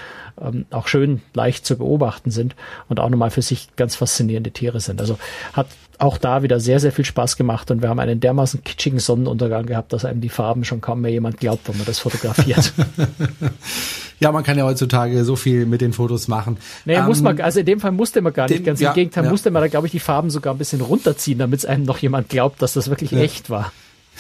ähm, 0.41 0.65
auch 0.71 0.89
schön 0.89 1.21
leicht 1.35 1.67
zu 1.67 1.77
beobachten 1.77 2.31
sind 2.31 2.57
und 2.89 3.01
auch 3.01 3.11
nochmal 3.11 3.31
für 3.31 3.43
sich 3.43 3.69
ganz 3.77 3.95
faszinierende 3.95 4.51
Tiere 4.51 4.81
sind. 4.81 5.01
Also 5.01 5.19
hat 5.53 5.67
auch 5.99 6.17
da 6.17 6.43
wieder 6.43 6.61
sehr, 6.61 6.79
sehr 6.79 6.93
viel 6.93 7.05
Spaß 7.05 7.37
gemacht 7.37 7.71
und 7.71 7.83
wir 7.83 7.89
haben 7.89 7.99
einen 7.99 8.21
dermaßen 8.21 8.63
kitschigen 8.63 9.01
Sonnenuntergang 9.01 9.67
gehabt, 9.67 9.93
dass 9.93 10.05
einem 10.05 10.21
die 10.21 10.29
Farben 10.29 10.65
schon 10.65 10.81
kaum 10.81 11.01
mehr 11.01 11.11
jemand 11.11 11.39
glaubt, 11.39 11.69
wenn 11.69 11.77
man 11.77 11.87
das 11.87 11.99
fotografiert. 11.99 12.73
ja, 14.21 14.31
man 14.31 14.45
kann 14.45 14.57
ja 14.57 14.65
heutzutage 14.65 15.25
so 15.25 15.35
viel 15.35 15.67
mit 15.67 15.81
den 15.81 15.93
Fotos 15.93 16.29
machen. 16.29 16.59
Nee, 16.85 16.95
ähm, 16.95 17.07
muss 17.07 17.23
man, 17.23 17.41
also 17.41 17.61
in 17.61 17.67
dem 17.67 17.81
Fall 17.81 17.93
musste 17.93 18.21
man 18.21 18.33
gar 18.33 18.49
nicht, 18.49 18.65
ganz 18.65 18.81
ja, 18.81 18.91
im 18.91 18.95
Gegenteil, 18.95 19.25
ja. 19.25 19.31
musste 19.31 19.51
man 19.51 19.63
da, 19.63 19.69
glaube 19.69 19.87
ich, 19.87 19.93
die 19.93 20.01
Farben 20.01 20.31
sogar 20.31 20.55
ein 20.55 20.59
bisschen 20.59 20.81
runterziehen, 20.81 21.39
damit 21.39 21.61
es 21.61 21.67
einem 21.67 21.85
noch 21.85 21.99
jemand 21.99 22.29
glaubt, 22.29 22.63
dass 22.63 22.75
das 22.75 22.89
wirklich 22.89 23.11
ja. 23.11 23.21
echt 23.21 23.51
war. 23.51 23.73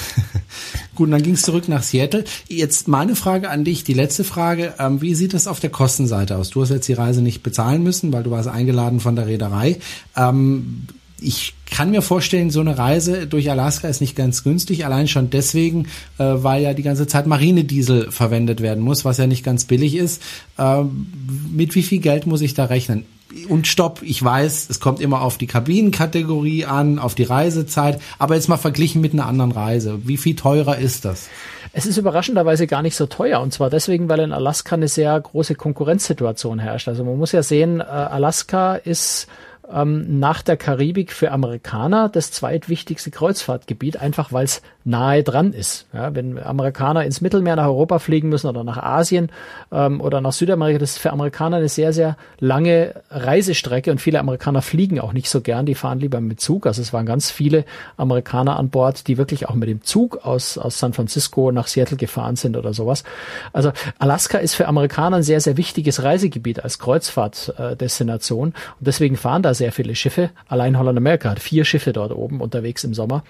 Gut, 0.94 1.12
dann 1.12 1.23
ging 1.23 1.35
es 1.35 1.42
zurück 1.42 1.68
nach 1.68 1.83
Seattle. 1.83 2.25
Jetzt 2.49 2.88
meine 2.88 3.16
Frage 3.16 3.51
an 3.51 3.64
dich, 3.64 3.85
die 3.85 3.94
letzte 3.94 4.25
Frage. 4.25 4.75
Ähm, 4.79 5.01
wie 5.01 5.14
sieht 5.14 5.35
es 5.35 5.47
auf 5.47 5.61
der 5.61 5.71
Kostenseite 5.71 6.37
aus? 6.37 6.51
Du 6.51 6.62
hast 6.62 6.71
jetzt 6.71 6.88
die 6.88 6.92
Reise 6.92 7.23
nicht 7.23 7.42
bezahlen 7.42 7.83
müssen, 7.83 8.12
weil 8.12 8.23
du 8.23 8.31
warst 8.31 8.49
eingeladen 8.49 9.01
von 9.01 9.16
der 9.16 9.27
Reederei. 9.27 9.79
Ähm, 10.16 10.87
ich 11.20 11.54
kann 11.70 11.90
mir 11.90 12.02
vorstellen, 12.02 12.50
so 12.50 12.61
eine 12.61 12.78
Reise 12.78 13.26
durch 13.26 13.50
Alaska 13.50 13.88
ist 13.88 14.00
nicht 14.00 14.16
ganz 14.16 14.44
günstig, 14.44 14.85
allein 14.85 15.09
schon 15.09 15.31
deswegen, 15.31 15.87
äh, 16.18 16.24
weil 16.24 16.62
ja 16.62 16.74
die 16.74 16.83
ganze 16.83 17.07
Zeit 17.07 17.26
Marinediesel 17.26 18.11
verwendet 18.11 18.61
werden 18.61 18.83
muss, 18.83 19.04
was 19.04 19.18
ja 19.18 19.26
nicht 19.26 19.44
ganz 19.44 19.64
billig 19.64 19.96
ist. 19.96 20.22
Ähm, 20.59 21.12
mit 21.50 21.74
wie 21.74 21.83
viel 21.83 21.98
Geld 21.98 22.26
muss 22.26 22.40
ich 22.40 22.54
da 22.54 22.66
rechnen? 22.66 23.04
Und 23.48 23.66
stopp, 23.66 24.00
ich 24.02 24.22
weiß, 24.22 24.70
es 24.70 24.81
kommt 24.81 25.00
immer 25.00 25.20
auf 25.20 25.37
die 25.37 25.46
Kabinenkategorie 25.46 26.64
an, 26.64 26.98
auf 26.98 27.14
die 27.14 27.24
Reisezeit, 27.24 28.00
aber 28.18 28.37
jetzt 28.37 28.48
mal 28.48 28.57
verglichen 28.57 29.02
mit 29.02 29.12
einer 29.12 29.26
anderen 29.26 29.52
Reise. 29.52 30.00
Wie 30.04 30.16
viel 30.16 30.35
teurer 30.35 30.78
ist 30.78 31.04
das? 31.04 31.28
Es 31.74 31.85
ist 31.85 31.98
überraschenderweise 31.98 32.66
gar 32.66 32.81
nicht 32.81 32.96
so 32.96 33.04
teuer. 33.04 33.40
Und 33.40 33.52
zwar 33.52 33.68
deswegen, 33.68 34.09
weil 34.09 34.20
in 34.20 34.33
Alaska 34.33 34.76
eine 34.76 34.88
sehr 34.88 35.20
große 35.20 35.57
Konkurrenzsituation 35.57 36.59
herrscht. 36.59 36.88
Also 36.88 37.04
man 37.04 37.18
muss 37.18 37.33
ja 37.33 37.42
sehen, 37.42 37.81
äh, 37.81 37.85
Alaska 37.85 38.76
ist 38.76 39.26
ähm, 39.72 40.18
nach 40.18 40.42
der 40.42 40.57
Karibik 40.57 41.12
für 41.12 41.31
Amerikaner 41.31 42.09
das 42.09 42.31
zweitwichtigste 42.31 43.11
Kreuzfahrtgebiet, 43.11 44.00
einfach 44.00 44.33
weil 44.33 44.44
es 44.44 44.62
nahe 44.85 45.23
dran 45.23 45.52
ist. 45.52 45.87
Ja, 45.92 46.14
wenn 46.14 46.38
Amerikaner 46.38 47.04
ins 47.04 47.21
Mittelmeer 47.21 47.56
nach 47.56 47.66
Europa 47.66 47.98
fliegen 47.98 48.31
müssen 48.31 48.48
oder 48.48 48.64
nach 48.64 48.79
Asien 48.79 49.31
ähm, 49.71 50.00
oder 50.00 50.21
nach 50.21 50.33
Südamerika, 50.33 50.79
das 50.79 50.92
ist 50.92 50.98
für 50.98 51.12
Amerikaner 51.12 51.58
eine 51.58 51.69
sehr, 51.69 51.92
sehr 51.92 52.16
lange 52.38 52.94
Reisestrecke 53.10 53.90
und 53.90 54.00
viele 54.00 54.19
Amerikaner 54.21 54.62
fliegen 54.62 54.98
auch 55.00 55.12
nicht 55.12 55.29
so 55.29 55.42
gern, 55.42 55.66
die 55.66 55.75
fahren 55.75 56.00
lieber 56.00 56.21
mit 56.21 56.40
Zug. 56.40 56.66
Also 56.66 56.81
es 56.81 56.92
waren 56.92 57.04
ganz 57.04 57.31
viele 57.31 57.64
Amerikaner 57.98 58.58
an 58.58 58.71
Bord, 58.71 59.08
die 59.08 59.19
wirklich 59.19 59.48
auch 59.48 59.54
mit 59.54 59.69
dem 59.69 59.83
Zug 59.83 60.25
aus, 60.25 60.56
aus 60.56 60.79
San 60.79 60.94
Francisco 60.94 61.52
nach 61.52 61.66
Seattle 61.66 61.98
gefahren 61.98 62.37
sind 62.37 62.56
oder 62.56 62.73
sowas. 62.73 63.04
Also 63.52 63.73
Alaska 63.98 64.38
ist 64.38 64.54
für 64.54 64.69
Amerikaner 64.69 65.19
ein 65.19 65.23
sehr, 65.23 65.40
sehr 65.40 65.58
wichtiges 65.58 66.02
Reisegebiet 66.02 66.64
als 66.64 66.79
Kreuzfahrtdestination 66.79 68.48
und 68.48 68.54
deswegen 68.87 69.16
fahren 69.16 69.42
da 69.42 69.52
sehr 69.59 69.73
viele 69.73 69.94
Schiffe. 69.94 70.31
Allein 70.46 70.79
Holland 70.79 70.98
America 70.98 71.31
hat 71.31 71.40
vier 71.40 71.65
Schiffe 71.65 71.92
dort 71.92 72.13
oben 72.13 72.40
unterwegs 72.40 72.85
im 72.85 72.94
Sommer. 72.94 73.25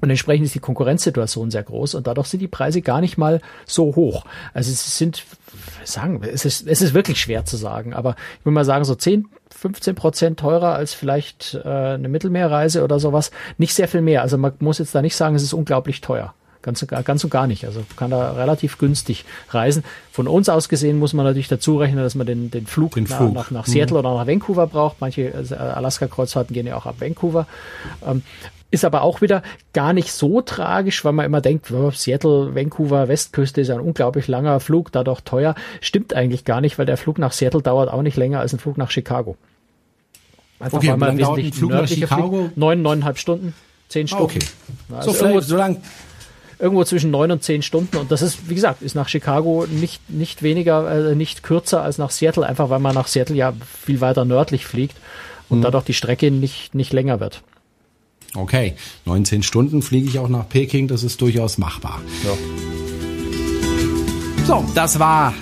Und 0.00 0.10
entsprechend 0.10 0.46
ist 0.46 0.54
die 0.54 0.60
Konkurrenzsituation 0.60 1.50
sehr 1.50 1.64
groß 1.64 1.96
und 1.96 2.06
dadurch 2.06 2.28
sind 2.28 2.40
die 2.40 2.48
Preise 2.48 2.82
gar 2.82 3.00
nicht 3.00 3.18
mal 3.18 3.40
so 3.66 3.96
hoch. 3.96 4.24
Also 4.54 4.70
es 4.70 4.96
sind, 4.96 5.24
sagen 5.82 6.22
wir, 6.22 6.32
es 6.32 6.44
ist, 6.44 6.68
es 6.68 6.82
ist 6.82 6.94
wirklich 6.94 7.20
schwer 7.20 7.44
zu 7.44 7.56
sagen, 7.56 7.94
aber 7.94 8.14
ich 8.38 8.44
würde 8.44 8.54
mal 8.54 8.64
sagen, 8.64 8.84
so 8.84 8.94
10, 8.94 9.26
15 9.50 9.94
Prozent 9.96 10.38
teurer 10.38 10.74
als 10.74 10.94
vielleicht 10.94 11.58
äh, 11.64 11.68
eine 11.68 12.08
Mittelmeerreise 12.08 12.84
oder 12.84 13.00
sowas. 13.00 13.32
Nicht 13.56 13.74
sehr 13.74 13.88
viel 13.88 14.02
mehr. 14.02 14.22
Also 14.22 14.38
man 14.38 14.52
muss 14.60 14.78
jetzt 14.78 14.94
da 14.94 15.02
nicht 15.02 15.16
sagen, 15.16 15.34
es 15.34 15.42
ist 15.42 15.52
unglaublich 15.52 16.00
teuer. 16.00 16.32
Ganz, 16.68 16.86
ganz 16.86 17.24
und 17.24 17.30
gar 17.30 17.46
nicht. 17.46 17.64
Also 17.64 17.80
kann 17.96 18.10
da 18.10 18.32
relativ 18.32 18.76
günstig 18.76 19.24
reisen. 19.48 19.84
Von 20.12 20.28
uns 20.28 20.48
aus 20.50 20.68
gesehen 20.68 20.98
muss 20.98 21.14
man 21.14 21.24
natürlich 21.24 21.48
dazu 21.48 21.78
rechnen, 21.78 22.02
dass 22.02 22.14
man 22.14 22.26
den, 22.26 22.50
den 22.50 22.66
Flug, 22.66 22.94
den 22.94 23.06
Flug. 23.06 23.32
Nach, 23.32 23.50
nach, 23.50 23.66
Seattle 23.66 23.98
mhm. 23.98 24.06
oder 24.06 24.14
nach 24.16 24.26
Vancouver 24.26 24.66
braucht. 24.66 25.00
Manche 25.00 25.32
also 25.34 25.56
Alaska-Kreuzfahrten 25.56 26.52
gehen 26.52 26.66
ja 26.66 26.76
auch 26.76 26.84
ab 26.84 26.96
Vancouver. 26.98 27.46
Ähm, 28.06 28.22
ist 28.70 28.84
aber 28.84 29.02
auch 29.02 29.22
wieder 29.22 29.42
gar 29.72 29.94
nicht 29.94 30.12
so 30.12 30.42
tragisch, 30.42 31.04
weil 31.04 31.12
man 31.12 31.24
immer 31.24 31.40
denkt, 31.40 31.70
oh, 31.70 31.90
Seattle, 31.90 32.54
Vancouver, 32.54 33.08
Westküste 33.08 33.62
ist 33.62 33.70
ein 33.70 33.80
unglaublich 33.80 34.28
langer 34.28 34.60
Flug, 34.60 34.92
dadurch 34.92 35.22
teuer. 35.22 35.54
Stimmt 35.80 36.12
eigentlich 36.12 36.44
gar 36.44 36.60
nicht, 36.60 36.78
weil 36.78 36.84
der 36.84 36.98
Flug 36.98 37.18
nach 37.18 37.32
Seattle 37.32 37.62
dauert 37.62 37.90
auch 37.90 38.02
nicht 38.02 38.18
länger 38.18 38.40
als 38.40 38.52
ein 38.52 38.58
Flug 38.58 38.76
nach 38.76 38.90
Chicago. 38.90 39.36
Einfach 40.60 40.78
okay, 40.78 40.88
weil 40.88 40.96
man 40.96 41.18
wesentlich 41.18 41.54
Flug 41.54 41.70
nach 41.70 41.88
Chicago? 41.88 42.40
Fliegt. 42.40 42.56
Neun, 42.56 42.82
neuneinhalb 42.82 43.18
Stunden, 43.18 43.54
zehn 43.88 44.08
Stunden. 44.08 44.24
Okay. 44.24 44.40
Also 44.94 45.12
so, 45.12 45.24
irgendwo, 45.24 45.40
so 45.40 45.56
lang. 45.56 45.78
Irgendwo 46.58 46.84
zwischen 46.84 47.10
neun 47.10 47.30
und 47.30 47.42
zehn 47.42 47.62
Stunden. 47.62 47.96
Und 47.96 48.10
das 48.10 48.20
ist, 48.20 48.48
wie 48.48 48.54
gesagt, 48.54 48.82
ist 48.82 48.96
nach 48.96 49.08
Chicago 49.08 49.66
nicht, 49.70 50.10
nicht 50.10 50.42
weniger, 50.42 51.10
äh, 51.10 51.14
nicht 51.14 51.42
kürzer 51.42 51.82
als 51.82 51.98
nach 51.98 52.10
Seattle, 52.10 52.44
einfach 52.44 52.68
weil 52.68 52.80
man 52.80 52.94
nach 52.94 53.06
Seattle 53.06 53.36
ja 53.36 53.52
viel 53.84 54.00
weiter 54.00 54.24
nördlich 54.24 54.66
fliegt 54.66 54.96
und 55.48 55.58
hm. 55.58 55.62
dadurch 55.62 55.84
die 55.84 55.94
Strecke 55.94 56.30
nicht, 56.30 56.74
nicht 56.74 56.92
länger 56.92 57.20
wird. 57.20 57.42
Okay, 58.34 58.74
19 59.06 59.42
Stunden 59.42 59.82
fliege 59.82 60.06
ich 60.06 60.18
auch 60.18 60.28
nach 60.28 60.48
Peking, 60.48 60.88
das 60.88 61.02
ist 61.02 61.20
durchaus 61.22 61.58
machbar. 61.58 62.00
Ja. 62.24 62.34
So, 64.46 64.64
das 64.74 64.98
war, 64.98 65.34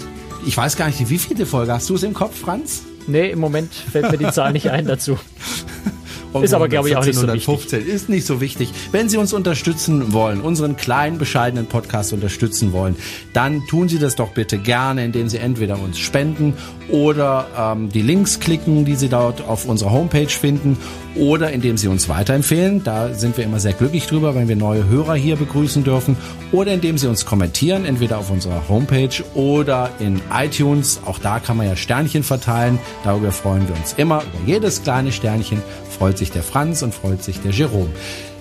ich 0.46 0.56
weiß 0.56 0.76
gar 0.76 0.86
nicht, 0.86 1.08
wie 1.08 1.18
viele 1.18 1.46
Folge 1.46 1.72
hast 1.72 1.88
du 1.90 1.94
es 1.94 2.02
im 2.02 2.14
Kopf, 2.14 2.38
Franz? 2.38 2.82
Nee, 3.06 3.30
im 3.30 3.38
Moment 3.38 3.72
fällt 3.72 4.10
mir 4.10 4.18
die 4.18 4.30
Zahl 4.30 4.52
nicht 4.52 4.70
ein 4.70 4.86
dazu. 4.86 5.18
Ist 6.44 6.54
aber, 6.54 6.68
glaube 6.68 6.88
ich, 6.88 6.96
auch 6.96 7.04
nicht 7.04 7.18
so 7.18 7.32
wichtig. 7.32 7.86
Ist 7.86 8.08
nicht 8.08 8.26
so 8.26 8.40
wichtig. 8.40 8.72
Wenn 8.92 9.08
Sie 9.08 9.16
uns 9.16 9.32
unterstützen 9.32 10.12
wollen, 10.12 10.40
unseren 10.40 10.76
kleinen, 10.76 11.18
bescheidenen 11.18 11.66
Podcast 11.66 12.12
unterstützen 12.12 12.72
wollen, 12.72 12.96
dann 13.32 13.62
tun 13.68 13.88
Sie 13.88 13.98
das 13.98 14.16
doch 14.16 14.30
bitte 14.30 14.58
gerne, 14.58 15.04
indem 15.04 15.28
Sie 15.28 15.38
entweder 15.38 15.80
uns 15.80 15.98
spenden 15.98 16.54
oder 16.88 17.46
ähm, 17.58 17.90
die 17.90 18.02
Links 18.02 18.40
klicken, 18.40 18.84
die 18.84 18.96
Sie 18.96 19.08
dort 19.08 19.46
auf 19.46 19.66
unserer 19.66 19.90
Homepage 19.90 20.28
finden 20.28 20.76
oder 21.18 21.50
indem 21.52 21.76
Sie 21.76 21.88
uns 21.88 22.08
weiterempfehlen. 22.08 22.84
Da 22.84 23.14
sind 23.14 23.36
wir 23.36 23.44
immer 23.44 23.60
sehr 23.60 23.72
glücklich 23.72 24.06
drüber, 24.06 24.34
wenn 24.34 24.48
wir 24.48 24.56
neue 24.56 24.88
Hörer 24.88 25.14
hier 25.14 25.36
begrüßen 25.36 25.84
dürfen 25.84 26.16
oder 26.52 26.72
indem 26.72 26.98
Sie 26.98 27.06
uns 27.06 27.24
kommentieren, 27.24 27.84
entweder 27.84 28.18
auf 28.18 28.30
unserer 28.30 28.68
Homepage 28.68 29.22
oder 29.34 29.90
in 29.98 30.20
iTunes. 30.32 31.00
Auch 31.04 31.18
da 31.18 31.40
kann 31.40 31.56
man 31.56 31.66
ja 31.66 31.76
Sternchen 31.76 32.22
verteilen. 32.22 32.78
Darüber 33.04 33.32
freuen 33.32 33.68
wir 33.68 33.76
uns 33.76 33.94
immer. 33.96 34.22
Über 34.22 34.46
jedes 34.46 34.82
kleine 34.82 35.12
Sternchen 35.12 35.62
freut 35.98 36.18
sich 36.18 36.30
der 36.30 36.42
Franz 36.42 36.82
und 36.82 36.94
freut 36.94 37.22
sich 37.22 37.40
der 37.40 37.52
Jerome. 37.52 37.90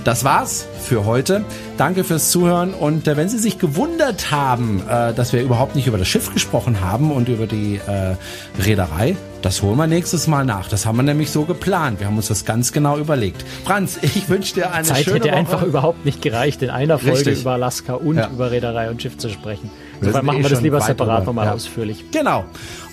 Das 0.06 0.24
war's 0.24 0.68
für 0.84 1.06
heute. 1.06 1.44
Danke 1.78 2.04
fürs 2.04 2.30
Zuhören 2.30 2.76
und 2.76 3.08
äh, 3.08 3.18
wenn 3.18 3.28
Sie 3.28 3.40
sich 3.40 3.58
gewundert 3.58 4.30
haben, 4.30 4.84
äh, 4.88 5.16
dass 5.16 5.34
wir 5.34 5.42
überhaupt 5.42 5.76
nicht 5.76 5.88
über 5.88 5.98
das 5.98 6.08
Schiff 6.08 6.32
gesprochen 6.32 6.80
haben 6.80 7.12
und 7.12 7.28
über 7.28 7.48
die 7.48 7.82
äh, 7.88 8.16
Reederei, 8.62 9.18
das 9.42 9.64
holen 9.64 9.78
wir 9.78 9.88
nächstes 9.88 10.28
Mal 10.28 10.46
nach. 10.46 10.70
Das 10.70 10.86
haben 10.86 10.98
wir 10.98 11.04
nämlich 11.04 11.32
so 11.32 11.46
geplant. 11.46 12.00
Wir 12.00 12.06
haben 12.06 12.18
uns 12.18 12.28
das 12.28 12.46
ganz 12.46 12.72
genau 12.72 13.00
überlegt. 13.00 13.44
Franz, 13.64 13.98
ich 14.04 14.30
wünsche 14.30 14.54
dir 14.54 14.72
eine 14.74 14.86
Zeit 14.86 15.06
schöne 15.06 15.16
hätte 15.16 15.30
Woche. 15.30 15.38
einfach 15.38 15.64
überhaupt 15.64 16.06
nicht 16.06 16.22
gereicht, 16.22 16.62
in 16.62 16.70
einer 16.70 17.00
Folge 17.00 17.18
Richtig. 17.18 17.42
über 17.42 17.54
Alaska 17.54 17.96
und 17.96 18.18
ja. 18.18 18.30
über 18.30 18.52
Reederei 18.52 18.92
und 18.92 19.02
Schiff 19.02 19.18
zu 19.18 19.30
sprechen. 19.30 19.72
Insofern 20.02 20.24
machen 20.24 20.42
eh 20.42 20.44
wir 20.44 20.50
das 20.52 20.62
lieber 20.62 20.82
separat 20.82 21.26
nochmal 21.26 21.48
ja. 21.48 21.54
ausführlich. 21.54 22.06
Genau. 22.12 22.46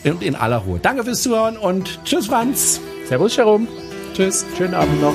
Und 0.03 0.23
in 0.23 0.35
aller 0.35 0.57
Ruhe. 0.57 0.79
Danke 0.81 1.05
fürs 1.05 1.21
Zuhören 1.21 1.59
und 1.59 2.03
tschüss, 2.07 2.27
Franz. 2.27 2.81
Servus, 3.07 3.37
Jerome. 3.37 3.67
Tschüss. 4.15 4.47
Schönen 4.57 4.73
Abend 4.73 5.03
noch. 5.03 5.15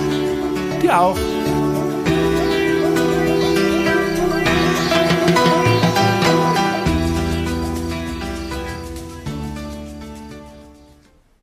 Dir 0.80 1.00
auch. 1.00 1.18